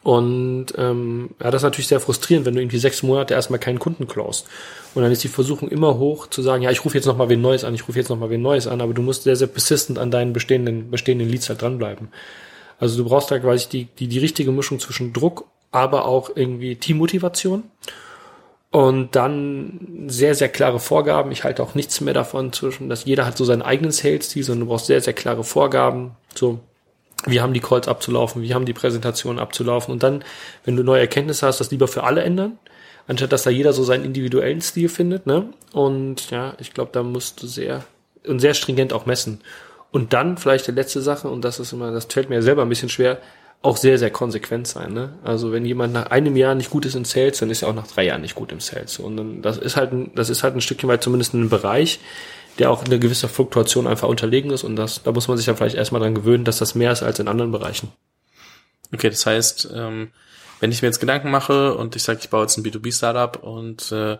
Und 0.02 0.66
ähm, 0.76 1.30
ja, 1.42 1.50
das 1.50 1.60
ist 1.60 1.64
natürlich 1.64 1.88
sehr 1.88 2.00
frustrierend, 2.00 2.46
wenn 2.46 2.54
du 2.54 2.60
irgendwie 2.60 2.78
sechs 2.78 3.02
Monate 3.02 3.34
erstmal 3.34 3.58
keinen 3.58 3.78
Kunden 3.78 4.06
closed. 4.06 4.46
Und 4.94 5.02
dann 5.02 5.12
ist 5.12 5.22
die 5.22 5.28
Versuchung 5.28 5.68
immer 5.68 5.98
hoch 5.98 6.28
zu 6.28 6.40
sagen, 6.40 6.62
ja, 6.62 6.70
ich 6.70 6.84
rufe 6.84 6.96
jetzt 6.96 7.06
nochmal 7.06 7.28
wen 7.28 7.40
Neues 7.40 7.64
an, 7.64 7.74
ich 7.74 7.86
rufe 7.86 7.98
jetzt 7.98 8.08
nochmal 8.08 8.30
wen 8.30 8.42
Neues 8.42 8.66
an, 8.66 8.80
aber 8.80 8.94
du 8.94 9.02
musst 9.02 9.24
sehr, 9.24 9.36
sehr 9.36 9.48
persistent 9.48 9.98
an 9.98 10.10
deinen 10.10 10.32
bestehenden, 10.32 10.90
bestehenden 10.90 11.28
Leads 11.28 11.48
halt 11.48 11.62
dranbleiben. 11.62 12.08
Also 12.78 13.02
du 13.02 13.08
brauchst 13.08 13.30
da 13.30 13.38
quasi 13.38 13.68
die, 13.68 13.84
die, 13.84 14.08
die 14.08 14.18
richtige 14.18 14.52
Mischung 14.52 14.78
zwischen 14.78 15.12
Druck, 15.12 15.44
aber 15.72 16.06
auch 16.06 16.30
irgendwie 16.34 16.76
Teammotivation. 16.76 17.64
Und 18.70 19.16
dann 19.16 20.04
sehr, 20.08 20.34
sehr 20.34 20.50
klare 20.50 20.78
Vorgaben. 20.78 21.32
Ich 21.32 21.44
halte 21.44 21.62
auch 21.62 21.74
nichts 21.74 22.00
mehr 22.02 22.12
davon 22.12 22.52
zwischen, 22.52 22.90
dass 22.90 23.06
jeder 23.06 23.24
hat 23.24 23.36
so 23.36 23.44
seinen 23.44 23.62
eigenen 23.62 23.92
Sales-Stil, 23.92 24.42
sondern 24.42 24.66
du 24.66 24.72
brauchst 24.72 24.86
sehr, 24.86 25.00
sehr 25.00 25.14
klare 25.14 25.42
Vorgaben. 25.42 26.12
So, 26.34 26.60
wie 27.24 27.40
haben 27.40 27.54
die 27.54 27.60
Calls 27.60 27.88
abzulaufen, 27.88 28.42
wie 28.42 28.54
haben 28.54 28.66
die 28.66 28.74
Präsentationen 28.74 29.40
abzulaufen. 29.40 29.92
Und 29.92 30.02
dann, 30.02 30.22
wenn 30.64 30.76
du 30.76 30.82
neue 30.82 31.00
Erkenntnisse 31.00 31.46
hast, 31.46 31.60
das 31.60 31.70
lieber 31.70 31.88
für 31.88 32.04
alle 32.04 32.22
ändern, 32.22 32.58
anstatt 33.06 33.32
dass 33.32 33.42
da 33.42 33.50
jeder 33.50 33.72
so 33.72 33.84
seinen 33.84 34.04
individuellen 34.04 34.60
Stil 34.60 34.90
findet. 34.90 35.26
Ne? 35.26 35.48
Und 35.72 36.30
ja, 36.30 36.54
ich 36.58 36.74
glaube, 36.74 36.90
da 36.92 37.02
musst 37.02 37.42
du 37.42 37.46
sehr 37.46 37.84
und 38.26 38.40
sehr 38.40 38.54
stringent 38.54 38.92
auch 38.92 39.06
messen. 39.06 39.40
Und 39.90 40.12
dann 40.12 40.36
vielleicht 40.36 40.66
die 40.66 40.72
letzte 40.72 41.00
Sache, 41.00 41.28
und 41.28 41.42
das 41.44 41.58
ist 41.58 41.72
immer, 41.72 41.90
das 41.90 42.04
fällt 42.04 42.28
mir 42.28 42.42
selber 42.42 42.62
ein 42.62 42.68
bisschen 42.68 42.90
schwer, 42.90 43.18
auch 43.60 43.76
sehr, 43.76 43.98
sehr 43.98 44.10
konsequent 44.10 44.68
sein. 44.68 44.92
Ne? 44.92 45.14
Also 45.24 45.52
wenn 45.52 45.64
jemand 45.64 45.92
nach 45.92 46.06
einem 46.06 46.36
Jahr 46.36 46.54
nicht 46.54 46.70
gut 46.70 46.86
ist 46.86 46.94
in 46.94 47.04
Sales, 47.04 47.38
dann 47.38 47.50
ist 47.50 47.62
er 47.62 47.68
auch 47.68 47.74
nach 47.74 47.88
drei 47.88 48.04
Jahren 48.04 48.20
nicht 48.20 48.36
gut 48.36 48.52
im 48.52 48.60
Sales. 48.60 48.98
Und 48.98 49.16
dann, 49.16 49.42
das 49.42 49.58
ist 49.58 49.76
halt, 49.76 49.92
ein, 49.92 50.12
das 50.14 50.30
ist 50.30 50.42
halt 50.42 50.54
ein 50.54 50.60
Stückchen 50.60 50.88
weit 50.88 51.02
zumindest 51.02 51.34
ein 51.34 51.48
Bereich, 51.48 51.98
der 52.58 52.70
auch 52.70 52.84
eine 52.84 52.98
gewisse 52.98 53.28
Fluktuation 53.28 53.86
einfach 53.86 54.08
unterlegen 54.08 54.52
ist. 54.52 54.62
Und 54.62 54.76
das, 54.76 55.02
da 55.02 55.10
muss 55.10 55.26
man 55.26 55.36
sich 55.36 55.46
dann 55.46 55.56
vielleicht 55.56 55.76
erstmal 55.76 56.00
dran 56.00 56.14
gewöhnen, 56.14 56.44
dass 56.44 56.58
das 56.58 56.74
mehr 56.74 56.92
ist 56.92 57.02
als 57.02 57.18
in 57.18 57.28
anderen 57.28 57.50
Bereichen. 57.50 57.90
Okay, 58.94 59.10
das 59.10 59.26
heißt, 59.26 59.70
ähm, 59.74 60.12
wenn 60.60 60.72
ich 60.72 60.80
mir 60.82 60.88
jetzt 60.88 61.00
Gedanken 61.00 61.30
mache 61.30 61.74
und 61.74 61.96
ich 61.96 62.02
sage, 62.02 62.20
ich 62.22 62.30
baue 62.30 62.42
jetzt 62.42 62.56
ein 62.56 62.64
B2B-Startup 62.64 63.42
und 63.42 63.90
äh, 63.92 64.18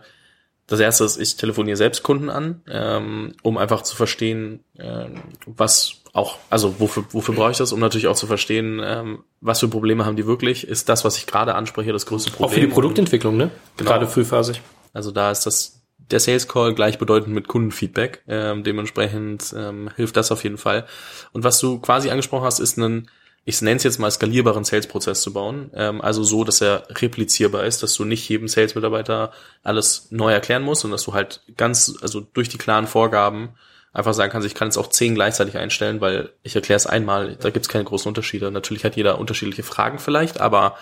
das 0.67 0.79
erste 0.79 1.03
ist, 1.03 1.17
ich 1.17 1.35
telefoniere 1.35 1.77
selbst 1.77 2.03
Kunden 2.03 2.29
an, 2.29 2.61
ähm, 2.69 3.33
um 3.41 3.57
einfach 3.57 3.81
zu 3.81 3.95
verstehen, 3.95 4.63
äh, 4.77 5.05
was 5.47 5.98
auch, 6.19 6.37
also 6.49 6.79
wofür, 6.79 7.05
wofür 7.11 7.33
brauche 7.33 7.51
ich 7.51 7.57
das, 7.57 7.71
um 7.71 7.79
natürlich 7.79 8.07
auch 8.07 8.15
zu 8.15 8.27
verstehen, 8.27 8.81
ähm, 8.83 9.23
was 9.41 9.61
für 9.61 9.67
Probleme 9.67 10.05
haben 10.05 10.17
die 10.17 10.27
wirklich? 10.27 10.67
Ist 10.67 10.89
das, 10.89 11.05
was 11.05 11.17
ich 11.17 11.25
gerade 11.25 11.55
anspreche, 11.55 11.93
das 11.93 12.05
größte 12.05 12.31
Problem? 12.31 12.49
Auch 12.49 12.53
für 12.53 12.59
die 12.59 12.67
Produktentwicklung, 12.67 13.37
ne? 13.37 13.49
Genau. 13.77 13.91
Gerade 13.91 14.07
frühphasig. 14.07 14.61
Also 14.93 15.11
da 15.11 15.31
ist 15.31 15.45
das 15.45 15.81
der 15.97 16.19
Sales 16.19 16.47
Call 16.47 16.73
gleichbedeutend 16.73 17.33
mit 17.33 17.47
Kundenfeedback. 17.47 18.23
Ähm, 18.27 18.63
dementsprechend 18.63 19.53
ähm, 19.55 19.89
hilft 19.95 20.17
das 20.17 20.31
auf 20.31 20.43
jeden 20.43 20.57
Fall. 20.57 20.85
Und 21.31 21.43
was 21.43 21.59
du 21.59 21.79
quasi 21.79 22.09
angesprochen 22.09 22.45
hast, 22.45 22.59
ist 22.59 22.77
einen 22.77 23.09
ich 23.45 23.61
nenne 23.63 23.77
es 23.77 23.83
jetzt 23.83 23.99
mal 23.99 24.11
skalierbaren 24.11 24.63
Sales-Prozess 24.63 25.21
zu 25.21 25.33
bauen. 25.33 25.71
Ähm, 25.73 26.01
also 26.01 26.23
so, 26.23 26.43
dass 26.43 26.61
er 26.61 26.83
replizierbar 26.89 27.63
ist, 27.63 27.81
dass 27.81 27.95
du 27.95 28.05
nicht 28.05 28.29
jedem 28.29 28.47
Sales-Mitarbeiter 28.47 29.31
alles 29.63 30.07
neu 30.11 30.31
erklären 30.31 30.61
musst 30.61 30.85
und 30.85 30.91
dass 30.91 31.03
du 31.03 31.13
halt 31.13 31.41
ganz, 31.57 31.95
also 32.01 32.19
durch 32.19 32.49
die 32.49 32.59
klaren 32.59 32.85
Vorgaben 32.85 33.49
einfach 33.93 34.13
sagen 34.13 34.31
kannst, 34.31 34.47
ich 34.47 34.55
kann 34.55 34.67
jetzt 34.67 34.77
auch 34.77 34.87
zehn 34.87 35.15
gleichzeitig 35.15 35.57
einstellen, 35.57 36.01
weil 36.01 36.29
ich 36.43 36.55
erkläre 36.55 36.77
es 36.77 36.87
einmal, 36.87 37.35
da 37.35 37.49
gibt 37.49 37.65
es 37.65 37.69
keine 37.69 37.85
großen 37.85 38.07
Unterschiede. 38.07 38.51
Natürlich 38.51 38.83
hat 38.83 38.95
jeder 38.95 39.19
unterschiedliche 39.19 39.63
Fragen 39.63 39.99
vielleicht, 39.99 40.39
aber 40.39 40.75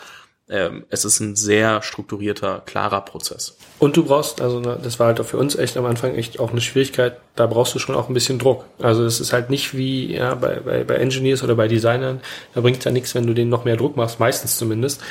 ähm, 0.50 0.86
es 0.90 1.04
ist 1.04 1.20
ein 1.20 1.36
sehr 1.36 1.82
strukturierter, 1.82 2.62
klarer 2.66 3.02
Prozess. 3.02 3.58
Und 3.80 3.98
du 3.98 4.06
brauchst, 4.06 4.40
also 4.40 4.60
ne, 4.60 4.80
das 4.82 4.98
war 5.00 5.08
halt 5.08 5.20
auch 5.20 5.26
für 5.26 5.38
uns 5.38 5.56
echt 5.56 5.76
am 5.76 5.86
Anfang 5.86 6.16
echt 6.16 6.40
auch 6.40 6.52
eine 6.52 6.62
Schwierigkeit, 6.62 7.18
da 7.36 7.48
brauchst 7.48 7.76
du 7.76 7.80
schon 7.80 7.96
auch 7.96 8.08
ein 8.08 8.14
bisschen 8.14 8.40
Druck. 8.40 8.66
Also 8.80 9.04
es 9.04 9.20
ist 9.20 9.34
halt 9.34 9.50
nicht 9.50 9.76
wie 9.76 10.16
ja, 10.16 10.36
bei, 10.36 10.62
bei, 10.62 10.84
bei 10.86 10.96
Engineers 10.96 11.44
oder 11.44 11.56
bei 11.56 11.68
Designern, 11.68 12.22
da 12.54 12.62
bringt 12.62 12.84
ja 12.86 12.92
nichts, 12.92 13.14
wenn 13.14 13.28
du 13.28 13.34
denen 13.34 13.50
noch 13.50 13.66
mehr 13.66 13.76
Druck 13.76 13.98
machst, 13.98 14.20
meistens 14.20 14.58
zumindest. 14.58 15.02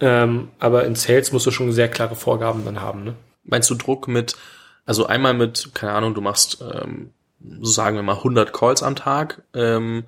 Ähm, 0.00 0.48
aber 0.58 0.84
in 0.84 0.94
Sales 0.94 1.32
musst 1.32 1.46
du 1.46 1.50
schon 1.50 1.72
sehr 1.72 1.88
klare 1.88 2.16
Vorgaben 2.16 2.64
dann 2.64 2.80
haben. 2.80 3.04
Ne? 3.04 3.14
Meinst 3.44 3.70
du 3.70 3.74
Druck 3.74 4.08
mit, 4.08 4.36
also 4.84 5.06
einmal 5.06 5.32
mit, 5.32 5.70
keine 5.74 5.92
Ahnung, 5.92 6.12
du 6.14 6.20
machst, 6.20 6.62
ähm, 6.62 7.12
so 7.60 7.70
sagen 7.70 7.96
wir 7.96 8.02
mal, 8.02 8.16
100 8.16 8.52
Calls 8.52 8.82
am 8.82 8.96
Tag, 8.96 9.42
ähm, 9.54 10.04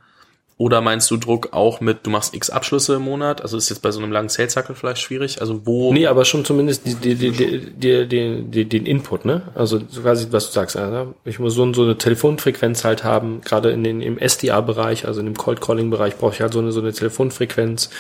oder 0.57 0.81
meinst 0.81 1.11
du 1.11 1.17
Druck 1.17 1.49
auch 1.53 1.81
mit, 1.81 2.07
du 2.07 2.11
machst 2.11 2.33
x 2.33 2.49
Abschlüsse 2.49 2.95
im 2.95 3.03
Monat? 3.03 3.43
Also 3.43 3.57
ist 3.57 3.71
jetzt 3.71 3.83
bei 3.83 3.91
so 3.91 4.01
einem 4.01 4.13
langen 4.13 4.29
Sales 4.29 4.55
vielleicht 4.75 5.01
schwierig? 5.01 5.41
Also 5.41 5.67
wo? 5.67 5.93
Nee, 5.93 6.07
aber 6.07 6.25
schon 6.25 6.45
zumindest 6.45 6.87
die, 6.87 6.95
die, 6.95 7.17
die, 7.17 7.33
die, 7.33 8.07
die, 8.07 8.43
die, 8.43 8.65
den 8.65 8.87
Input, 8.87 9.25
ne? 9.25 9.43
Also 9.57 9.81
quasi, 9.81 10.29
was 10.31 10.47
du 10.47 10.53
sagst, 10.53 10.77
also 10.77 11.15
ich 11.25 11.41
muss 11.41 11.55
so, 11.55 11.73
so 11.73 11.83
eine 11.83 11.99
Telefonfrequenz 11.99 12.85
halt 12.85 13.03
haben, 13.03 13.41
gerade 13.41 13.73
in 13.73 13.83
den, 13.83 14.01
im 14.01 14.17
SDA-Bereich, 14.17 15.09
also 15.09 15.19
in 15.19 15.27
dem 15.27 15.37
Cold 15.37 15.61
Calling-Bereich 15.61 16.19
brauche 16.19 16.35
ich 16.35 16.41
halt 16.41 16.53
so 16.53 16.61
eine, 16.61 16.71
so 16.71 16.81
eine 16.81 16.93
Telefonfrequenz. 16.93 17.91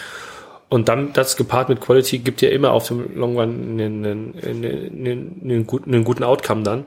Und 0.68 0.88
dann 0.88 1.12
das 1.12 1.36
gepaart 1.36 1.68
mit 1.68 1.80
Quality 1.80 2.20
gibt 2.20 2.40
ja 2.40 2.50
immer 2.50 2.70
auf 2.70 2.86
dem 2.86 3.16
Long 3.16 3.36
Run 3.36 3.80
einen, 3.80 4.04
einen, 4.04 4.34
einen, 4.40 5.40
einen, 5.42 5.66
guten, 5.66 5.92
einen 5.92 6.04
guten 6.04 6.22
Outcome 6.22 6.62
dann. 6.62 6.84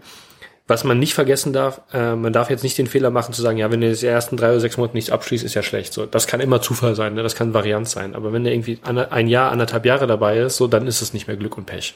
Was 0.67 0.83
man 0.83 0.99
nicht 0.99 1.13
vergessen 1.13 1.53
darf, 1.53 1.81
äh, 1.93 2.15
man 2.15 2.33
darf 2.33 2.49
jetzt 2.49 2.63
nicht 2.63 2.77
den 2.77 2.87
Fehler 2.87 3.09
machen 3.09 3.33
zu 3.33 3.41
sagen, 3.41 3.57
ja, 3.57 3.71
wenn 3.71 3.81
er 3.81 3.93
die 3.93 4.05
ersten 4.05 4.35
drei 4.35 4.49
oder 4.49 4.59
sechs 4.59 4.75
Monate 4.75 4.95
nichts 4.95 5.09
abschließt, 5.09 5.45
ist 5.45 5.53
ja 5.53 5.63
schlecht. 5.63 5.93
So, 5.93 6.05
das 6.05 6.27
kann 6.27 6.41
immer 6.41 6.61
Zufall 6.61 6.93
sein, 6.93 7.13
ne? 7.13 7.23
das 7.23 7.35
kann 7.35 7.53
Varianz 7.53 7.91
sein. 7.91 8.15
Aber 8.15 8.33
wenn 8.33 8.45
er 8.45 8.51
irgendwie 8.51 8.79
ein 8.83 9.27
Jahr, 9.27 9.51
anderthalb 9.51 9.85
Jahre 9.85 10.07
dabei 10.07 10.39
ist, 10.39 10.57
so, 10.57 10.67
dann 10.67 10.85
ist 10.85 11.01
es 11.01 11.13
nicht 11.13 11.27
mehr 11.27 11.37
Glück 11.37 11.57
und 11.57 11.65
Pech. 11.65 11.95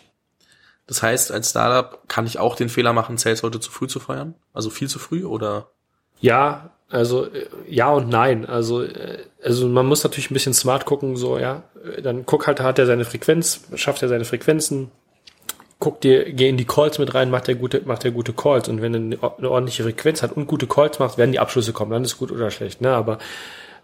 Das 0.88 1.04
heißt, 1.04 1.32
als 1.32 1.50
Startup 1.50 2.08
kann 2.08 2.26
ich 2.26 2.40
auch 2.40 2.56
den 2.56 2.70
Fehler 2.70 2.94
machen, 2.94 3.18
Sales 3.18 3.44
heute 3.44 3.60
zu 3.60 3.72
früh 3.72 3.88
zu 3.88 4.00
feuern? 4.00 4.36
Also 4.54 4.70
viel 4.70 4.88
zu 4.88 5.00
früh 5.00 5.26
oder? 5.26 5.68
Ja, 6.22 6.72
also 6.90 7.26
äh, 7.26 7.48
ja 7.68 7.90
und 7.92 8.10
nein. 8.10 8.46
Also 8.46 8.84
äh, 8.84 9.20
also 9.44 9.68
man 9.68 9.86
muss 9.86 10.04
natürlich 10.04 10.32
ein 10.32 10.34
bisschen 10.34 10.54
smart 10.54 10.86
gucken, 10.86 11.18
so 11.18 11.38
ja. 11.38 11.64
Dann 12.02 12.26
guck 12.26 12.48
halt, 12.48 12.60
hat 12.60 12.80
er 12.80 12.86
seine 12.86 13.06
Frequenz, 13.06 13.62
schafft 13.76 14.04
er 14.04 14.10
seine 14.10 14.26
Frequenzen, 14.26 14.92
guck 15.82 16.00
dir, 16.00 16.32
geh 16.32 16.48
in 16.48 16.58
die 16.58 16.66
Calls 16.66 17.00
mit 17.00 17.14
rein, 17.14 17.30
macht 17.32 17.48
der 17.48 17.56
gute, 17.56 17.82
macht 17.84 18.04
der 18.04 18.12
gute 18.12 18.32
Calls. 18.32 18.70
Und 18.70 18.82
wenn 18.82 18.94
er 18.94 19.34
eine, 19.38 19.50
ordentliche 19.50 19.84
Frequenz 19.84 20.22
hat 20.24 20.32
und 20.38 20.48
gute 20.48 20.68
Calls 20.68 21.00
macht, 21.00 21.18
werden 21.18 21.34
die 21.34 21.40
Abschlüsse 21.40 21.74
kommen. 21.74 21.92
Dann 21.92 22.06
ist 22.06 22.18
gut 22.18 22.32
oder 22.32 22.52
schlecht, 22.52 22.80
ne? 22.80 22.94
Aber 22.94 23.18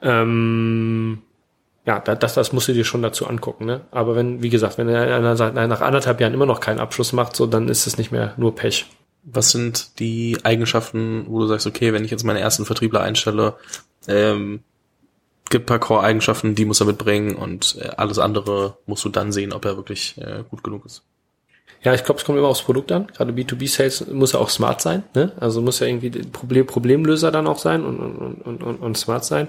ähm, 0.01 1.23
ja, 1.85 1.99
das, 1.99 2.35
das 2.35 2.53
musst 2.53 2.67
du 2.67 2.73
dir 2.73 2.85
schon 2.85 3.01
dazu 3.01 3.27
angucken, 3.27 3.65
ne? 3.65 3.81
Aber 3.91 4.15
wenn, 4.15 4.43
wie 4.43 4.49
gesagt, 4.49 4.77
wenn 4.77 4.87
er 4.87 5.19
nach 5.67 5.81
anderthalb 5.81 6.21
Jahren 6.21 6.33
immer 6.33 6.45
noch 6.45 6.59
keinen 6.59 6.79
Abschluss 6.79 7.13
macht, 7.13 7.35
so, 7.35 7.47
dann 7.47 7.67
ist 7.67 7.87
es 7.87 7.97
nicht 7.97 8.11
mehr 8.11 8.33
nur 8.37 8.55
Pech. 8.55 8.85
Was 9.23 9.51
sind 9.51 9.99
die 9.99 10.37
Eigenschaften, 10.43 11.25
wo 11.27 11.39
du 11.39 11.47
sagst, 11.47 11.65
okay, 11.65 11.93
wenn 11.93 12.05
ich 12.05 12.11
jetzt 12.11 12.23
meine 12.23 12.39
ersten 12.39 12.65
Vertriebler 12.65 13.01
einstelle, 13.01 13.55
ähm, 14.07 14.61
gibt 15.49 15.65
paar 15.65 15.79
Core-Eigenschaften, 15.79 16.53
die 16.53 16.65
muss 16.65 16.79
er 16.79 16.85
mitbringen 16.85 17.35
und 17.35 17.77
äh, 17.81 17.89
alles 17.97 18.19
andere 18.19 18.77
musst 18.85 19.03
du 19.03 19.09
dann 19.09 19.31
sehen, 19.31 19.51
ob 19.51 19.65
er 19.65 19.77
wirklich 19.77 20.15
äh, 20.19 20.43
gut 20.47 20.63
genug 20.63 20.85
ist. 20.85 21.03
Ja, 21.83 21.93
ich 21.93 22.03
glaube, 22.03 22.19
es 22.19 22.25
kommt 22.25 22.37
immer 22.37 22.47
aufs 22.47 22.63
Produkt 22.63 22.91
an. 22.91 23.07
Gerade 23.07 23.31
B2B-Sales 23.33 24.07
muss 24.07 24.33
ja 24.33 24.39
auch 24.39 24.49
smart 24.49 24.81
sein. 24.81 25.03
Ne? 25.13 25.31
Also 25.39 25.61
muss 25.61 25.79
ja 25.79 25.87
irgendwie 25.87 26.09
Problem, 26.09 26.65
Problemlöser 26.65 27.31
dann 27.31 27.47
auch 27.47 27.59
sein 27.59 27.85
und, 27.85 27.99
und, 27.99 28.41
und, 28.41 28.63
und, 28.63 28.75
und 28.77 28.97
smart 28.97 29.25
sein. 29.25 29.47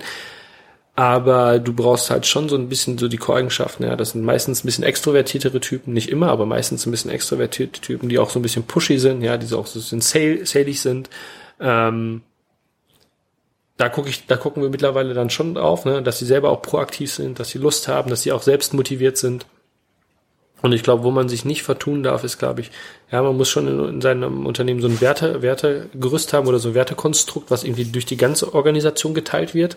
aber 0.98 1.60
du 1.60 1.72
brauchst 1.74 2.10
halt 2.10 2.26
schon 2.26 2.48
so 2.48 2.56
ein 2.56 2.68
bisschen 2.68 2.98
so 2.98 3.06
die 3.06 3.18
Core-Eigenschaften, 3.18 3.84
ja, 3.84 3.94
das 3.94 4.10
sind 4.10 4.24
meistens 4.24 4.64
ein 4.64 4.66
bisschen 4.66 4.82
extrovertiertere 4.82 5.60
Typen, 5.60 5.92
nicht 5.94 6.08
immer, 6.08 6.28
aber 6.28 6.44
meistens 6.44 6.86
ein 6.86 6.90
bisschen 6.90 7.12
extrovertierte 7.12 7.80
Typen, 7.80 8.08
die 8.08 8.18
auch 8.18 8.30
so 8.30 8.40
ein 8.40 8.42
bisschen 8.42 8.64
pushy 8.64 8.98
sind, 8.98 9.22
ja, 9.22 9.36
die 9.36 9.46
so 9.46 9.60
auch 9.60 9.66
so 9.68 9.78
ein 9.78 9.82
bisschen 9.82 10.00
sale, 10.00 10.44
salig 10.44 10.80
sind. 10.80 11.08
Ähm, 11.60 12.22
da 13.76 13.88
gucke 13.88 14.08
ich, 14.08 14.26
da 14.26 14.36
gucken 14.36 14.60
wir 14.60 14.70
mittlerweile 14.70 15.14
dann 15.14 15.30
schon 15.30 15.54
drauf, 15.54 15.84
ne, 15.84 16.02
dass 16.02 16.18
sie 16.18 16.26
selber 16.26 16.50
auch 16.50 16.62
proaktiv 16.62 17.12
sind, 17.12 17.38
dass 17.38 17.50
sie 17.50 17.58
Lust 17.58 17.86
haben, 17.86 18.10
dass 18.10 18.22
sie 18.22 18.32
auch 18.32 18.42
selbst 18.42 18.74
motiviert 18.74 19.16
sind. 19.18 19.46
Und 20.60 20.72
ich 20.72 20.82
glaube, 20.82 21.04
wo 21.04 21.10
man 21.10 21.28
sich 21.28 21.44
nicht 21.44 21.62
vertun 21.62 22.02
darf, 22.02 22.24
ist, 22.24 22.38
glaube 22.38 22.62
ich, 22.62 22.70
ja, 23.12 23.22
man 23.22 23.36
muss 23.36 23.48
schon 23.48 23.68
in, 23.68 23.88
in, 23.88 24.00
seinem 24.00 24.44
Unternehmen 24.44 24.80
so 24.80 24.88
ein 24.88 25.00
Werte, 25.00 25.40
Wertegerüst 25.42 26.32
haben 26.32 26.48
oder 26.48 26.58
so 26.58 26.70
ein 26.70 26.74
Wertekonstrukt, 26.74 27.50
was 27.50 27.64
irgendwie 27.64 27.84
durch 27.84 28.06
die 28.06 28.16
ganze 28.16 28.54
Organisation 28.54 29.14
geteilt 29.14 29.54
wird 29.54 29.76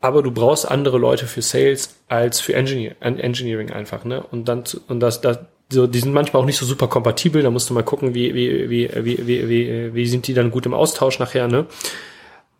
aber 0.00 0.22
du 0.22 0.30
brauchst 0.30 0.68
andere 0.68 0.98
Leute 0.98 1.26
für 1.26 1.42
Sales 1.42 1.96
als 2.08 2.40
für 2.40 2.54
Engineer, 2.54 2.96
Engineering 3.00 3.70
einfach, 3.70 4.04
ne? 4.04 4.22
Und 4.30 4.48
dann 4.48 4.64
und 4.88 5.00
das, 5.00 5.20
das 5.20 5.40
so, 5.72 5.86
die 5.86 6.00
sind 6.00 6.12
manchmal 6.12 6.42
auch 6.42 6.46
nicht 6.46 6.56
so 6.56 6.66
super 6.66 6.88
kompatibel. 6.88 7.42
Da 7.42 7.50
musst 7.50 7.70
du 7.70 7.74
mal 7.74 7.84
gucken, 7.84 8.14
wie 8.14 8.34
wie 8.34 8.70
wie 8.70 8.90
wie 8.92 9.26
wie 9.26 9.48
wie, 9.48 9.94
wie 9.94 10.06
sind 10.06 10.26
die 10.26 10.34
dann 10.34 10.50
gut 10.50 10.66
im 10.66 10.74
Austausch 10.74 11.18
nachher, 11.18 11.48
ne? 11.48 11.66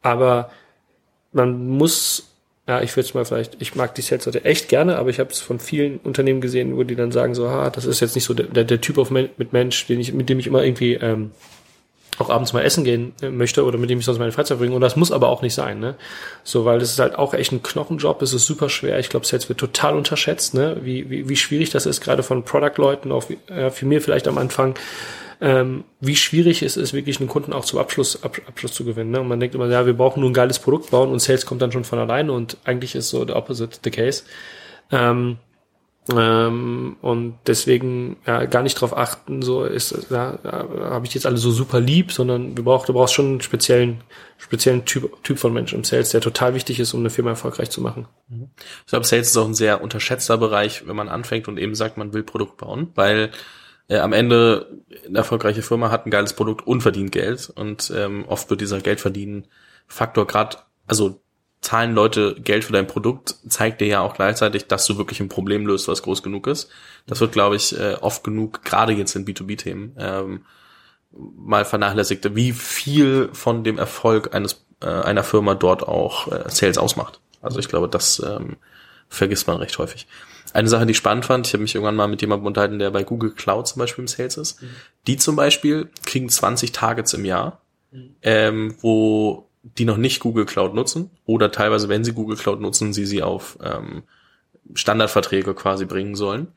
Aber 0.03 0.51
man 1.33 1.67
muss 1.67 2.30
ja, 2.71 2.81
ich 2.83 2.97
würde 2.97 3.09
es 3.09 3.15
mal 3.15 3.25
vielleicht, 3.25 3.61
ich 3.61 3.75
mag 3.75 3.97
die 3.97 4.01
Sales-Leute 4.01 4.45
echt 4.45 4.69
gerne, 4.69 4.97
aber 4.97 5.11
ich 5.11 5.19
habe 5.19 5.31
es 5.31 5.41
von 5.41 5.59
vielen 5.59 5.99
Unternehmen 6.05 6.41
gesehen, 6.41 6.77
wo 6.77 6.85
die 6.85 6.95
dann 6.95 7.11
sagen 7.11 7.35
so, 7.35 7.49
ah, 7.49 7.69
das 7.69 7.85
ist 7.85 7.99
jetzt 7.99 8.15
nicht 8.15 8.23
so 8.23 8.33
der, 8.33 8.63
der, 8.63 8.81
Typ 8.81 8.97
auf 8.97 9.11
mit 9.11 9.53
Mensch, 9.53 9.89
den 9.89 9.99
ich, 9.99 10.13
mit 10.13 10.29
dem 10.29 10.39
ich 10.39 10.47
immer 10.47 10.63
irgendwie 10.63 10.95
ähm, 10.95 11.33
auch 12.19 12.31
abends 12.31 12.53
mal 12.53 12.63
essen 12.63 12.85
gehen 12.85 13.13
äh, 13.23 13.31
möchte 13.31 13.65
oder 13.65 13.77
mit 13.77 13.91
dem 13.91 13.99
ich 13.99 14.05
sonst 14.05 14.21
meine 14.21 14.31
Freizeit 14.31 14.59
verbringe. 14.59 14.77
Und 14.77 14.83
das 14.83 14.95
muss 14.95 15.11
aber 15.11 15.31
auch 15.31 15.43
nicht 15.43 15.55
sein, 15.55 15.81
ne? 15.81 15.97
So, 16.45 16.65
weil 16.65 16.79
das 16.79 16.93
ist 16.93 17.01
halt 17.01 17.17
auch 17.17 17.35
echt 17.35 17.51
ein 17.51 17.61
Knochenjob, 17.61 18.23
es 18.23 18.35
ist 18.35 18.47
super 18.47 18.69
schwer. 18.69 19.01
Ich 19.01 19.09
glaube, 19.09 19.27
Sales 19.27 19.49
wird 19.49 19.59
total 19.59 19.97
unterschätzt, 19.97 20.55
ne? 20.55 20.77
Wie, 20.83 21.11
wie, 21.11 21.29
wie 21.29 21.37
schwierig 21.37 21.71
das 21.71 21.87
ist, 21.87 22.01
gerade 22.01 22.23
von 22.23 22.45
Product-Leuten, 22.45 23.11
auch 23.11 23.25
äh, 23.49 23.71
für 23.71 23.85
mir 23.85 24.01
vielleicht 24.01 24.29
am 24.29 24.39
Anfang, 24.39 24.77
ähm, 25.41 25.85
wie 26.01 26.17
schwierig 26.17 26.63
es 26.63 26.77
ist, 26.77 26.93
wirklich 26.93 27.19
einen 27.19 27.29
Kunden 27.29 27.53
auch 27.53 27.65
zum 27.65 27.79
Abschluss, 27.79 28.23
Ab, 28.23 28.39
Abschluss 28.47 28.75
zu 28.75 28.85
gewinnen. 28.85 29.11
Ne? 29.11 29.21
Und 29.21 29.29
man 29.29 29.41
denkt 29.41 29.55
immer, 29.55 29.69
ja, 29.69 29.87
wir 29.87 29.95
brauchen 29.95 30.21
nur 30.21 30.31
ein 30.31 30.35
geiles 30.35 30.59
Produkt 30.59 30.91
bauen 30.91 31.11
und 31.11 31.21
Sales 31.21 31.47
kommt 31.47 31.63
dann 31.63 31.73
schon 31.73 31.85
von 31.85 31.99
alleine 31.99 32.33
und 32.33 32.59
eigentlich 32.65 32.95
ist 32.95 33.09
so 33.09 33.25
der 33.25 33.37
opposite 33.37 33.79
the 33.83 33.91
case. 33.91 34.25
Ähm, 34.91 35.39
ähm, 36.13 36.97
und 37.03 37.39
deswegen 37.47 38.17
ja, 38.27 38.45
gar 38.47 38.63
nicht 38.63 38.75
drauf 38.75 38.97
achten, 38.97 39.43
so 39.43 39.65
ist 39.65 40.09
ja, 40.11 40.39
habe 40.43 41.07
ich 41.07 41.15
jetzt 41.15 41.27
alle 41.27 41.37
so 41.37 41.51
super 41.51 41.81
lieb, 41.81 42.13
sondern 42.13 42.55
du 42.55 42.65
brauchst, 42.65 42.89
du 42.89 42.93
brauchst 42.93 43.15
schon 43.15 43.27
einen 43.27 43.41
speziellen, 43.41 44.03
speziellen 44.39 44.85
Typ, 44.85 45.23
Typ 45.23 45.39
von 45.39 45.53
Mensch 45.53 45.73
im 45.73 45.85
Sales, 45.85 46.11
der 46.11 46.21
total 46.21 46.55
wichtig 46.55 46.81
ist, 46.81 46.95
um 46.95 47.01
eine 47.01 47.11
Firma 47.11 47.31
erfolgreich 47.31 47.71
zu 47.71 47.81
machen. 47.81 48.09
Mhm. 48.29 48.51
Ich 48.85 48.91
glaube, 48.91 49.07
Sales 49.07 49.29
ist 49.29 49.37
auch 49.37 49.47
ein 49.47 49.55
sehr 49.55 49.83
unterschätzter 49.83 50.37
Bereich, 50.39 50.87
wenn 50.87 50.97
man 50.97 51.09
anfängt 51.09 51.49
und 51.49 51.59
eben 51.59 51.75
sagt, 51.75 51.97
man 51.97 52.13
will 52.13 52.23
Produkt 52.23 52.57
bauen, 52.57 52.89
weil 52.95 53.31
äh, 53.91 53.99
am 53.99 54.13
Ende 54.13 54.69
eine 55.07 55.19
erfolgreiche 55.19 55.63
Firma 55.63 55.91
hat 55.91 56.07
ein 56.07 56.11
geiles 56.11 56.33
Produkt 56.33 56.67
und 56.67 56.81
verdient 56.81 57.13
Geld 57.13 57.51
und 57.51 57.93
ähm, 57.95 58.25
oft 58.29 58.49
wird 58.49 58.61
dieser 58.61 58.81
Geldverdienen 58.81 59.49
Faktor 59.89 60.27
gerade, 60.27 60.59
also 60.87 61.21
zahlen 61.61 61.95
Leute 61.95 62.37
Geld 62.37 62.65
für 62.65 62.73
dein 62.73 62.87
Produkt, 62.87 63.35
zeigt 63.49 63.81
dir 63.81 63.89
ja 63.89 64.01
auch 64.01 64.15
gleichzeitig, 64.15 64.69
dass 64.69 64.87
du 64.87 64.97
wirklich 64.97 65.21
ein 65.21 65.29
Problem 65.29 65.67
löst, 65.67 65.89
was 65.89 66.03
groß 66.03 66.23
genug 66.23 66.47
ist. 66.47 66.71
Das 67.07 67.21
wird, 67.21 67.33
glaube 67.33 67.57
ich, 67.57 67.79
äh, 67.79 67.97
oft 68.01 68.25
genug, 68.25 68.65
gerade 68.65 68.93
jetzt 68.93 69.15
in 69.17 69.27
B2B-Themen, 69.27 69.97
ähm, 69.99 70.47
mal 71.11 71.65
vernachlässigt, 71.65 72.35
wie 72.37 72.53
viel 72.53 73.29
von 73.33 73.65
dem 73.65 73.77
Erfolg 73.77 74.35
eines 74.35 74.65
äh, 74.81 74.87
einer 74.87 75.25
Firma 75.25 75.55
dort 75.55 75.87
auch 75.87 76.31
äh, 76.31 76.49
Sales 76.49 76.79
ausmacht. 76.79 77.21
Also 77.43 77.59
ich 77.59 77.69
glaube, 77.69 77.89
das 77.89 78.23
ähm, 78.25 78.57
vergisst 79.09 79.49
man 79.49 79.57
recht 79.57 79.77
häufig. 79.79 80.07
Eine 80.53 80.69
Sache, 80.69 80.87
die 80.87 80.93
ich 80.93 80.97
spannend 80.97 81.25
fand, 81.25 81.47
ich 81.47 81.53
habe 81.53 81.63
mich 81.63 81.75
irgendwann 81.75 81.97
mal 81.97 82.09
mit 82.09 82.21
jemandem 82.21 82.47
unterhalten, 82.47 82.79
der 82.79 82.91
bei 82.91 83.05
Google 83.05 83.31
Cloud 83.31 83.69
zum 83.69 83.81
Beispiel 83.81 84.03
im 84.03 84.09
Sales 84.09 84.37
ist. 84.37 84.63
Mhm. 84.63 84.69
Die 85.07 85.17
zum 85.17 85.37
Beispiel 85.37 85.89
kriegen 86.05 86.29
20 86.29 86.73
Targets 86.73 87.15
im 87.15 87.25
Jahr, 87.25 87.61
mhm. 87.91 88.17
ähm, 88.23 88.75
wo 88.81 89.49
die 89.63 89.85
noch 89.85 89.97
nicht 89.97 90.21
Google 90.21 90.47
Cloud 90.47 90.75
nutzen 90.75 91.11
oder 91.27 91.53
teilweise, 91.53 91.89
wenn 91.89 92.05
sie 92.05 92.13
Google 92.13 92.37
Cloud 92.37 92.61
nutzen, 92.61 92.93
sie 92.93 93.07
sie 93.07 93.23
auf 93.23 93.59
ähm, 93.63 94.03
Standardverträge 94.75 95.55
quasi 95.55 95.85
bringen 95.85 96.15
sollen. 96.15 96.49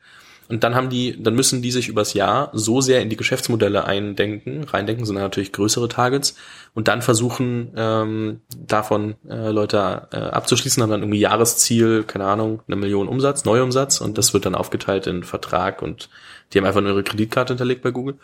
Und 0.48 0.62
dann 0.62 0.74
haben 0.74 0.90
die, 0.90 1.22
dann 1.22 1.34
müssen 1.34 1.62
die 1.62 1.70
sich 1.70 1.88
übers 1.88 2.12
Jahr 2.12 2.50
so 2.52 2.80
sehr 2.80 3.00
in 3.00 3.08
die 3.08 3.16
Geschäftsmodelle 3.16 3.84
eindenken, 3.84 4.64
reindenken, 4.64 5.06
sind 5.06 5.16
natürlich 5.16 5.52
größere 5.52 5.88
Targets 5.88 6.36
und 6.74 6.88
dann 6.88 7.00
versuchen 7.00 7.72
ähm, 7.76 8.40
davon 8.56 9.14
äh, 9.28 9.50
Leute 9.50 10.08
äh, 10.12 10.16
abzuschließen, 10.16 10.82
haben 10.82 10.90
dann 10.90 11.00
irgendwie 11.00 11.20
Jahresziel, 11.20 12.04
keine 12.04 12.26
Ahnung, 12.26 12.62
eine 12.66 12.76
Million 12.76 13.08
Umsatz, 13.08 13.44
Neuumsatz 13.44 14.00
und 14.00 14.18
das 14.18 14.34
wird 14.34 14.44
dann 14.44 14.54
aufgeteilt 14.54 15.06
in 15.06 15.22
Vertrag 15.22 15.80
und 15.80 16.10
die 16.52 16.58
haben 16.58 16.66
einfach 16.66 16.82
nur 16.82 16.92
ihre 16.92 17.04
Kreditkarte 17.04 17.54
hinterlegt 17.54 17.82
bei 17.82 17.90
Google. 17.90 18.18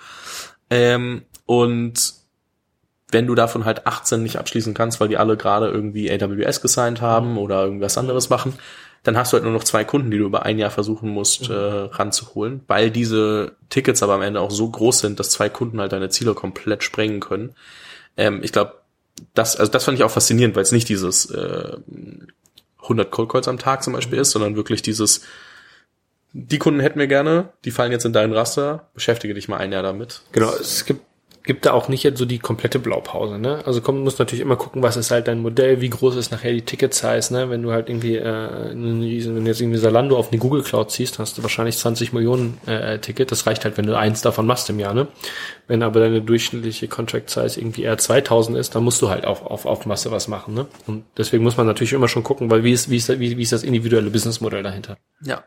Ähm, 0.69 1.23
und 1.47 2.21
wenn 3.11 3.27
du 3.27 3.35
davon 3.35 3.65
halt 3.65 3.87
18 3.87 4.23
nicht 4.23 4.37
abschließen 4.37 4.75
kannst, 4.75 5.01
weil 5.01 5.09
die 5.09 5.17
alle 5.17 5.37
gerade 5.37 5.69
irgendwie 5.69 6.11
AWS 6.11 6.61
gesigned 6.61 7.01
haben 7.01 7.39
oder 7.39 7.65
irgendwas 7.65 7.99
anderes 7.99 8.31
machen, 8.31 8.55
dann 9.03 9.17
hast 9.17 9.33
du 9.33 9.35
halt 9.37 9.45
nur 9.45 9.53
noch 9.53 9.65
zwei 9.65 9.85
Kunden, 9.85 10.11
die 10.11 10.19
du 10.19 10.25
über 10.25 10.45
ein 10.45 10.59
Jahr 10.59 10.71
versuchen 10.71 11.11
musst 11.11 11.49
mhm. 11.49 11.55
äh, 11.55 11.59
ranzuholen, 11.93 12.61
weil 12.67 12.91
diese 12.91 13.57
Tickets 13.71 14.03
aber 14.03 14.15
am 14.15 14.23
Ende 14.23 14.41
auch 14.41 14.51
so 14.51 14.69
groß 14.69 15.01
sind, 15.01 15.21
dass 15.21 15.31
zwei 15.31 15.49
Kunden 15.49 15.81
halt 15.81 15.93
deine 15.93 16.11
Ziele 16.11 16.35
komplett 16.35 16.83
sprengen 16.83 17.21
können. 17.21 17.55
Ähm, 18.17 18.41
ich 18.43 18.53
glaube, 18.53 18.75
das, 19.35 19.57
also 19.57 19.71
das 19.71 19.85
fand 19.85 19.99
ich 19.99 20.05
auch 20.05 20.11
faszinierend, 20.11 20.57
weil 20.57 20.63
es 20.63 20.73
nicht 20.73 20.89
dieses 20.89 21.31
äh, 21.31 21.77
100 22.83 23.11
Cold 23.11 23.31
Calls 23.31 23.49
am 23.49 23.59
Tag 23.59 23.83
zum 23.83 23.93
Beispiel 23.93 24.17
mhm. 24.17 24.23
ist, 24.23 24.31
sondern 24.33 24.57
wirklich 24.57 24.83
dieses 24.83 25.23
die 26.33 26.59
Kunden 26.59 26.81
hätten 26.81 26.99
wir 26.99 27.09
gerne, 27.09 27.49
die 27.65 27.71
fallen 27.71 27.93
jetzt 27.93 28.05
in 28.05 28.13
deinen 28.13 28.33
Raster, 28.33 28.89
beschäftige 28.95 29.35
dich 29.35 29.49
mal 29.49 29.57
ein 29.57 29.73
Jahr 29.73 29.83
damit. 29.83 30.23
Genau, 30.33 30.53
es 30.53 30.85
gibt 30.85 31.03
gibt 31.51 31.67
da 31.67 31.73
auch 31.73 31.89
nicht 31.89 32.05
jetzt 32.05 32.21
so 32.21 32.27
die 32.27 32.39
komplette 32.39 32.79
Blaupause, 32.79 33.37
ne? 33.37 33.59
Also 33.67 33.81
komm, 33.81 34.05
muss 34.05 34.21
natürlich 34.21 34.41
immer 34.41 34.55
gucken, 34.55 34.85
was 34.85 34.97
ist 34.97 35.11
halt 35.11 35.27
dein 35.27 35.41
Modell, 35.41 35.81
wie 35.81 35.91
groß 35.91 36.15
ist 36.15 36.31
nachher 36.31 36.53
die 36.53 36.63
Ticket-Size, 36.63 37.35
ne? 37.35 37.51
Wenn 37.51 37.61
du 37.61 37.73
halt 37.73 37.89
irgendwie 37.89 38.15
äh, 38.15 38.71
wenn 38.73 39.47
jetzt 39.47 39.61
irgendwie 39.61 39.81
Salando 39.81 40.17
auf 40.17 40.31
eine 40.31 40.39
Google 40.39 40.63
Cloud 40.63 40.93
ziehst, 40.93 41.19
hast 41.19 41.37
du 41.37 41.43
wahrscheinlich 41.43 41.77
20 41.77 42.13
Millionen 42.13 42.59
äh, 42.67 43.01
Ticket. 43.01 43.33
Das 43.33 43.49
reicht 43.49 43.65
halt, 43.65 43.77
wenn 43.79 43.87
du 43.87 43.99
eins 43.99 44.23
davon 44.23 44.47
machst 44.47 44.71
im 44.71 44.79
Jahr, 44.79 44.95
ne? 44.95 45.09
Wenn 45.67 45.83
aber 45.83 45.99
deine 45.99 46.23
durchschnittliche 46.23 46.87
Contract-Size 46.87 47.59
irgendwie 47.59 47.83
eher 47.83 47.99
2000 47.99 48.57
ist, 48.57 48.77
dann 48.77 48.85
musst 48.85 49.03
du 49.03 49.09
halt 49.09 49.25
auf, 49.25 49.45
auf, 49.45 49.67
auf 49.67 49.87
Masse 49.87 50.13
was 50.13 50.29
machen, 50.29 50.55
ne? 50.55 50.67
Und 50.87 51.03
deswegen 51.17 51.43
muss 51.43 51.57
man 51.57 51.67
natürlich 51.67 51.95
immer 51.95 52.07
schon 52.07 52.23
gucken, 52.23 52.49
weil 52.49 52.63
wie 52.63 52.71
ist, 52.71 52.91
wie 52.91 52.97
ist, 52.97 53.09
wie, 53.19 53.37
wie 53.37 53.43
ist 53.43 53.51
das 53.51 53.65
individuelle 53.65 54.11
Businessmodell 54.11 54.63
dahinter? 54.63 54.99
Ja. 55.21 55.43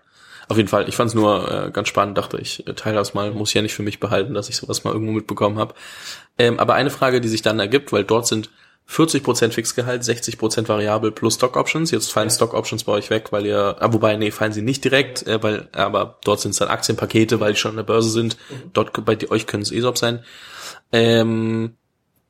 Auf 0.47 0.57
jeden 0.57 0.69
Fall. 0.69 0.87
Ich 0.89 0.95
fand 0.95 1.09
es 1.09 1.15
nur 1.15 1.67
äh, 1.67 1.71
ganz 1.71 1.87
spannend, 1.87 2.17
dachte 2.17 2.37
ich, 2.39 2.67
äh, 2.67 2.73
teile 2.73 2.95
das 2.95 3.13
mal, 3.13 3.31
muss 3.31 3.49
ich 3.49 3.55
ja 3.55 3.61
nicht 3.61 3.73
für 3.73 3.83
mich 3.83 3.99
behalten, 3.99 4.33
dass 4.33 4.49
ich 4.49 4.55
sowas 4.55 4.83
mal 4.83 4.93
irgendwo 4.93 5.13
mitbekommen 5.13 5.57
habe. 5.57 5.73
Ähm, 6.37 6.59
aber 6.59 6.73
eine 6.73 6.89
Frage, 6.89 7.21
die 7.21 7.27
sich 7.27 7.41
dann 7.41 7.59
ergibt, 7.59 7.91
weil 7.91 8.03
dort 8.03 8.27
sind 8.27 8.49
40% 8.89 9.51
Fixgehalt, 9.51 10.03
60% 10.03 10.67
variabel 10.67 11.11
plus 11.11 11.35
Stock 11.35 11.55
Options. 11.55 11.91
Jetzt 11.91 12.11
fallen 12.11 12.29
ja. 12.29 12.35
Stock 12.35 12.53
Options 12.53 12.83
bei 12.83 12.91
euch 12.91 13.09
weg, 13.09 13.31
weil 13.31 13.45
ihr, 13.45 13.77
ah, 13.79 13.93
wobei, 13.93 14.15
nee, 14.17 14.31
fallen 14.31 14.51
sie 14.51 14.61
nicht 14.61 14.83
direkt, 14.83 15.25
äh, 15.25 15.41
weil, 15.41 15.69
aber 15.71 16.19
dort 16.23 16.41
sind 16.41 16.51
es 16.51 16.57
dann 16.57 16.67
Aktienpakete, 16.67 17.39
weil 17.39 17.53
die 17.53 17.59
schon 17.59 17.71
an 17.71 17.77
der 17.77 17.83
Börse 17.83 18.09
sind. 18.09 18.37
Mhm. 18.49 18.71
Dort, 18.73 19.05
bei 19.05 19.17
euch 19.29 19.47
können 19.47 19.63
es 19.63 19.71
ESOP 19.71 19.97
sein. 19.97 20.23
Ähm, 20.91 21.75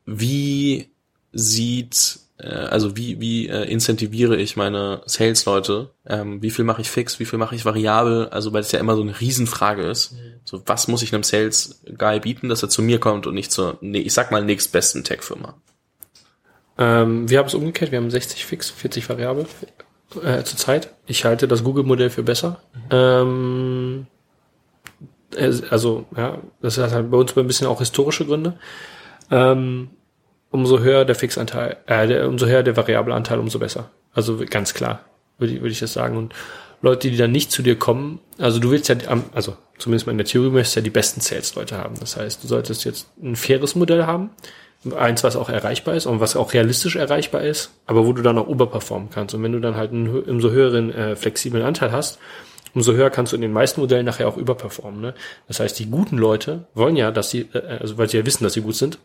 wie 0.05 0.91
sieht 1.31 1.95
äh, 1.95 2.22
also 2.47 2.97
wie, 2.97 3.19
wie 3.19 3.47
äh, 3.47 3.63
incentiviere 3.63 4.35
ich 4.35 4.55
meine 4.55 5.01
Sales-Leute? 5.05 5.91
Ähm, 6.05 6.41
wie 6.41 6.49
viel 6.49 6.65
mache 6.65 6.81
ich 6.81 6.89
fix, 6.89 7.19
wie 7.19 7.25
viel 7.25 7.39
mache 7.39 7.55
ich 7.55 7.65
variabel? 7.65 8.27
Also 8.29 8.53
weil 8.53 8.61
es 8.61 8.71
ja 8.71 8.79
immer 8.79 8.95
so 8.95 9.01
eine 9.01 9.19
Riesenfrage 9.19 9.83
ist. 9.83 10.13
Mhm. 10.13 10.17
So, 10.43 10.61
was 10.65 10.87
muss 10.87 11.01
ich 11.01 11.13
einem 11.13 11.23
Sales-Guy 11.23 12.19
bieten, 12.19 12.49
dass 12.49 12.63
er 12.63 12.69
zu 12.69 12.81
mir 12.81 12.99
kommt 12.99 13.27
und 13.27 13.33
nicht 13.33 13.51
zur, 13.51 13.77
nee, 13.81 13.99
ich 13.99 14.13
sag 14.13 14.31
mal, 14.31 14.43
nächstbesten 14.43 15.03
Tech-Firma? 15.03 15.55
Ähm, 16.77 17.29
wir 17.29 17.39
haben 17.39 17.47
es 17.47 17.53
umgekehrt, 17.53 17.91
wir 17.91 17.99
haben 17.99 18.09
60 18.09 18.45
fix, 18.45 18.69
40 18.69 19.07
variabel 19.07 19.45
äh, 20.21 20.43
zur 20.43 20.57
Zeit. 20.57 20.93
Ich 21.05 21.25
halte 21.25 21.47
das 21.47 21.63
Google-Modell 21.63 22.09
für 22.09 22.23
besser. 22.23 22.61
Mhm. 22.73 22.81
Ähm, 22.91 24.07
also, 25.69 26.05
ja, 26.15 26.39
das 26.61 26.77
hat 26.77 26.91
halt 26.91 27.09
bei 27.09 27.17
uns 27.17 27.35
ein 27.35 27.47
bisschen 27.47 27.67
auch 27.67 27.79
historische 27.79 28.25
Gründe. 28.25 28.59
Ähm, 29.31 29.89
umso 30.53 30.79
höher 30.79 31.03
der 31.03 31.15
Fixanteil, 31.15 31.77
äh, 31.87 32.07
der, 32.07 32.29
umso 32.29 32.45
höher 32.45 32.61
der 32.61 32.77
variable 32.77 33.13
Anteil, 33.13 33.39
umso 33.39 33.57
besser. 33.57 33.89
Also 34.13 34.39
ganz 34.47 34.73
klar, 34.73 35.01
würde 35.39 35.53
ich, 35.55 35.61
würde 35.61 35.71
ich 35.71 35.79
das 35.79 35.93
sagen. 35.93 36.15
Und 36.15 36.33
Leute, 36.83 37.09
die 37.09 37.17
dann 37.17 37.31
nicht 37.31 37.51
zu 37.51 37.63
dir 37.63 37.77
kommen, 37.77 38.19
also 38.37 38.59
du 38.59 38.69
willst 38.69 38.87
ja, 38.87 38.95
also 39.33 39.57
zumindest 39.79 40.05
mal 40.05 40.11
in 40.11 40.19
der 40.19 40.27
Theorie 40.27 40.51
möchtest 40.51 40.75
ja 40.75 40.81
die 40.83 40.91
besten 40.91 41.21
Sales-Leute 41.21 41.77
haben. 41.77 41.95
Das 41.99 42.17
heißt, 42.17 42.43
du 42.43 42.47
solltest 42.47 42.85
jetzt 42.85 43.07
ein 43.21 43.35
faires 43.35 43.73
Modell 43.73 44.05
haben, 44.05 44.29
eins, 44.95 45.23
was 45.23 45.35
auch 45.35 45.49
erreichbar 45.49 45.95
ist 45.95 46.05
und 46.05 46.19
was 46.19 46.35
auch 46.35 46.53
realistisch 46.53 46.97
erreichbar 46.97 47.41
ist, 47.41 47.71
aber 47.87 48.05
wo 48.05 48.13
du 48.13 48.21
dann 48.21 48.37
auch 48.37 48.47
überperformen 48.47 49.09
kannst. 49.09 49.33
Und 49.33 49.41
wenn 49.41 49.53
du 49.53 49.59
dann 49.59 49.75
halt 49.75 49.91
einen 49.91 50.07
umso 50.07 50.51
höheren 50.51 50.93
äh, 50.93 51.15
flexiblen 51.15 51.63
Anteil 51.63 51.91
hast, 51.91 52.19
umso 52.75 52.93
höher 52.93 53.09
kannst 53.09 53.31
du 53.31 53.37
in 53.37 53.41
den 53.41 53.53
meisten 53.53 53.81
Modellen 53.81 54.05
nachher 54.05 54.27
auch 54.27 54.37
überperformen. 54.37 55.01
Ne? 55.01 55.15
Das 55.47 55.59
heißt, 55.59 55.79
die 55.79 55.89
guten 55.89 56.17
Leute 56.17 56.67
wollen 56.75 56.95
ja, 56.95 57.09
dass 57.09 57.31
sie, 57.31 57.49
äh, 57.53 57.79
also 57.79 57.97
weil 57.97 58.07
sie 58.07 58.17
ja 58.17 58.25
wissen, 58.25 58.43
dass 58.43 58.53
sie 58.53 58.61
gut 58.61 58.75
sind, 58.75 58.99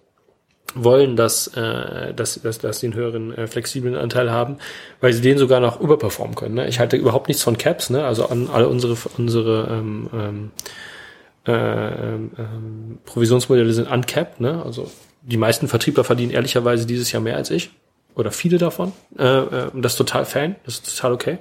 wollen, 0.74 1.16
dass, 1.16 1.48
äh, 1.48 2.12
dass, 2.14 2.40
dass, 2.42 2.58
dass 2.58 2.80
den 2.80 2.94
höheren 2.94 3.34
äh, 3.36 3.46
flexiblen 3.46 3.94
Anteil 3.94 4.30
haben, 4.30 4.58
weil 5.00 5.12
sie 5.12 5.22
den 5.22 5.38
sogar 5.38 5.60
noch 5.60 5.80
überperformen 5.80 6.34
können. 6.34 6.56
Ne? 6.56 6.68
Ich 6.68 6.78
halte 6.78 6.96
überhaupt 6.96 7.28
nichts 7.28 7.42
von 7.42 7.56
Caps, 7.56 7.90
ne? 7.90 8.04
also 8.04 8.28
an 8.28 8.48
alle 8.52 8.68
unsere 8.68 8.96
unsere 9.16 9.68
ähm, 9.70 10.10
ähm, 10.12 10.50
äh, 11.46 11.52
ähm, 11.52 12.30
ähm, 12.38 12.98
Provisionsmodelle 13.06 13.72
sind 13.72 13.90
uncapped, 13.90 14.40
ne? 14.40 14.62
also 14.64 14.90
die 15.22 15.38
meisten 15.38 15.68
Vertriebler 15.68 16.04
verdienen 16.04 16.32
ehrlicherweise 16.32 16.86
dieses 16.86 17.10
Jahr 17.12 17.22
mehr 17.22 17.36
als 17.36 17.50
ich 17.50 17.70
oder 18.14 18.30
viele 18.30 18.58
davon. 18.58 18.92
Äh, 19.18 19.24
äh, 19.24 19.70
das 19.74 19.92
ist 19.92 19.98
total 19.98 20.26
Fan, 20.26 20.56
das 20.64 20.74
ist 20.74 20.96
total 20.96 21.12
okay. 21.12 21.38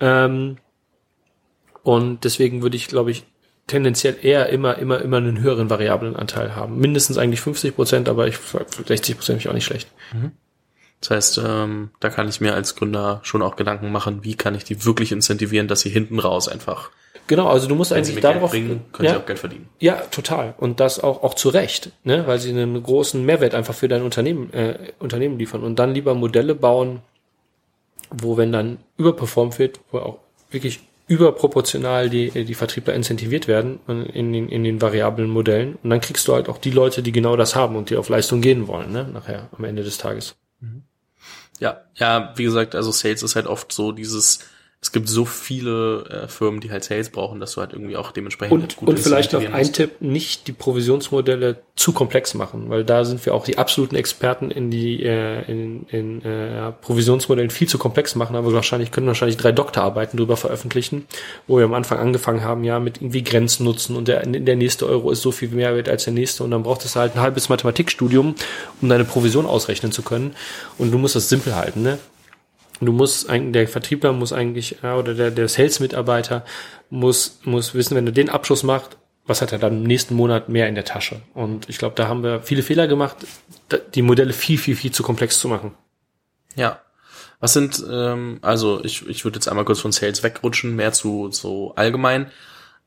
Ähm, 0.00 0.58
und 1.82 2.24
deswegen 2.24 2.62
würde 2.62 2.76
ich, 2.76 2.88
glaube 2.88 3.10
ich, 3.10 3.24
tendenziell 3.66 4.16
eher 4.20 4.48
immer, 4.48 4.78
immer, 4.78 5.00
immer 5.00 5.16
einen 5.18 5.40
höheren 5.40 5.70
variablen 5.70 6.16
Anteil 6.16 6.54
haben. 6.54 6.78
Mindestens 6.78 7.18
eigentlich 7.18 7.40
50 7.40 7.74
Prozent, 7.74 8.08
aber 8.08 8.26
ich 8.28 8.36
60 8.86 9.16
Prozent 9.16 9.40
ich 9.40 9.48
auch 9.48 9.54
nicht 9.54 9.64
schlecht. 9.64 9.88
Mhm. 10.12 10.32
Das 11.00 11.10
heißt, 11.10 11.40
ähm, 11.44 11.90
da 12.00 12.08
kann 12.08 12.28
ich 12.28 12.40
mir 12.40 12.54
als 12.54 12.76
Gründer 12.76 13.20
schon 13.24 13.42
auch 13.42 13.56
Gedanken 13.56 13.92
machen, 13.92 14.24
wie 14.24 14.36
kann 14.36 14.54
ich 14.54 14.64
die 14.64 14.84
wirklich 14.84 15.12
incentivieren, 15.12 15.68
dass 15.68 15.80
sie 15.80 15.90
hinten 15.90 16.18
raus 16.18 16.48
einfach. 16.48 16.90
Genau, 17.26 17.48
also 17.48 17.68
du 17.68 17.74
musst 17.74 17.92
eigentlich 17.92 18.20
darauf 18.20 18.50
bringen, 18.50 18.84
können 18.92 19.06
ja, 19.06 19.14
sie 19.14 19.20
auch 19.20 19.26
Geld 19.26 19.38
verdienen. 19.38 19.68
Ja, 19.80 19.96
total. 20.10 20.54
Und 20.58 20.80
das 20.80 21.02
auch 21.02 21.22
auch 21.22 21.34
zu 21.34 21.48
Recht, 21.48 21.90
ne, 22.04 22.26
weil 22.26 22.38
sie 22.38 22.50
einen 22.50 22.82
großen 22.82 23.24
Mehrwert 23.24 23.54
einfach 23.54 23.74
für 23.74 23.88
dein 23.88 24.02
Unternehmen 24.02 24.52
äh, 24.52 24.92
Unternehmen 24.98 25.38
liefern 25.38 25.62
und 25.62 25.78
dann 25.78 25.94
lieber 25.94 26.14
Modelle 26.14 26.54
bauen, 26.54 27.00
wo 28.10 28.36
wenn 28.36 28.52
dann 28.52 28.78
überperformt 28.98 29.58
wird, 29.58 29.80
wo 29.90 29.98
auch 29.98 30.18
wirklich 30.50 30.80
überproportional 31.06 32.08
die, 32.08 32.30
die 32.30 32.54
Vertriebler 32.54 32.94
incentiviert 32.94 33.46
werden 33.46 33.80
in 33.86 34.32
den, 34.32 34.48
in 34.48 34.64
den 34.64 34.80
variablen 34.80 35.28
Modellen. 35.28 35.76
Und 35.82 35.90
dann 35.90 36.00
kriegst 36.00 36.26
du 36.28 36.34
halt 36.34 36.48
auch 36.48 36.58
die 36.58 36.70
Leute, 36.70 37.02
die 37.02 37.12
genau 37.12 37.36
das 37.36 37.54
haben 37.54 37.76
und 37.76 37.90
die 37.90 37.96
auf 37.96 38.08
Leistung 38.08 38.40
gehen 38.40 38.66
wollen, 38.68 38.92
ne, 38.92 39.08
nachher 39.12 39.48
am 39.56 39.64
Ende 39.64 39.84
des 39.84 39.98
Tages. 39.98 40.36
Ja, 41.60 41.82
ja, 41.94 42.32
wie 42.36 42.44
gesagt, 42.44 42.74
also 42.74 42.90
Sales 42.90 43.22
ist 43.22 43.36
halt 43.36 43.46
oft 43.46 43.70
so 43.72 43.92
dieses, 43.92 44.40
es 44.84 44.92
gibt 44.92 45.08
so 45.08 45.24
viele 45.24 46.04
äh, 46.10 46.28
Firmen, 46.28 46.60
die 46.60 46.70
halt 46.70 46.84
Sales 46.84 47.08
brauchen, 47.08 47.40
dass 47.40 47.54
du 47.54 47.62
halt 47.62 47.72
irgendwie 47.72 47.96
auch 47.96 48.12
dementsprechend 48.12 48.52
und, 48.52 48.76
gut 48.76 48.86
Und 48.86 49.00
vielleicht 49.00 49.32
noch 49.32 49.42
ein 49.42 49.72
Tipp, 49.72 50.02
nicht 50.02 50.46
die 50.46 50.52
Provisionsmodelle 50.52 51.56
zu 51.74 51.92
komplex 51.92 52.34
machen, 52.34 52.68
weil 52.68 52.84
da 52.84 53.06
sind 53.06 53.24
wir 53.24 53.32
auch 53.32 53.46
die 53.46 53.56
absoluten 53.56 53.96
Experten 53.96 54.50
in 54.50 54.70
die 54.70 55.02
äh, 55.02 55.50
in, 55.50 55.86
in 55.88 56.22
äh, 56.22 56.70
Provisionsmodellen 56.82 57.48
viel 57.48 57.66
zu 57.66 57.78
komplex 57.78 58.14
machen, 58.14 58.36
aber 58.36 58.52
wahrscheinlich 58.52 58.90
können 58.90 59.06
wahrscheinlich 59.06 59.38
drei 59.38 59.52
Doktorarbeiten 59.52 60.18
drüber 60.18 60.36
veröffentlichen, 60.36 61.06
wo 61.46 61.56
wir 61.56 61.64
am 61.64 61.72
Anfang 61.72 61.98
angefangen 61.98 62.44
haben, 62.44 62.62
ja, 62.62 62.78
mit 62.78 62.98
irgendwie 62.98 63.24
Grenzen 63.24 63.64
nutzen 63.64 63.96
und 63.96 64.06
der, 64.06 64.26
der 64.26 64.56
nächste 64.56 64.86
Euro 64.86 65.10
ist 65.10 65.22
so 65.22 65.32
viel 65.32 65.48
mehr 65.48 65.74
wert 65.74 65.88
als 65.88 66.04
der 66.04 66.12
nächste 66.12 66.44
und 66.44 66.50
dann 66.50 66.62
braucht 66.62 66.84
es 66.84 66.94
halt 66.94 67.16
ein 67.16 67.22
halbes 67.22 67.48
Mathematikstudium, 67.48 68.34
um 68.82 68.88
deine 68.90 69.06
Provision 69.06 69.46
ausrechnen 69.46 69.92
zu 69.92 70.02
können 70.02 70.36
und 70.76 70.92
du 70.92 70.98
musst 70.98 71.16
das 71.16 71.30
simpel 71.30 71.54
halten, 71.54 71.80
ne? 71.80 71.98
Du 72.80 72.92
musst 72.92 73.28
eigentlich, 73.28 73.52
der 73.52 73.68
Vertriebler 73.68 74.12
muss 74.12 74.32
eigentlich, 74.32 74.78
ja, 74.82 74.96
oder 74.96 75.14
der, 75.14 75.30
der 75.30 75.48
Sales-Mitarbeiter 75.48 76.44
muss, 76.90 77.40
muss 77.44 77.74
wissen, 77.74 77.96
wenn 77.96 78.06
er 78.06 78.12
den 78.12 78.30
Abschluss 78.30 78.62
macht, 78.62 78.96
was 79.26 79.40
hat 79.40 79.52
er 79.52 79.58
dann 79.58 79.78
im 79.78 79.82
nächsten 79.84 80.14
Monat 80.14 80.48
mehr 80.48 80.68
in 80.68 80.74
der 80.74 80.84
Tasche? 80.84 81.22
Und 81.32 81.68
ich 81.68 81.78
glaube, 81.78 81.94
da 81.96 82.08
haben 82.08 82.22
wir 82.22 82.42
viele 82.42 82.62
Fehler 82.62 82.86
gemacht, 82.86 83.16
die 83.94 84.02
Modelle 84.02 84.32
viel, 84.32 84.58
viel, 84.58 84.76
viel 84.76 84.92
zu 84.92 85.02
komplex 85.02 85.38
zu 85.38 85.48
machen. 85.48 85.74
Ja. 86.56 86.80
Was 87.40 87.52
sind, 87.52 87.84
ähm, 87.90 88.38
also 88.42 88.84
ich, 88.84 89.06
ich 89.06 89.24
würde 89.24 89.36
jetzt 89.36 89.48
einmal 89.48 89.64
kurz 89.64 89.80
von 89.80 89.92
Sales 89.92 90.22
wegrutschen, 90.22 90.76
mehr 90.76 90.92
zu 90.92 91.30
so 91.30 91.74
allgemein. 91.74 92.30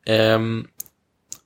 Ähm, 0.06 0.70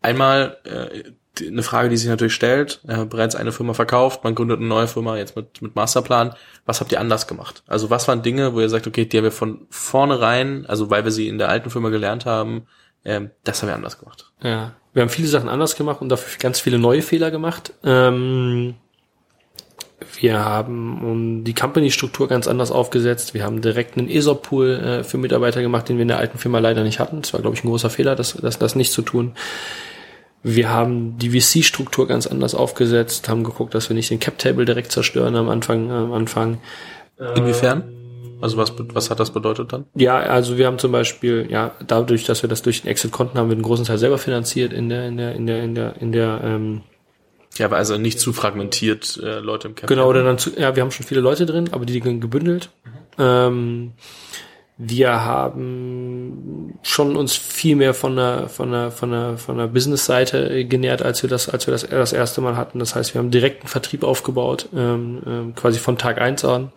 einmal 0.01 0.57
äh, 0.63 1.11
eine 1.39 1.63
Frage, 1.63 1.89
die 1.89 1.97
sich 1.97 2.09
natürlich 2.09 2.33
stellt, 2.33 2.81
äh, 2.87 3.05
bereits 3.05 3.35
eine 3.35 3.51
Firma 3.51 3.73
verkauft, 3.73 4.23
man 4.23 4.35
gründet 4.35 4.59
eine 4.59 4.67
neue 4.67 4.87
Firma, 4.87 5.17
jetzt 5.17 5.35
mit, 5.35 5.61
mit 5.61 5.75
Masterplan. 5.75 6.35
Was 6.65 6.81
habt 6.81 6.91
ihr 6.91 6.99
anders 6.99 7.27
gemacht? 7.27 7.63
Also 7.67 7.89
was 7.89 8.07
waren 8.07 8.21
Dinge, 8.21 8.53
wo 8.53 8.59
ihr 8.59 8.69
sagt, 8.69 8.87
okay, 8.87 9.05
die 9.05 9.17
haben 9.17 9.23
wir 9.23 9.31
von 9.31 9.65
vornherein, 9.69 10.65
also 10.67 10.89
weil 10.89 11.05
wir 11.05 11.11
sie 11.11 11.27
in 11.27 11.37
der 11.37 11.49
alten 11.49 11.69
Firma 11.69 11.89
gelernt 11.89 12.25
haben, 12.25 12.67
ähm, 13.05 13.31
das 13.43 13.61
haben 13.61 13.69
wir 13.69 13.75
anders 13.75 13.99
gemacht. 13.99 14.31
Ja, 14.43 14.73
wir 14.93 15.01
haben 15.01 15.09
viele 15.09 15.27
Sachen 15.27 15.49
anders 15.49 15.75
gemacht 15.75 16.01
und 16.01 16.09
dafür 16.09 16.37
ganz 16.39 16.59
viele 16.59 16.77
neue 16.77 17.01
Fehler 17.01 17.31
gemacht. 17.31 17.73
Ähm, 17.83 18.75
wir 20.19 20.43
haben 20.43 21.43
die 21.43 21.53
Company-Struktur 21.53 22.27
ganz 22.27 22.47
anders 22.47 22.71
aufgesetzt. 22.71 23.33
Wir 23.33 23.43
haben 23.43 23.61
direkt 23.61 23.97
einen 23.97 24.09
ESOP-Pool 24.09 24.69
äh, 24.69 25.03
für 25.03 25.17
Mitarbeiter 25.17 25.61
gemacht, 25.61 25.87
den 25.87 25.97
wir 25.97 26.01
in 26.01 26.07
der 26.09 26.17
alten 26.17 26.37
Firma 26.37 26.59
leider 26.59 26.83
nicht 26.83 26.99
hatten. 26.99 27.21
Das 27.21 27.33
war, 27.33 27.41
glaube 27.41 27.55
ich, 27.55 27.63
ein 27.63 27.69
großer 27.69 27.89
Fehler, 27.89 28.15
das, 28.15 28.33
das, 28.33 28.59
das 28.59 28.75
nicht 28.75 28.91
zu 28.91 29.01
tun. 29.01 29.33
Wir 30.43 30.69
haben 30.69 31.17
die 31.17 31.39
VC-Struktur 31.39 32.07
ganz 32.07 32.25
anders 32.25 32.55
aufgesetzt, 32.55 33.29
haben 33.29 33.43
geguckt, 33.43 33.75
dass 33.75 33.89
wir 33.89 33.95
nicht 33.95 34.09
den 34.09 34.19
Cap-Table 34.19 34.65
direkt 34.65 34.91
zerstören 34.91 35.35
am 35.35 35.49
Anfang. 35.49 35.91
Am 35.91 36.13
Anfang. 36.13 36.59
Inwiefern? 37.35 37.83
Also 38.41 38.57
was, 38.57 38.73
was 38.93 39.11
hat 39.11 39.19
das 39.19 39.29
bedeutet 39.29 39.71
dann? 39.71 39.85
Ja, 39.93 40.17
also 40.17 40.57
wir 40.57 40.65
haben 40.65 40.79
zum 40.79 40.91
Beispiel, 40.91 41.47
ja, 41.49 41.75
dadurch, 41.85 42.23
dass 42.23 42.41
wir 42.41 42.49
das 42.49 42.63
durch 42.63 42.81
den 42.81 42.89
Exit 42.89 43.11
konnten, 43.11 43.37
haben 43.37 43.49
wir 43.49 43.53
einen 43.53 43.61
großen 43.61 43.85
Teil 43.85 43.99
selber 43.99 44.17
finanziert 44.17 44.73
in 44.73 44.89
der, 44.89 45.07
in 45.07 45.17
der, 45.17 45.35
in 45.35 45.45
der, 45.45 45.63
in 45.63 45.75
der, 45.75 46.01
in 46.01 46.11
der, 46.11 46.41
ähm, 46.43 46.81
ja, 47.57 47.67
aber 47.67 47.77
also 47.77 47.97
nicht 47.97 48.19
zu 48.19 48.33
fragmentiert 48.33 49.19
äh, 49.21 49.39
Leute 49.39 49.67
im 49.67 49.75
Cap. 49.75 49.87
Genau, 49.87 50.07
oder 50.09 50.23
dann 50.23 50.39
zu, 50.39 50.51
ja, 50.57 50.75
wir 50.75 50.81
haben 50.81 50.91
schon 50.91 51.05
viele 51.05 51.21
Leute 51.21 51.45
drin, 51.45 51.69
aber 51.71 51.85
die 51.85 51.93
liegen 51.93 52.19
gebündelt. 52.19 52.71
Mhm. 52.83 52.91
Ähm, 53.19 53.91
wir 54.83 55.23
haben 55.23 56.73
schon 56.81 57.15
uns 57.15 57.35
viel 57.35 57.75
mehr 57.75 57.93
von 57.93 58.15
der 58.15 58.49
von 58.49 58.71
der 58.71 58.89
von 58.89 59.11
der 59.11 59.37
von 59.37 59.57
der 59.57 59.67
Business-Seite 59.67 60.65
genährt, 60.65 61.03
als 61.03 61.21
wir 61.21 61.29
das 61.29 61.49
als 61.49 61.67
wir 61.67 61.71
das 61.71 61.87
das 61.87 62.13
erste 62.13 62.41
Mal 62.41 62.57
hatten. 62.57 62.79
Das 62.79 62.95
heißt, 62.95 63.13
wir 63.13 63.19
haben 63.19 63.29
direkt 63.29 63.61
einen 63.61 63.69
Vertrieb 63.69 64.03
aufgebaut, 64.03 64.69
ähm, 64.75 65.21
ähm, 65.27 65.55
quasi 65.55 65.77
von 65.77 65.99
Tag 65.99 66.19
eins 66.19 66.43
an, 66.43 66.71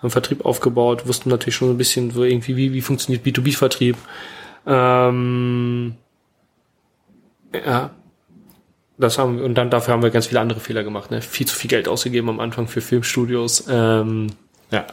haben 0.00 0.10
Vertrieb 0.10 0.46
aufgebaut, 0.46 1.06
wussten 1.06 1.28
natürlich 1.28 1.56
schon 1.56 1.68
ein 1.68 1.76
bisschen 1.76 2.10
so 2.10 2.24
irgendwie 2.24 2.56
wie 2.56 2.72
wie 2.72 2.80
funktioniert 2.80 3.26
B2B-Vertrieb. 3.26 3.96
Ähm, 4.66 5.96
ja, 7.52 7.90
das 8.96 9.18
haben 9.18 9.36
wir, 9.36 9.44
und 9.44 9.56
dann 9.56 9.68
dafür 9.68 9.92
haben 9.92 10.02
wir 10.02 10.08
ganz 10.08 10.28
viele 10.28 10.40
andere 10.40 10.60
Fehler 10.60 10.84
gemacht, 10.84 11.10
ne? 11.10 11.20
Viel 11.20 11.46
zu 11.46 11.54
viel 11.54 11.68
Geld 11.68 11.86
ausgegeben 11.86 12.30
am 12.30 12.40
Anfang 12.40 12.66
für 12.66 12.80
Filmstudios. 12.80 13.66
Ähm, 13.68 14.28
ja, 14.70 14.86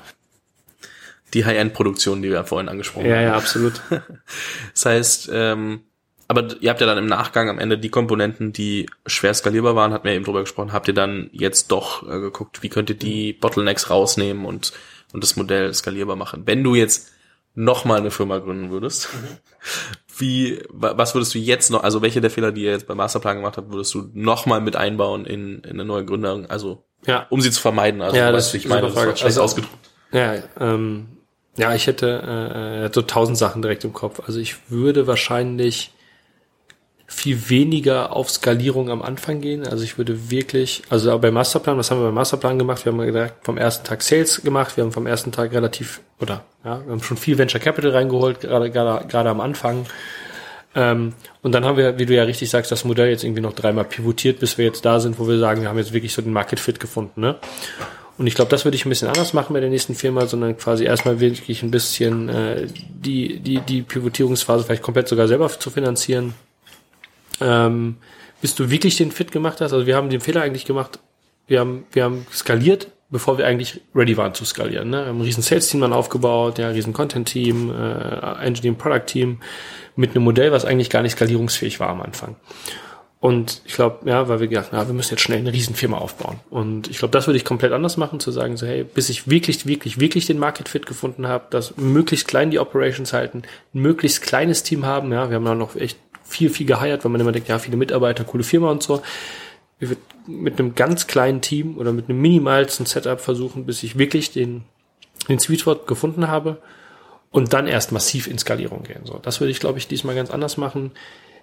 die 1.34 1.46
High-End-Produktion, 1.46 2.22
die 2.22 2.30
wir 2.30 2.44
vorhin 2.44 2.70
angesprochen 2.70 3.08
ja, 3.08 3.16
haben. 3.16 3.24
Ja, 3.24 3.30
ja, 3.30 3.36
absolut. 3.36 3.82
das 4.74 4.86
heißt, 4.86 5.30
ähm, 5.34 5.82
aber 6.30 6.56
ihr 6.60 6.70
habt 6.70 6.80
ja 6.80 6.86
dann 6.86 7.00
im 7.00 7.08
Nachgang 7.08 7.50
am 7.50 7.58
Ende 7.58 7.80
die 7.80 7.90
Komponenten, 7.90 8.54
die 8.54 8.88
schwer 9.08 9.34
skalierbar 9.34 9.76
waren, 9.76 9.94
hat 9.94 10.04
mir 10.04 10.14
eben 10.14 10.24
drüber 10.24 10.42
gesprochen, 10.42 10.74
habt 10.74 10.88
ihr 10.88 10.94
dann 10.94 11.32
jetzt 11.34 11.72
doch 11.72 12.04
äh, 12.04 12.20
geguckt, 12.20 12.62
wie 12.62 12.70
könnt 12.70 12.92
ihr 12.92 12.96
die 12.96 13.34
Bottlenecks 13.34 13.90
rausnehmen 13.90 14.46
und, 14.46 14.72
und 15.12 15.24
das 15.24 15.36
Modell 15.36 15.74
skalierbar 15.74 16.16
machen. 16.16 16.44
Wenn 16.46 16.64
du 16.64 16.76
jetzt 16.76 17.12
nochmal 17.56 17.98
eine 17.98 18.12
Firma 18.12 18.38
gründen 18.38 18.70
würdest, 18.70 19.10
mhm. 19.12 19.38
wie, 20.20 20.62
was 20.70 21.16
würdest 21.16 21.34
du 21.34 21.40
jetzt 21.40 21.72
noch, 21.72 21.82
also 21.82 22.04
welche 22.04 22.22
der 22.22 22.30
Fehler, 22.30 22.52
die 22.52 22.62
ihr 22.62 22.72
jetzt 22.74 22.86
beim 22.86 22.98
Masterplan 22.98 23.38
gemacht 23.38 23.58
habt, 23.58 23.72
würdest 23.72 23.92
du 23.96 24.12
nochmal 24.14 24.62
mit 24.62 24.76
einbauen 24.76 25.26
in, 25.26 25.62
in 25.62 25.72
eine 25.72 25.86
neue 25.86 26.06
Gründung, 26.06 26.46
also, 26.46 26.84
ja. 27.08 27.26
um 27.32 27.42
sie 27.42 27.50
zu 27.50 27.60
vermeiden, 27.60 28.04
also, 28.04 28.16
ja, 28.16 28.32
das, 28.32 28.54
ich 28.54 28.68
meine, 28.68 28.84
das 28.84 28.96
war 28.96 29.04
schlecht 29.06 29.24
also, 29.24 29.42
ausgedrückt. 29.42 29.90
Ja, 30.12 30.36
ähm, 30.60 31.08
ja, 31.60 31.74
ich 31.74 31.88
hätte 31.88 32.08
äh, 32.26 32.86
äh, 32.86 32.90
so 32.94 33.02
tausend 33.02 33.38
Sachen 33.38 33.62
direkt 33.62 33.84
im 33.84 33.94
Kopf. 33.94 34.22
Also 34.26 34.40
ich 34.40 34.70
würde 34.70 35.08
wahrscheinlich 35.08 35.92
viel 37.06 37.50
weniger 37.50 38.16
auf 38.16 38.30
Skalierung 38.30 38.90
am 38.90 39.02
Anfang 39.02 39.42
gehen. 39.42 39.68
Also 39.68 39.84
ich 39.84 39.98
würde 39.98 40.30
wirklich, 40.30 40.84
also 40.90 41.18
beim 41.18 41.34
Masterplan, 41.34 41.78
was 41.78 41.90
haben 41.90 42.00
wir 42.00 42.06
beim 42.06 42.14
Masterplan 42.14 42.60
gemacht? 42.60 42.86
Wir 42.86 42.94
haben 42.94 43.00
direkt 43.00 43.44
vom 43.44 43.58
ersten 43.58 43.86
Tag 43.86 44.04
Sales 44.04 44.42
gemacht. 44.44 44.78
Wir 44.78 44.84
haben 44.84 44.92
vom 44.92 45.08
ersten 45.08 45.32
Tag 45.32 45.52
relativ, 45.52 46.02
oder 46.20 46.46
ja, 46.64 46.86
wir 46.86 46.92
haben 46.92 47.02
schon 47.02 47.18
viel 47.18 47.38
Venture 47.38 47.60
Capital 47.60 47.92
reingeholt, 47.92 48.42
gerade, 48.42 48.70
gerade, 48.70 49.08
gerade 49.08 49.30
am 49.30 49.42
Anfang. 49.42 49.86
Ähm, 50.76 51.14
und 51.42 51.54
dann 51.54 51.66
haben 51.66 51.78
wir, 51.78 51.98
wie 51.98 52.06
du 52.06 52.14
ja 52.14 52.24
richtig 52.24 52.50
sagst, 52.50 52.72
das 52.72 52.86
Modell 52.86 53.10
jetzt 53.10 53.24
irgendwie 53.24 53.42
noch 53.42 53.54
dreimal 53.54 53.86
pivotiert, 53.86 54.40
bis 54.40 54.60
wir 54.60 54.66
jetzt 54.66 54.86
da 54.86 55.00
sind, 55.00 55.18
wo 55.18 55.28
wir 55.28 55.40
sagen, 55.40 55.62
wir 55.62 55.70
haben 55.70 55.80
jetzt 55.80 55.94
wirklich 55.94 56.14
so 56.14 56.22
den 56.22 56.32
Market 56.32 56.60
Fit 56.60 56.80
gefunden. 56.80 57.22
Ne? 57.22 57.36
Und 58.20 58.28
ich 58.28 58.36
glaube, 58.36 58.52
das 58.52 58.66
würde 58.66 58.76
ich 58.76 58.86
ein 58.86 58.90
bisschen 58.90 59.08
anders 59.08 59.32
machen 59.32 59.54
bei 59.54 59.62
der 59.62 59.70
nächsten 59.70 59.96
Firma, 59.96 60.26
sondern 60.26 60.58
quasi 60.58 60.84
erstmal 60.84 61.22
wirklich 61.22 61.64
ein 61.64 61.72
bisschen 61.72 62.28
äh, 62.28 62.68
die, 62.68 63.40
die, 63.40 63.62
die 63.62 63.82
Pivotierungsphase 63.82 64.66
vielleicht 64.66 64.84
komplett 64.84 65.08
sogar 65.08 65.30
selber 65.30 65.48
zu 65.48 65.70
finanzieren. 65.70 66.34
Ähm, 67.40 67.96
bis 68.42 68.56
du 68.56 68.70
wirklich 68.70 68.98
den 68.98 69.14
Fit 69.14 69.32
gemacht 69.32 69.62
hast. 69.62 69.72
Also 69.72 69.88
wir 69.88 69.96
haben 69.96 70.10
den 70.10 70.20
Fehler 70.20 70.42
eigentlich 70.42 70.66
gemacht, 70.66 71.00
wir 71.48 71.62
haben, 71.62 71.86
wir 71.94 72.04
haben 72.04 72.28
skaliert, 72.34 72.90
bevor 73.10 73.38
wir 73.38 73.48
eigentlich 73.48 73.80
ready 73.96 74.18
waren 74.18 74.34
zu 74.34 74.44
skalieren. 74.44 74.90
Ne? 74.90 74.98
Wir 74.98 75.08
haben 75.08 75.20
ein 75.20 75.24
riesen 75.24 75.42
Sales-Team 75.42 75.80
dann 75.80 75.94
aufgebaut, 75.94 76.60
ja, 76.60 76.68
ein 76.68 76.76
riesen 76.76 76.92
Content-Team, 76.92 77.72
äh, 77.72 78.46
Engineering-Product-Team 78.46 79.40
mit 79.96 80.12
einem 80.12 80.26
Modell, 80.26 80.52
was 80.52 80.66
eigentlich 80.66 80.90
gar 80.90 81.04
nicht 81.04 81.14
skalierungsfähig 81.14 81.80
war 81.80 81.88
am 81.88 82.02
Anfang. 82.02 82.36
Und 83.22 83.62
ich 83.66 83.74
glaube, 83.74 84.10
ja, 84.10 84.30
weil 84.30 84.40
wir 84.40 84.48
gedacht 84.48 84.72
haben, 84.72 84.88
wir 84.88 84.94
müssen 84.94 85.12
jetzt 85.12 85.22
schnell 85.22 85.40
eine 85.40 85.52
Riesenfirma 85.52 85.98
aufbauen. 85.98 86.40
Und 86.50 86.90
ich 86.90 87.00
glaube, 87.00 87.12
das 87.12 87.28
würde 87.28 87.38
ich 87.38 87.44
komplett 87.44 87.74
anders 87.74 87.98
machen, 87.98 88.22
zu 88.22 88.32
sagen, 88.32 88.56
so, 88.56 88.66
hey, 88.66 88.86
bis 88.86 89.10
ich 89.10 89.30
wirklich, 89.30 89.66
wirklich, 89.66 90.00
wirklich 90.00 90.26
den 90.26 90.40
Market 90.40 90.70
Fit 90.70 90.86
gefunden 90.86 91.28
habe, 91.28 91.46
dass 91.50 91.76
möglichst 91.76 92.30
klein 92.30 92.50
die 92.50 92.60
Operations 92.60 93.12
halten, 93.12 93.44
ein 93.74 93.82
möglichst 93.82 94.22
kleines 94.22 94.64
Team 94.64 94.86
haben, 94.86 95.12
ja, 95.12 95.30
wir 95.30 95.36
haben 95.36 95.44
da 95.44 95.54
noch 95.54 95.76
echt 95.76 96.00
viel, 96.24 96.50
viel 96.50 96.66
geheiert, 96.66 97.04
weil 97.04 97.12
man 97.12 97.20
immer 97.20 97.34
denkt, 97.34 97.50
ja, 97.50 97.60
viele 97.60 97.76
Mitarbeiter, 97.76 98.24
coole 98.24 98.44
Firma 98.44 98.72
und 98.72 98.84
so. 98.84 99.02
ich 99.80 99.90
würde 99.90 100.02
mit 100.26 100.58
einem 100.58 100.76
ganz 100.76 101.08
kleinen 101.08 101.42
Team 101.42 101.78
oder 101.78 101.92
mit 101.92 102.08
einem 102.08 102.22
minimalsten 102.22 102.86
Setup 102.86 103.20
versuchen, 103.20 103.66
bis 103.66 103.84
ich 103.84 103.98
wirklich 103.98 104.32
den, 104.32 104.64
den 105.28 105.40
Sweet 105.40 105.62
Spot 105.62 105.76
gefunden 105.76 106.30
habe 106.30 106.62
und 107.32 107.52
dann 107.52 107.68
erst 107.68 107.92
massiv 107.92 108.28
in 108.28 108.38
Skalierung 108.38 108.84
gehen. 108.84 109.02
So, 109.04 109.20
das 109.22 109.42
würde 109.42 109.52
ich, 109.52 109.60
glaube 109.60 109.78
ich, 109.78 109.88
diesmal 109.88 110.16
ganz 110.16 110.30
anders 110.30 110.56
machen. 110.56 110.92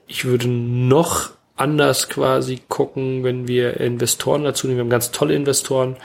Ich 0.07 0.25
würde 0.25 0.49
noch 0.49 1.31
anders 1.57 2.09
quasi 2.09 2.61
gucken, 2.69 3.25
wenn 3.25 3.49
wir 3.49 3.81
Investoren 3.81 4.45
dazu 4.45 4.67
nehmen. 4.67 4.79
Wir 4.79 4.85
haben 4.85 4.91
ganz 4.91 5.11
tolle 5.11 5.35
Investoren, 5.35 5.97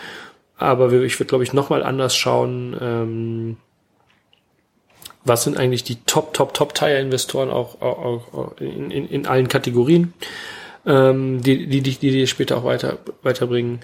aber 0.57 0.91
ich 0.91 1.19
würde, 1.19 1.29
glaube 1.29 1.43
ich, 1.43 1.53
noch 1.53 1.69
mal 1.69 1.83
anders 1.83 2.15
schauen, 2.15 2.75
ähm, 2.79 3.57
was 5.23 5.43
sind 5.43 5.57
eigentlich 5.57 5.83
die 5.83 6.03
Top, 6.05 6.33
Top, 6.33 6.53
Top-Tier-Investoren 6.53 7.49
auch, 7.49 7.81
auch, 7.81 8.33
auch 8.33 8.57
in, 8.59 8.89
in, 8.89 9.07
in 9.07 9.27
allen 9.27 9.47
Kategorien, 9.47 10.13
ähm, 10.85 11.41
die, 11.41 11.67
die, 11.67 11.81
die, 11.81 11.97
die 11.97 12.27
später 12.27 12.57
auch 12.57 12.63
weiter, 12.63 12.97
weiterbringen. 13.21 13.81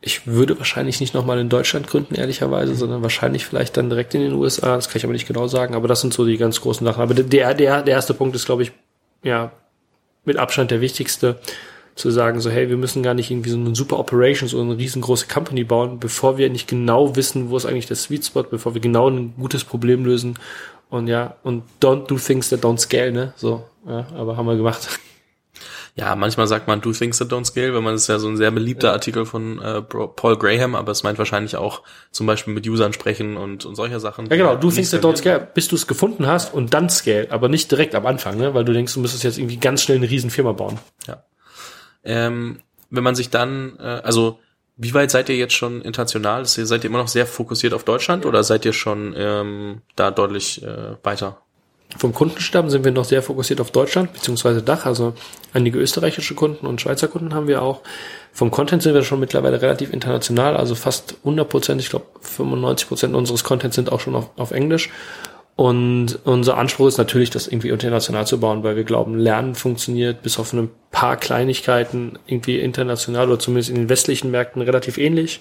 Ich 0.00 0.26
würde 0.26 0.56
wahrscheinlich 0.58 1.00
nicht 1.00 1.14
nochmal 1.14 1.38
in 1.40 1.48
Deutschland 1.48 1.88
gründen, 1.88 2.14
ehrlicherweise, 2.14 2.74
sondern 2.74 3.02
wahrscheinlich 3.02 3.44
vielleicht 3.44 3.76
dann 3.76 3.90
direkt 3.90 4.14
in 4.14 4.20
den 4.20 4.34
USA. 4.34 4.76
Das 4.76 4.88
kann 4.88 4.98
ich 4.98 5.04
aber 5.04 5.12
nicht 5.12 5.26
genau 5.26 5.46
sagen, 5.48 5.74
aber 5.74 5.88
das 5.88 6.00
sind 6.00 6.14
so 6.14 6.24
die 6.24 6.36
ganz 6.36 6.60
großen 6.60 6.86
Sachen. 6.86 7.02
Aber 7.02 7.14
der, 7.14 7.24
der, 7.24 7.82
der 7.82 7.94
erste 7.94 8.14
Punkt 8.14 8.36
ist, 8.36 8.46
glaube 8.46 8.62
ich, 8.62 8.72
ja, 9.22 9.52
mit 10.26 10.36
Abstand 10.36 10.70
der 10.70 10.80
wichtigste, 10.80 11.38
zu 11.96 12.10
sagen, 12.10 12.40
so, 12.40 12.50
hey, 12.50 12.68
wir 12.68 12.76
müssen 12.76 13.02
gar 13.02 13.14
nicht 13.14 13.30
irgendwie 13.30 13.48
so 13.48 13.56
eine 13.56 13.74
super 13.74 13.98
Operations 13.98 14.52
oder 14.52 14.64
eine 14.64 14.76
riesengroße 14.76 15.28
Company 15.28 15.64
bauen, 15.64 15.98
bevor 15.98 16.36
wir 16.36 16.50
nicht 16.50 16.68
genau 16.68 17.16
wissen, 17.16 17.48
wo 17.48 17.56
ist 17.56 17.64
eigentlich 17.64 17.86
der 17.86 17.96
Sweet 17.96 18.26
Spot, 18.26 18.42
bevor 18.42 18.74
wir 18.74 18.82
genau 18.82 19.08
ein 19.08 19.32
gutes 19.38 19.64
Problem 19.64 20.04
lösen. 20.04 20.38
Und 20.90 21.08
ja, 21.08 21.36
und 21.42 21.64
don't 21.80 22.06
do 22.06 22.18
things 22.18 22.50
that 22.50 22.62
don't 22.62 22.78
scale, 22.78 23.12
ne? 23.12 23.32
So, 23.36 23.64
ja, 23.88 24.06
aber 24.14 24.36
haben 24.36 24.46
wir 24.46 24.56
gemacht. 24.56 25.00
Ja, 25.98 26.14
manchmal 26.14 26.46
sagt 26.46 26.68
man 26.68 26.82
do 26.82 26.92
things 26.92 27.16
that 27.18 27.32
don't 27.32 27.46
scale, 27.46 27.74
wenn 27.74 27.82
man 27.82 27.94
ist 27.94 28.06
ja 28.06 28.18
so 28.18 28.28
ein 28.28 28.36
sehr 28.36 28.50
beliebter 28.50 28.88
ja. 28.88 28.92
Artikel 28.92 29.24
von 29.24 29.58
äh, 29.62 29.80
Paul 29.80 30.36
Graham, 30.36 30.74
aber 30.74 30.92
es 30.92 31.02
meint 31.02 31.16
wahrscheinlich 31.16 31.56
auch 31.56 31.82
zum 32.10 32.26
Beispiel 32.26 32.52
mit 32.52 32.68
Usern 32.68 32.92
sprechen 32.92 33.38
und, 33.38 33.64
und 33.64 33.76
solche 33.76 33.98
Sachen. 33.98 34.26
Ja 34.26 34.36
genau, 34.36 34.56
do 34.56 34.70
things 34.70 34.90
that 34.90 35.02
don't 35.02 35.16
scale, 35.16 35.48
bis 35.54 35.68
du 35.68 35.74
es 35.74 35.86
gefunden 35.86 36.26
hast 36.26 36.52
und 36.52 36.74
dann 36.74 36.90
scale, 36.90 37.30
aber 37.30 37.48
nicht 37.48 37.70
direkt 37.70 37.94
am 37.94 38.04
Anfang, 38.04 38.36
ne? 38.36 38.52
weil 38.52 38.66
du 38.66 38.74
denkst, 38.74 38.92
du 38.92 39.00
müsstest 39.00 39.24
jetzt 39.24 39.38
irgendwie 39.38 39.56
ganz 39.56 39.82
schnell 39.82 39.96
eine 39.96 40.10
riesen 40.10 40.28
Firma 40.28 40.52
bauen. 40.52 40.78
Ja. 41.08 41.24
Ähm, 42.04 42.60
wenn 42.90 43.02
man 43.02 43.14
sich 43.14 43.30
dann, 43.30 43.78
äh, 43.78 44.02
also 44.04 44.38
wie 44.76 44.92
weit 44.92 45.10
seid 45.10 45.30
ihr 45.30 45.36
jetzt 45.36 45.54
schon 45.54 45.80
international? 45.80 46.44
Seid 46.44 46.84
ihr 46.84 46.90
immer 46.90 46.98
noch 46.98 47.08
sehr 47.08 47.26
fokussiert 47.26 47.72
auf 47.72 47.84
Deutschland 47.84 48.26
oder 48.26 48.44
seid 48.44 48.66
ihr 48.66 48.74
schon 48.74 49.14
ähm, 49.16 49.80
da 49.96 50.10
deutlich 50.10 50.62
äh, 50.62 50.96
weiter? 51.02 51.40
Vom 51.96 52.12
Kundenstamm 52.12 52.68
sind 52.68 52.84
wir 52.84 52.92
noch 52.92 53.04
sehr 53.04 53.22
fokussiert 53.22 53.60
auf 53.60 53.70
Deutschland 53.70 54.12
beziehungsweise 54.12 54.62
Dach, 54.62 54.86
also 54.86 55.14
einige 55.52 55.78
österreichische 55.78 56.34
Kunden 56.34 56.66
und 56.66 56.80
Schweizer 56.80 57.08
Kunden 57.08 57.32
haben 57.32 57.48
wir 57.48 57.62
auch. 57.62 57.80
Vom 58.32 58.50
Content 58.50 58.82
sind 58.82 58.94
wir 58.94 59.02
schon 59.02 59.20
mittlerweile 59.20 59.62
relativ 59.62 59.92
international, 59.92 60.56
also 60.56 60.74
fast 60.74 61.16
100 61.20 61.48
Prozent, 61.48 61.80
ich 61.80 61.88
glaube 61.88 62.06
95 62.20 62.88
Prozent 62.88 63.14
unseres 63.14 63.44
Contents 63.44 63.76
sind 63.76 63.90
auch 63.92 64.00
schon 64.00 64.14
auf, 64.14 64.30
auf 64.36 64.50
Englisch. 64.50 64.90
Und 65.56 66.18
unser 66.24 66.58
Anspruch 66.58 66.86
ist 66.86 66.98
natürlich, 66.98 67.30
das 67.30 67.48
irgendwie 67.48 67.70
international 67.70 68.26
zu 68.26 68.38
bauen, 68.38 68.62
weil 68.62 68.76
wir 68.76 68.84
glauben, 68.84 69.16
Lernen 69.16 69.54
funktioniert 69.54 70.20
bis 70.20 70.38
auf 70.38 70.52
ein 70.52 70.68
paar 70.90 71.16
Kleinigkeiten 71.16 72.18
irgendwie 72.26 72.60
international 72.60 73.28
oder 73.28 73.38
zumindest 73.38 73.70
in 73.70 73.76
den 73.76 73.88
westlichen 73.88 74.30
Märkten 74.30 74.60
relativ 74.60 74.98
ähnlich. 74.98 75.40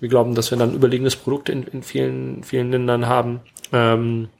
Wir 0.00 0.08
glauben, 0.08 0.34
dass 0.34 0.50
wir 0.50 0.56
dann 0.56 0.74
überlegenes 0.74 1.16
Produkt 1.16 1.50
in, 1.50 1.64
in 1.64 1.82
vielen, 1.82 2.42
vielen 2.44 2.72
Ländern 2.72 3.06
haben. 3.06 3.40
Ähm, 3.74 4.30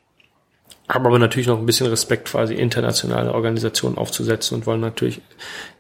haben 0.93 1.07
aber 1.07 1.19
natürlich 1.19 1.47
noch 1.47 1.59
ein 1.59 1.67
bisschen 1.67 1.87
Respekt, 1.87 2.29
quasi 2.29 2.55
internationale 2.55 3.33
Organisationen 3.33 3.97
aufzusetzen 3.97 4.57
und 4.57 4.67
wollen 4.67 4.81
natürlich, 4.81 5.23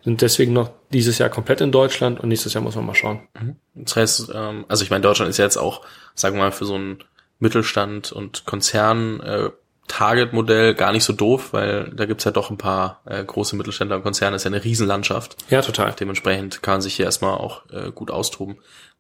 sind 0.03 0.23
deswegen 0.23 0.53
noch 0.53 0.71
dieses 0.93 1.19
Jahr 1.19 1.29
komplett 1.29 1.61
in 1.61 1.71
Deutschland 1.71 2.19
und 2.21 2.29
nächstes 2.29 2.55
Jahr 2.55 2.63
muss 2.63 2.77
man 2.77 2.87
mal 2.87 2.95
schauen. 2.95 3.29
Mhm. 3.39 3.57
Das 3.75 3.97
heißt, 3.97 4.33
ähm, 4.35 4.65
also 4.69 4.85
ich 4.85 4.91
meine, 4.91 5.03
Deutschland 5.03 5.29
ist 5.29 5.39
ja 5.39 5.45
jetzt 5.45 5.59
auch, 5.59 5.83
sagen 6.15 6.37
wir 6.37 6.45
mal, 6.45 6.53
für 6.53 6.65
so 6.65 6.77
ein 6.77 7.05
Mittelstand 7.39 8.13
und 8.13 8.47
Konzern 8.47 9.21
äh, 9.21 9.51
Target-Modell 9.89 10.75
gar 10.75 10.93
nicht 10.93 11.05
so 11.05 11.13
doof, 11.13 11.53
weil 11.53 11.91
da 11.95 12.07
gibt's 12.07 12.25
ja 12.25 12.31
doch 12.31 12.51
ein 12.51 12.57
paar 12.57 13.03
äh, 13.05 13.23
große 13.23 13.57
Mittelständler 13.57 13.97
und 13.97 14.03
Konzerne, 14.03 14.35
das 14.35 14.43
ist 14.43 14.45
ja 14.51 14.57
eine 14.57 14.65
Riesenlandschaft. 14.65 15.37
Ja, 15.51 15.61
total. 15.61 15.93
Dementsprechend 15.93 16.63
kann 16.63 16.75
man 16.75 16.81
sich 16.81 16.95
hier 16.95 17.05
erstmal 17.05 17.37
auch 17.37 17.69
äh, 17.71 17.91
gut 17.91 18.11
austoben. 18.11 18.57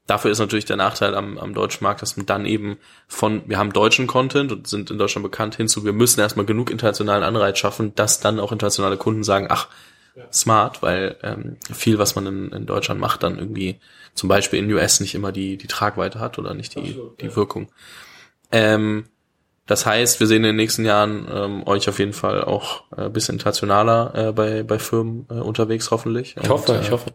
Dafür 0.06 0.32
ist 0.32 0.40
natürlich 0.40 0.64
der 0.64 0.76
Nachteil 0.76 1.14
am, 1.14 1.38
am 1.38 1.54
deutschen 1.54 1.84
Markt, 1.84 2.02
dass 2.02 2.16
man 2.16 2.26
dann 2.26 2.44
eben 2.44 2.78
von, 3.06 3.42
wir 3.46 3.58
haben 3.58 3.72
deutschen 3.72 4.06
Content 4.08 4.50
und 4.50 4.66
sind 4.66 4.90
in 4.90 4.98
Deutschland 4.98 5.22
bekannt 5.22 5.56
hinzu, 5.56 5.84
wir 5.84 5.92
müssen 5.92 6.20
erstmal 6.20 6.44
genug 6.44 6.70
internationalen 6.70 7.22
Anreiz 7.22 7.58
schaffen, 7.58 7.94
dass 7.94 8.18
dann 8.18 8.40
auch 8.40 8.50
internationale 8.50 8.96
Kunden 8.96 9.22
sagen, 9.22 9.46
ach, 9.48 9.68
ja. 10.16 10.24
smart, 10.32 10.82
weil 10.82 11.16
ähm, 11.22 11.56
viel, 11.72 11.98
was 11.98 12.16
man 12.16 12.26
in, 12.26 12.52
in 12.52 12.66
Deutschland 12.66 13.00
macht, 13.00 13.22
dann 13.22 13.38
irgendwie 13.38 13.78
zum 14.14 14.28
Beispiel 14.28 14.58
in 14.58 14.72
US 14.72 15.00
nicht 15.00 15.14
immer 15.14 15.32
die, 15.32 15.56
die 15.56 15.68
Tragweite 15.68 16.20
hat 16.20 16.38
oder 16.38 16.52
nicht 16.54 16.74
die, 16.74 16.80
Absolut, 16.80 17.20
die 17.20 17.26
ja. 17.26 17.36
Wirkung. 17.36 17.72
Ähm, 18.50 19.04
das 19.66 19.86
heißt, 19.86 20.18
wir 20.18 20.26
sehen 20.26 20.38
in 20.38 20.50
den 20.50 20.56
nächsten 20.56 20.84
Jahren 20.84 21.26
ähm, 21.32 21.66
euch 21.66 21.88
auf 21.88 21.98
jeden 21.98 22.12
Fall 22.12 22.44
auch 22.44 22.82
äh, 22.96 23.08
bisschen 23.08 23.36
internationaler 23.36 24.14
äh, 24.14 24.32
bei, 24.32 24.64
bei 24.64 24.78
Firmen 24.78 25.26
äh, 25.30 25.34
unterwegs, 25.34 25.90
hoffentlich. 25.90 26.36
Ich 26.40 26.48
hoffe, 26.48 26.72
Und, 26.72 26.78
äh, 26.78 26.82
ich 26.82 26.90
hoffe. 26.90 27.12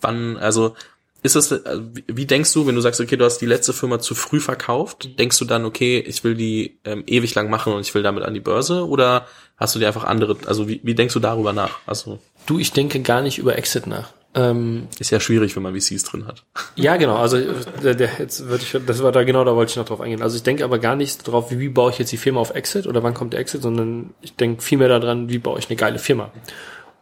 Wann, 0.00 0.36
also 0.36 0.74
ist 1.22 1.36
es, 1.36 1.52
äh, 1.52 1.80
wie 2.06 2.26
denkst 2.26 2.52
du, 2.52 2.66
wenn 2.66 2.74
du 2.74 2.80
sagst, 2.80 3.00
okay, 3.00 3.16
du 3.16 3.24
hast 3.24 3.38
die 3.38 3.46
letzte 3.46 3.72
Firma 3.72 3.98
zu 3.98 4.14
früh 4.14 4.40
verkauft, 4.40 5.18
denkst 5.18 5.38
du 5.38 5.44
dann, 5.44 5.64
okay, 5.64 5.98
ich 5.98 6.24
will 6.24 6.34
die 6.34 6.80
ähm, 6.84 7.04
ewig 7.06 7.34
lang 7.34 7.50
machen 7.50 7.72
und 7.72 7.80
ich 7.80 7.94
will 7.94 8.02
damit 8.02 8.24
an 8.24 8.34
die 8.34 8.40
Börse 8.40 8.86
oder 8.86 9.26
hast 9.56 9.74
du 9.74 9.78
dir 9.78 9.86
einfach 9.86 10.04
andere, 10.04 10.36
also 10.46 10.68
wie, 10.68 10.80
wie 10.82 10.94
denkst 10.94 11.14
du 11.14 11.20
darüber 11.20 11.52
nach? 11.52 11.78
Also 11.86 12.18
du, 12.46 12.58
ich 12.58 12.72
denke 12.72 13.00
gar 13.00 13.22
nicht 13.22 13.38
über 13.38 13.56
Exit 13.58 13.86
nach. 13.86 14.12
Ähm, 14.32 14.86
ist 15.00 15.10
ja 15.10 15.18
schwierig, 15.18 15.56
wenn 15.56 15.64
man 15.64 15.74
VCs 15.74 16.04
drin 16.04 16.26
hat. 16.26 16.44
Ja, 16.76 16.96
genau. 16.96 17.16
Also 17.16 17.36
der, 17.82 17.94
der, 17.94 18.10
jetzt 18.18 18.46
würde 18.46 18.62
ich, 18.62 18.78
das 18.86 19.02
war 19.02 19.10
da 19.10 19.24
genau, 19.24 19.44
da 19.44 19.56
wollte 19.56 19.70
ich 19.70 19.76
noch 19.76 19.84
drauf 19.84 20.00
eingehen. 20.00 20.22
Also 20.22 20.36
ich 20.36 20.44
denke 20.44 20.64
aber 20.64 20.78
gar 20.78 20.94
nicht 20.94 21.26
drauf, 21.26 21.50
wie, 21.50 21.58
wie 21.58 21.68
baue 21.68 21.90
ich 21.90 21.98
jetzt 21.98 22.12
die 22.12 22.16
Firma 22.16 22.40
auf 22.40 22.54
Exit 22.54 22.86
oder 22.86 23.02
wann 23.02 23.12
kommt 23.12 23.32
der 23.32 23.40
Exit, 23.40 23.62
sondern 23.62 24.14
ich 24.22 24.36
denke 24.36 24.62
vielmehr 24.62 24.88
daran, 24.88 25.28
wie 25.28 25.38
baue 25.38 25.58
ich 25.58 25.68
eine 25.68 25.76
geile 25.76 25.98
Firma. 25.98 26.30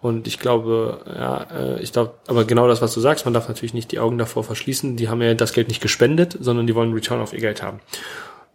Und 0.00 0.28
ich 0.28 0.38
glaube, 0.38 1.00
ja, 1.06 1.46
äh, 1.52 1.82
ich 1.82 1.92
glaube, 1.92 2.14
aber 2.28 2.44
genau 2.44 2.68
das, 2.68 2.80
was 2.80 2.94
du 2.94 3.00
sagst, 3.00 3.24
man 3.24 3.34
darf 3.34 3.48
natürlich 3.48 3.74
nicht 3.74 3.90
die 3.90 3.98
Augen 3.98 4.16
davor 4.16 4.44
verschließen. 4.44 4.96
Die 4.96 5.08
haben 5.08 5.20
ja 5.22 5.34
das 5.34 5.52
Geld 5.52 5.68
nicht 5.68 5.80
gespendet, 5.80 6.36
sondern 6.40 6.66
die 6.66 6.74
wollen 6.74 6.92
Return 6.92 7.20
auf 7.20 7.32
ihr 7.32 7.40
Geld 7.40 7.62
haben. 7.62 7.80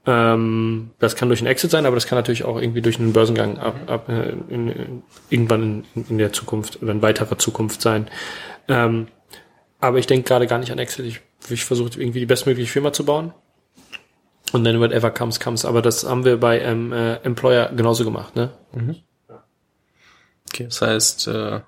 Ähm, 0.06 0.92
das 1.00 1.16
kann 1.16 1.30
durch 1.30 1.40
einen 1.40 1.48
Exit 1.48 1.72
sein, 1.72 1.86
aber 1.86 1.96
das 1.96 2.08
kann 2.08 2.18
natürlich 2.18 2.44
auch 2.44 2.60
irgendwie 2.62 2.82
durch 2.82 3.00
einen 3.00 3.14
Börsengang 3.14 3.58
ab, 3.58 3.76
ab 3.88 4.10
äh, 4.10 4.32
in, 4.50 4.70
in, 4.70 5.04
irgendwann 5.30 5.86
in, 5.96 6.06
in, 6.10 6.18
der 6.18 6.34
Zukunft 6.34 6.82
oder 6.82 6.92
in 6.92 7.02
weiterer 7.02 7.38
Zukunft 7.38 7.82
sein. 7.82 8.10
Ähm, 8.68 9.08
aber 9.80 10.00
ich 10.00 10.08
denke 10.08 10.28
gerade 10.28 10.48
gar 10.48 10.60
nicht 10.60 10.72
an 10.72 10.80
Exit. 10.80 11.06
Ich, 11.06 11.22
ich 11.50 11.66
versuche 11.66 12.00
irgendwie 12.00 12.20
die 12.20 12.26
bestmögliche 12.26 12.72
Firma 12.72 12.94
zu 12.94 13.06
bauen. 13.06 13.34
Und 14.54 14.64
dann 14.66 14.80
whatever 14.80 15.10
comes, 15.10 15.40
comes. 15.40 15.66
Aber 15.66 15.82
das 15.82 16.08
haben 16.08 16.26
wir 16.26 16.38
bei 16.38 16.60
ähm, 16.60 16.94
äh, 16.94 17.16
Employer 17.24 17.72
genauso 17.76 18.04
gemacht, 18.04 18.36
ne? 18.36 18.52
Mhm. 18.74 18.98
Okay, 20.54 20.66
das 20.66 20.84
heißt, 20.84 21.28
äh, 21.30 21.62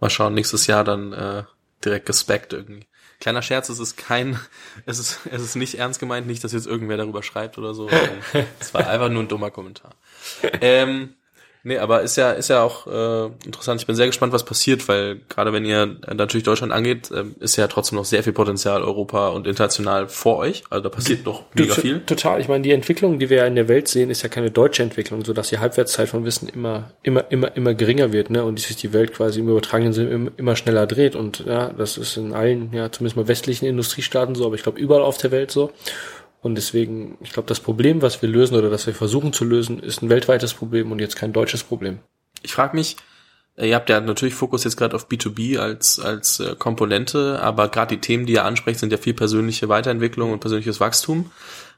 mal 0.00 0.10
schauen, 0.10 0.34
nächstes 0.34 0.66
Jahr 0.66 0.82
dann 0.82 1.12
äh, 1.12 1.44
direkt 1.84 2.06
gespeckt 2.06 2.52
irgendwie. 2.52 2.88
Kleiner 3.20 3.40
Scherz, 3.40 3.68
es 3.68 3.78
ist 3.78 3.96
kein, 3.96 4.40
es 4.84 4.98
ist, 4.98 5.20
es 5.30 5.42
ist 5.42 5.54
nicht 5.54 5.78
ernst 5.78 6.00
gemeint, 6.00 6.26
nicht, 6.26 6.42
dass 6.42 6.50
jetzt 6.50 6.66
irgendwer 6.66 6.96
darüber 6.96 7.22
schreibt 7.22 7.56
oder 7.56 7.72
so. 7.72 7.88
Es 8.58 8.74
war 8.74 8.88
einfach 8.88 9.10
nur 9.10 9.22
ein 9.22 9.28
dummer 9.28 9.52
Kommentar. 9.52 9.92
Ähm, 10.60 11.14
Nee, 11.66 11.78
aber 11.78 12.02
ist 12.02 12.14
ja, 12.14 12.30
ist 12.30 12.48
ja 12.48 12.62
auch 12.62 12.86
äh, 12.86 13.26
interessant. 13.44 13.80
Ich 13.80 13.88
bin 13.88 13.96
sehr 13.96 14.06
gespannt, 14.06 14.32
was 14.32 14.44
passiert, 14.44 14.86
weil 14.86 15.18
gerade 15.28 15.52
wenn 15.52 15.64
ihr 15.64 15.96
natürlich 16.14 16.44
Deutschland 16.44 16.72
angeht, 16.72 17.10
äh, 17.10 17.24
ist 17.40 17.56
ja 17.56 17.66
trotzdem 17.66 17.98
noch 17.98 18.04
sehr 18.04 18.22
viel 18.22 18.32
Potenzial 18.32 18.84
Europa 18.84 19.30
und 19.30 19.48
international 19.48 20.06
vor 20.06 20.36
euch. 20.36 20.62
Also 20.70 20.84
da 20.84 20.90
passiert 20.90 21.26
noch 21.26 21.42
mega 21.54 21.74
viel. 21.74 22.02
Total. 22.06 22.40
Ich 22.40 22.46
meine, 22.46 22.62
die 22.62 22.70
Entwicklung, 22.70 23.18
die 23.18 23.30
wir 23.30 23.38
ja 23.38 23.46
in 23.46 23.56
der 23.56 23.66
Welt 23.66 23.88
sehen, 23.88 24.10
ist 24.10 24.22
ja 24.22 24.28
keine 24.28 24.52
deutsche 24.52 24.84
Entwicklung, 24.84 25.24
so 25.24 25.32
dass 25.32 25.48
die 25.48 25.58
Halbwertszeit 25.58 26.08
von 26.08 26.24
Wissen 26.24 26.48
immer, 26.48 26.92
immer, 27.02 27.24
immer, 27.32 27.56
immer 27.56 27.74
geringer 27.74 28.12
wird, 28.12 28.30
ne? 28.30 28.44
Und 28.44 28.60
sich 28.60 28.76
die 28.76 28.92
Welt 28.92 29.12
quasi 29.12 29.40
im 29.40 29.48
übertragenen 29.48 29.92
Sinne 29.92 30.10
immer, 30.10 30.30
immer 30.36 30.54
schneller 30.54 30.86
dreht. 30.86 31.16
Und 31.16 31.46
ja, 31.46 31.70
das 31.70 31.98
ist 31.98 32.16
in 32.16 32.32
allen, 32.32 32.72
ja, 32.72 32.92
zumindest 32.92 33.16
mal 33.16 33.26
westlichen 33.26 33.66
Industriestaaten 33.66 34.36
so, 34.36 34.46
aber 34.46 34.54
ich 34.54 34.62
glaube 34.62 34.78
überall 34.78 35.02
auf 35.02 35.18
der 35.18 35.32
Welt 35.32 35.50
so. 35.50 35.72
Und 36.46 36.54
deswegen, 36.54 37.18
ich 37.20 37.32
glaube, 37.32 37.48
das 37.48 37.58
Problem, 37.58 38.02
was 38.02 38.22
wir 38.22 38.28
lösen 38.28 38.54
oder 38.54 38.70
das 38.70 38.86
wir 38.86 38.94
versuchen 38.94 39.32
zu 39.32 39.44
lösen, 39.44 39.80
ist 39.80 40.00
ein 40.00 40.08
weltweites 40.08 40.54
Problem 40.54 40.92
und 40.92 41.00
jetzt 41.00 41.16
kein 41.16 41.32
deutsches 41.32 41.64
Problem. 41.64 41.98
Ich 42.42 42.52
frage 42.52 42.76
mich, 42.76 42.96
äh, 43.56 43.68
ihr 43.68 43.74
habt 43.74 43.90
ja 43.90 44.00
natürlich 44.00 44.36
Fokus 44.36 44.62
jetzt 44.62 44.76
gerade 44.76 44.94
auf 44.94 45.08
B2B 45.08 45.58
als, 45.58 45.98
als 45.98 46.38
äh, 46.38 46.54
Komponente, 46.56 47.42
aber 47.42 47.68
gerade 47.68 47.96
die 47.96 48.00
Themen, 48.00 48.26
die 48.26 48.34
ihr 48.34 48.44
ansprecht, 48.44 48.78
sind 48.78 48.92
ja 48.92 48.96
viel 48.96 49.12
persönliche 49.12 49.68
Weiterentwicklung 49.68 50.30
und 50.30 50.38
persönliches 50.38 50.78
Wachstum. 50.78 51.32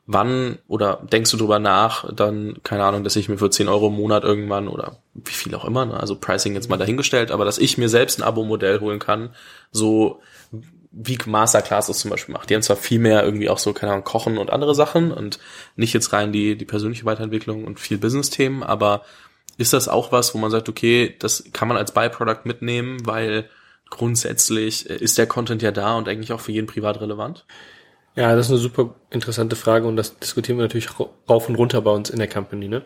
Wann 0.05 0.59
oder 0.69 1.03
denkst 1.11 1.31
du 1.31 1.39
drüber 1.39 1.61
nach, 1.61 2.13
dann, 2.13 2.59
keine 2.63 2.85
Ahnung, 2.85 3.05
dass 3.05 3.17
ich 3.17 3.31
mir 3.31 3.39
für 3.39 3.49
10 3.49 3.69
Euro 3.69 3.87
im 3.87 3.95
Monat 3.95 4.23
irgendwann 4.23 4.69
oder 4.69 4.99
wie 5.15 5.33
viel 5.33 5.55
auch 5.55 5.65
immer, 5.65 5.87
ne, 5.87 5.99
also 5.99 6.15
Pricing 6.15 6.53
jetzt 6.53 6.69
mal 6.69 6.77
dahingestellt, 6.77 7.31
aber 7.31 7.47
dass 7.47 7.57
ich 7.57 7.79
mir 7.79 7.89
selbst 7.89 8.19
ein 8.19 8.23
Abo-Modell 8.23 8.81
holen 8.81 8.99
kann, 8.99 9.31
so 9.71 10.21
wie 10.91 11.19
Masterclass 11.27 11.89
es 11.89 11.99
zum 11.99 12.11
Beispiel 12.11 12.33
macht. 12.33 12.49
Die 12.49 12.55
haben 12.55 12.63
zwar 12.63 12.77
viel 12.77 12.99
mehr 12.99 13.23
irgendwie 13.23 13.51
auch 13.51 13.59
so, 13.59 13.73
keine 13.73 13.93
Ahnung, 13.93 14.05
Kochen 14.05 14.39
und 14.39 14.51
andere 14.51 14.75
Sachen 14.75 15.13
und 15.13 15.39
nicht 15.77 15.93
jetzt 15.93 16.13
rein 16.13 16.33
die, 16.33 16.57
die 16.57 16.65
persönliche 16.65 17.05
Weiterentwicklung 17.05 17.65
und 17.65 17.79
viel 17.79 17.99
Business-Themen, 17.99 18.63
aber 18.63 19.03
ist 19.59 19.73
das 19.73 19.89
auch 19.89 20.13
was, 20.13 20.35
wo 20.35 20.39
man 20.39 20.51
sagt, 20.51 20.69
okay, 20.69 21.15
das 21.19 21.45
kann 21.53 21.69
man 21.69 21.77
als 21.77 21.93
Byproduct 21.93 22.47
mitnehmen, 22.47 23.05
weil 23.05 23.51
grundsätzlich, 23.91 24.89
äh, 24.89 24.97
ist 24.97 25.19
der 25.19 25.27
Content 25.27 25.63
ja 25.63 25.73
da 25.73 25.97
und 25.97 26.09
eigentlich 26.09 26.33
auch 26.33 26.41
für 26.41 26.53
jeden 26.53 26.67
privat 26.67 27.01
relevant? 27.01 27.45
Ja, 28.15 28.35
das 28.35 28.47
ist 28.47 28.53
eine 28.53 28.61
super 28.61 28.95
interessante 29.11 29.57
Frage 29.57 29.87
und 29.87 29.97
das 29.97 30.19
diskutieren 30.19 30.59
wir 30.59 30.65
natürlich 30.65 30.89
rauf 31.29 31.49
und 31.49 31.55
runter 31.55 31.83
bei 31.83 31.91
uns 31.91 32.11
in 32.11 32.19
der 32.19 32.29
Company. 32.29 32.69
Ne? 32.69 32.83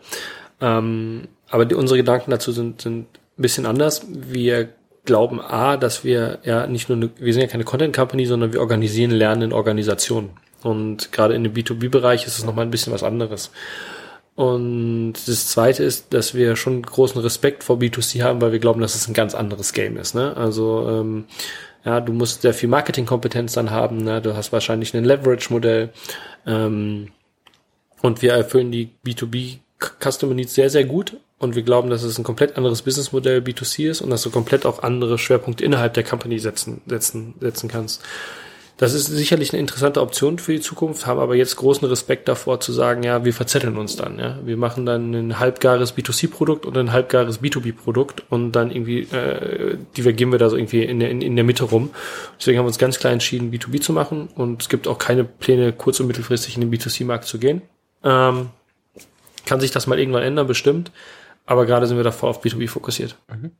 Ähm, 0.61 1.27
aber 1.49 1.65
die, 1.65 1.75
unsere 1.75 1.97
Gedanken 1.97 2.31
dazu 2.31 2.51
sind, 2.51 2.81
sind 2.81 3.07
ein 3.37 3.41
bisschen 3.41 3.65
anders. 3.65 4.05
Wir 4.09 4.69
glauben 5.05 5.41
A, 5.41 5.77
dass 5.77 6.03
wir 6.03 6.39
ja 6.43 6.67
nicht 6.67 6.89
nur, 6.89 6.97
eine, 6.97 7.09
wir 7.17 7.33
sind 7.33 7.41
ja 7.41 7.47
keine 7.47 7.63
Content 7.63 7.95
Company, 7.95 8.25
sondern 8.25 8.53
wir 8.53 8.61
organisieren 8.61 9.11
Lernen 9.11 9.41
in 9.41 9.53
Organisationen. 9.53 10.31
Und 10.63 11.11
gerade 11.11 11.35
in 11.35 11.43
dem 11.43 11.53
B2B-Bereich 11.53 12.25
ist 12.25 12.37
es 12.37 12.45
nochmal 12.45 12.65
ein 12.65 12.71
bisschen 12.71 12.93
was 12.93 13.03
anderes. 13.03 13.51
Und 14.35 15.13
das 15.27 15.47
zweite 15.47 15.83
ist, 15.83 16.13
dass 16.13 16.33
wir 16.33 16.55
schon 16.55 16.81
großen 16.81 17.21
Respekt 17.21 17.63
vor 17.63 17.77
B2C 17.77 18.23
haben, 18.23 18.41
weil 18.41 18.51
wir 18.51 18.59
glauben, 18.59 18.81
dass 18.81 18.95
es 18.95 19.07
ein 19.07 19.13
ganz 19.13 19.35
anderes 19.35 19.73
Game 19.73 19.97
ist. 19.97 20.15
Ne? 20.15 20.35
Also 20.35 20.87
ähm, 20.89 21.25
ja, 21.85 21.99
du 21.99 22.13
musst 22.13 22.41
sehr 22.41 22.53
viel 22.53 22.69
Marketingkompetenz 22.69 23.53
dann 23.53 23.69
haben, 23.69 23.97
ne? 23.97 24.21
du 24.21 24.35
hast 24.35 24.51
wahrscheinlich 24.51 24.93
ein 24.95 25.03
Leverage-Modell. 25.03 25.89
Ähm, 26.47 27.09
und 28.01 28.21
wir 28.21 28.33
erfüllen 28.33 28.71
die 28.71 28.89
B2B 29.05 29.59
Customer 30.01 30.33
Needs 30.33 30.55
sehr, 30.55 30.69
sehr 30.69 30.85
gut. 30.85 31.17
Und 31.43 31.55
wir 31.55 31.63
glauben, 31.63 31.89
dass 31.89 32.03
es 32.03 32.17
ein 32.17 32.23
komplett 32.23 32.57
anderes 32.57 32.81
Businessmodell 32.81 33.39
B2C 33.39 33.89
ist 33.89 34.01
und 34.01 34.09
dass 34.09 34.23
du 34.23 34.31
komplett 34.31 34.65
auch 34.65 34.81
andere 34.81 35.17
Schwerpunkte 35.17 35.63
innerhalb 35.63 35.93
der 35.93 36.03
Company 36.03 36.39
setzen, 36.39 36.81
setzen, 36.87 37.35
setzen 37.39 37.69
kannst. 37.69 38.01
Das 38.77 38.93
ist 38.93 39.05
sicherlich 39.05 39.53
eine 39.53 39.59
interessante 39.59 40.01
Option 40.01 40.39
für 40.39 40.53
die 40.53 40.59
Zukunft, 40.59 41.05
haben 41.05 41.19
aber 41.19 41.35
jetzt 41.35 41.57
großen 41.57 41.87
Respekt 41.87 42.27
davor 42.27 42.59
zu 42.59 42.71
sagen, 42.71 43.03
ja, 43.03 43.23
wir 43.23 43.33
verzetteln 43.33 43.77
uns 43.77 43.95
dann, 43.95 44.17
ja. 44.17 44.39
Wir 44.43 44.57
machen 44.57 44.85
dann 44.85 45.13
ein 45.13 45.39
halbgares 45.39 45.95
B2C-Produkt 45.95 46.65
und 46.65 46.75
ein 46.77 46.91
halbgares 46.91 47.41
B2B-Produkt 47.41 48.23
und 48.29 48.53
dann 48.53 48.71
irgendwie 48.71 49.01
äh, 49.01 49.77
divergieren 49.95 50.31
wir 50.31 50.39
da 50.39 50.49
so 50.49 50.57
irgendwie 50.57 50.83
in 50.83 50.99
der, 50.99 51.11
in, 51.11 51.21
in 51.21 51.35
der 51.35 51.45
Mitte 51.45 51.65
rum. 51.65 51.91
Deswegen 52.39 52.57
haben 52.57 52.65
wir 52.65 52.69
uns 52.69 52.79
ganz 52.79 52.97
klar 52.99 53.13
entschieden, 53.13 53.53
B2B 53.53 53.81
zu 53.81 53.93
machen 53.93 54.29
und 54.33 54.61
es 54.61 54.69
gibt 54.69 54.87
auch 54.87 54.97
keine 54.97 55.23
Pläne, 55.23 55.71
kurz- 55.71 55.99
und 55.99 56.07
mittelfristig 56.07 56.55
in 56.55 56.61
den 56.61 56.73
B2C-Markt 56.73 57.25
zu 57.25 57.37
gehen. 57.37 57.61
Ähm, 58.03 58.49
kann 59.45 59.59
sich 59.59 59.71
das 59.71 59.87
mal 59.87 59.99
irgendwann 59.99 60.23
ändern, 60.23 60.47
bestimmt. 60.47 60.91
Aber 61.45 61.65
gerade 61.65 61.87
sind 61.87 61.97
wir 61.97 62.03
davor 62.03 62.29
auf 62.29 62.43
B2B 62.43 62.69
fokussiert. 62.69 63.17
Mhm. 63.29 63.51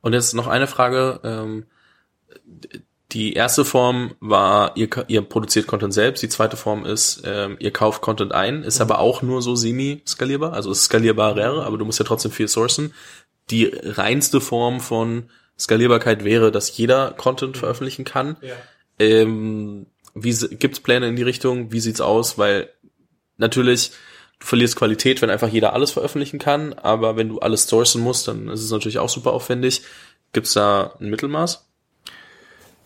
Und 0.00 0.12
jetzt 0.12 0.34
noch 0.34 0.48
eine 0.48 0.66
Frage. 0.66 1.20
Ähm, 1.22 1.66
die 3.12 3.34
erste 3.34 3.64
Form 3.64 4.14
war, 4.20 4.76
ihr, 4.76 4.88
ihr 5.08 5.22
produziert 5.22 5.66
Content 5.66 5.92
selbst. 5.92 6.22
Die 6.22 6.28
zweite 6.28 6.56
Form 6.56 6.84
ist, 6.84 7.22
ähm, 7.24 7.56
ihr 7.60 7.70
kauft 7.70 8.00
Content 8.00 8.32
ein, 8.32 8.62
ist 8.62 8.78
mhm. 8.78 8.82
aber 8.82 8.98
auch 8.98 9.22
nur 9.22 9.42
so 9.42 9.54
semi-skalierbar. 9.54 10.52
Also 10.52 10.70
ist 10.70 10.84
skalierbar 10.84 11.36
rare, 11.36 11.64
aber 11.64 11.78
du 11.78 11.84
musst 11.84 11.98
ja 11.98 12.04
trotzdem 12.04 12.32
viel 12.32 12.48
sourcen. 12.48 12.94
Die 13.50 13.66
reinste 13.66 14.40
Form 14.40 14.80
von 14.80 15.28
Skalierbarkeit 15.58 16.24
wäre, 16.24 16.50
dass 16.50 16.76
jeder 16.76 17.12
Content 17.12 17.56
veröffentlichen 17.58 18.04
kann. 18.04 18.36
Ja. 18.40 18.54
Ähm, 18.98 19.86
wie 20.14 20.34
gibt's 20.56 20.80
Pläne 20.80 21.08
in 21.08 21.16
die 21.16 21.22
Richtung? 21.22 21.72
Wie 21.72 21.80
sieht's 21.80 22.00
aus? 22.00 22.38
Weil 22.38 22.70
natürlich 23.36 23.92
du 24.42 24.46
verlierst 24.46 24.76
Qualität, 24.76 25.22
wenn 25.22 25.30
einfach 25.30 25.48
jeder 25.48 25.72
alles 25.72 25.92
veröffentlichen 25.92 26.38
kann, 26.38 26.72
aber 26.74 27.16
wenn 27.16 27.28
du 27.28 27.38
alles 27.38 27.66
sourcen 27.66 28.02
musst, 28.02 28.28
dann 28.28 28.48
ist 28.48 28.62
es 28.62 28.70
natürlich 28.70 28.98
auch 28.98 29.08
super 29.08 29.32
aufwendig. 29.32 29.82
Gibt's 30.32 30.54
da 30.54 30.94
ein 31.00 31.10
Mittelmaß? 31.10 31.68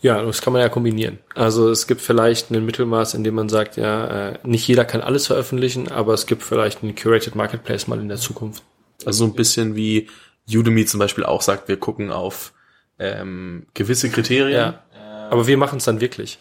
Ja, 0.02 0.22
das 0.22 0.42
kann 0.42 0.52
man 0.52 0.60
ja 0.60 0.68
kombinieren. 0.68 1.18
Also 1.34 1.70
es 1.70 1.86
gibt 1.86 2.02
vielleicht 2.02 2.50
ein 2.50 2.64
Mittelmaß, 2.64 3.14
in 3.14 3.24
dem 3.24 3.34
man 3.34 3.48
sagt, 3.48 3.76
ja, 3.76 4.28
äh, 4.28 4.38
nicht 4.44 4.68
jeder 4.68 4.84
kann 4.84 5.00
alles 5.00 5.26
veröffentlichen, 5.26 5.88
aber 5.88 6.12
es 6.12 6.26
gibt 6.26 6.42
vielleicht 6.42 6.82
einen 6.82 6.94
Curated 6.94 7.34
Marketplace 7.34 7.88
mal 7.88 7.98
in 8.00 8.08
der 8.08 8.18
Zukunft. 8.18 8.62
Also 9.04 9.24
so 9.24 9.30
ein 9.30 9.34
bisschen 9.34 9.74
wie 9.74 10.08
Udemy 10.48 10.84
zum 10.84 11.00
Beispiel 11.00 11.24
auch 11.24 11.40
sagt, 11.40 11.68
wir 11.68 11.78
gucken 11.78 12.12
auf 12.12 12.52
ähm, 12.98 13.66
gewisse 13.72 14.10
Kriterien. 14.10 14.58
Ja. 14.58 14.82
Aber 15.30 15.46
wir 15.46 15.56
machen 15.56 15.78
es 15.78 15.84
dann 15.84 16.00
wirklich. 16.00 16.38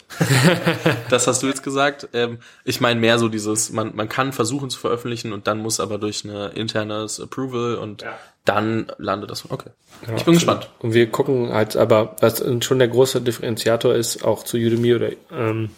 das 1.10 1.26
hast 1.26 1.42
du 1.42 1.46
jetzt 1.46 1.62
gesagt. 1.62 2.08
Ähm, 2.12 2.38
ich 2.64 2.80
meine 2.80 3.00
mehr 3.00 3.18
so 3.18 3.28
dieses, 3.28 3.70
man, 3.70 3.94
man 3.94 4.08
kann 4.08 4.32
versuchen 4.32 4.70
zu 4.70 4.78
veröffentlichen 4.78 5.32
und 5.32 5.46
dann 5.46 5.58
muss 5.58 5.80
aber 5.80 5.98
durch 5.98 6.24
eine 6.24 6.48
internes 6.48 7.20
Approval 7.20 7.76
und 7.76 8.02
ja. 8.02 8.18
dann 8.44 8.86
landet 8.98 9.30
das. 9.30 9.50
Okay. 9.50 9.70
Ja, 10.06 10.16
ich 10.16 10.24
bin 10.24 10.34
gespannt. 10.34 10.70
Und 10.78 10.94
wir 10.94 11.10
gucken 11.10 11.52
halt 11.52 11.76
aber, 11.76 12.16
was 12.20 12.42
schon 12.64 12.78
der 12.78 12.88
große 12.88 13.20
Differenziator 13.20 13.94
ist, 13.94 14.24
auch 14.24 14.44
zu 14.44 14.56
Udemy 14.56 14.94
oder 14.94 15.10
ähm, 15.30 15.70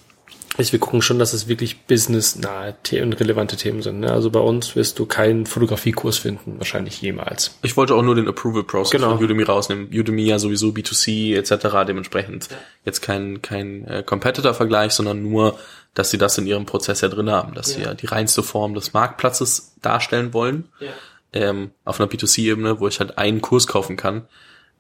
ist, 0.59 0.73
wir 0.73 0.81
gucken 0.81 1.03
schon, 1.03 1.19
dass 1.21 1.33
es 1.33 1.47
wirklich 1.47 1.83
businessnahe 1.83 2.75
und 3.03 3.21
relevante 3.21 3.57
Themen 3.57 3.81
sind. 3.81 4.01
Ne? 4.01 4.13
Also 4.13 4.31
bei 4.31 4.41
uns 4.41 4.75
wirst 4.75 4.99
du 4.99 5.07
keinen 5.07 5.47
Fotografiekurs 5.47 6.19
finden, 6.19 6.59
wahrscheinlich 6.59 7.01
jemals. 7.01 7.57
Ich 7.63 7.77
wollte 7.77 7.95
auch 7.95 8.03
nur 8.03 8.17
den 8.17 8.27
Approval 8.27 8.65
Process 8.65 8.91
genau. 8.91 9.15
von 9.15 9.25
Udemy 9.25 9.45
rausnehmen. 9.45 9.89
Udemy 9.93 10.23
ja 10.23 10.41
sowieso 10.41 10.71
B2C 10.71 11.37
etc. 11.37 11.87
Dementsprechend 11.87 12.49
ja. 12.51 12.57
jetzt 12.85 13.03
kein, 13.03 13.41
kein 13.41 13.87
äh, 13.87 14.03
Competitor-Vergleich, 14.05 14.93
sondern 14.93 15.23
nur, 15.23 15.57
dass 15.95 16.11
sie 16.11 16.19
das 16.19 16.37
in 16.39 16.47
ihrem 16.47 16.67
Prozess 16.67 17.03
ja 17.03 17.09
drin 17.09 17.31
haben, 17.31 17.55
dass 17.55 17.69
ja. 17.71 17.77
sie 17.77 17.83
ja 17.85 17.95
die 17.95 18.07
reinste 18.07 18.43
Form 18.43 18.75
des 18.75 18.93
Marktplatzes 18.93 19.75
darstellen 19.81 20.35
wollen. 20.35 20.69
Ja. 20.81 20.89
Ähm, 21.33 21.71
auf 21.85 22.01
einer 22.01 22.11
B2C-Ebene, 22.11 22.81
wo 22.81 22.89
ich 22.89 22.99
halt 22.99 23.17
einen 23.17 23.43
Kurs 23.43 23.69
kaufen 23.69 23.97
kann. 23.97 24.27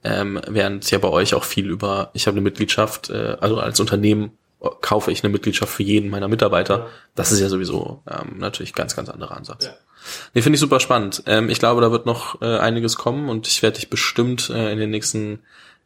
Ähm, 0.02 0.40
während 0.48 0.90
ja 0.90 0.98
bei 0.98 1.08
euch 1.08 1.34
auch 1.34 1.44
viel 1.44 1.68
über, 1.68 2.10
ich 2.14 2.26
habe 2.26 2.34
eine 2.34 2.40
Mitgliedschaft, 2.40 3.10
äh, 3.10 3.36
also 3.40 3.58
als 3.58 3.78
Unternehmen 3.78 4.32
kaufe 4.80 5.12
ich 5.12 5.22
eine 5.22 5.32
Mitgliedschaft 5.32 5.72
für 5.72 5.82
jeden 5.82 6.10
meiner 6.10 6.28
Mitarbeiter. 6.28 6.78
Ja. 6.78 6.86
Das 7.14 7.32
ist 7.32 7.40
ja 7.40 7.48
sowieso 7.48 8.02
ähm, 8.10 8.38
natürlich 8.38 8.74
ganz, 8.74 8.96
ganz 8.96 9.08
anderer 9.08 9.36
Ansatz. 9.36 9.66
Ja. 9.66 9.72
Nee, 10.34 10.42
finde 10.42 10.56
ich 10.56 10.60
super 10.60 10.80
spannend. 10.80 11.22
Ähm, 11.26 11.48
ich 11.48 11.58
glaube, 11.58 11.80
da 11.80 11.92
wird 11.92 12.06
noch 12.06 12.40
äh, 12.42 12.58
einiges 12.58 12.96
kommen 12.96 13.28
und 13.28 13.46
ich 13.46 13.62
werde 13.62 13.76
dich 13.76 13.90
bestimmt 13.90 14.50
äh, 14.50 14.72
in 14.72 14.78
den 14.78 14.90
nächsten 14.90 15.40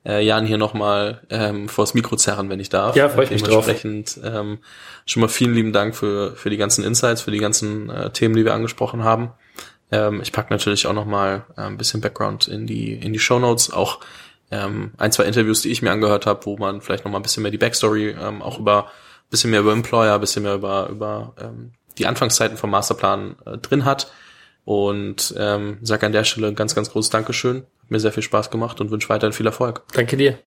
äh, 0.05 0.25
Jahren 0.25 0.47
hier 0.47 0.59
nochmal 0.59 1.23
ähm, 1.31 1.69
vors 1.69 1.95
Mikro 1.95 2.17
zerren, 2.17 2.49
wenn 2.49 2.61
ich 2.61 2.69
darf. 2.69 2.97
Ja, 2.97 3.09
freue 3.09 3.25
ich 3.25 3.31
mich 3.31 3.43
drauf. 3.43 3.69
Ähm, 3.69 4.59
schon 5.07 5.21
mal 5.21 5.29
vielen 5.29 5.55
lieben 5.55 5.73
Dank 5.73 5.95
für, 5.95 6.35
für 6.37 6.51
die 6.51 6.57
ganzen 6.57 6.85
Insights, 6.85 7.23
für 7.23 7.31
die 7.31 7.39
ganzen 7.39 7.91
äh, 7.91 8.11
Themen, 8.11 8.37
die 8.37 8.45
wir 8.45 8.55
angesprochen 8.55 9.05
haben. 9.05 9.33
Ähm, 9.91 10.21
ich 10.23 10.33
pack 10.33 10.51
natürlich 10.51 10.87
auch 10.87 10.95
nochmal 10.95 11.45
äh, 11.57 11.63
ein 11.63 11.77
bisschen 11.77 12.01
Background 12.01 12.49
in 12.49 12.67
die, 12.67 12.95
in 12.95 13.13
die 13.13 13.19
Show 13.19 13.39
Notes, 13.39 13.71
auch 13.71 14.01
ähm, 14.53 14.93
ein, 14.99 15.11
zwei 15.11 15.25
Interviews, 15.25 15.63
die 15.63 15.71
ich 15.71 15.83
mir 15.83 15.91
angehört 15.91 16.27
habe, 16.27 16.47
wo 16.47 16.57
man 16.57 16.81
vielleicht 16.81 17.05
noch 17.05 17.11
mal 17.11 17.19
ein 17.19 17.23
bisschen 17.23 17.43
mehr 17.43 17.51
die 17.51 17.59
Backstory, 17.59 18.11
ähm, 18.11 18.43
auch 18.43 18.59
über 18.59 18.91
bisschen 19.31 19.51
mehr 19.51 19.61
über 19.61 19.73
Employer, 19.73 20.19
bisschen 20.19 20.45
mehr 20.45 20.55
über, 20.55 20.89
über 20.91 21.35
ähm, 21.41 21.73
die 21.99 22.07
Anfangszeiten 22.07 22.57
vom 22.57 22.71
Masterplan 22.71 23.37
äh, 23.47 23.59
drin 23.59 23.85
hat. 23.85 24.13
Und 24.65 25.35
ähm, 25.37 25.79
sage 25.83 26.07
an 26.07 26.13
der 26.13 26.23
Stelle 26.23 26.53
ganz, 26.55 26.77
ganz 26.77 26.91
großes 26.91 27.11
Dankeschön. 27.11 27.65
Hat 27.83 27.91
mir 27.91 27.99
sehr 27.99 28.13
viel 28.13 28.23
Spaß 28.23 28.51
gemacht 28.51 28.81
und 28.81 28.93
wünsche 28.93 29.09
weiterhin 29.09 29.33
viel 29.33 29.47
Erfolg. 29.47 29.83
Danke 29.93 30.17
dir. 30.17 30.39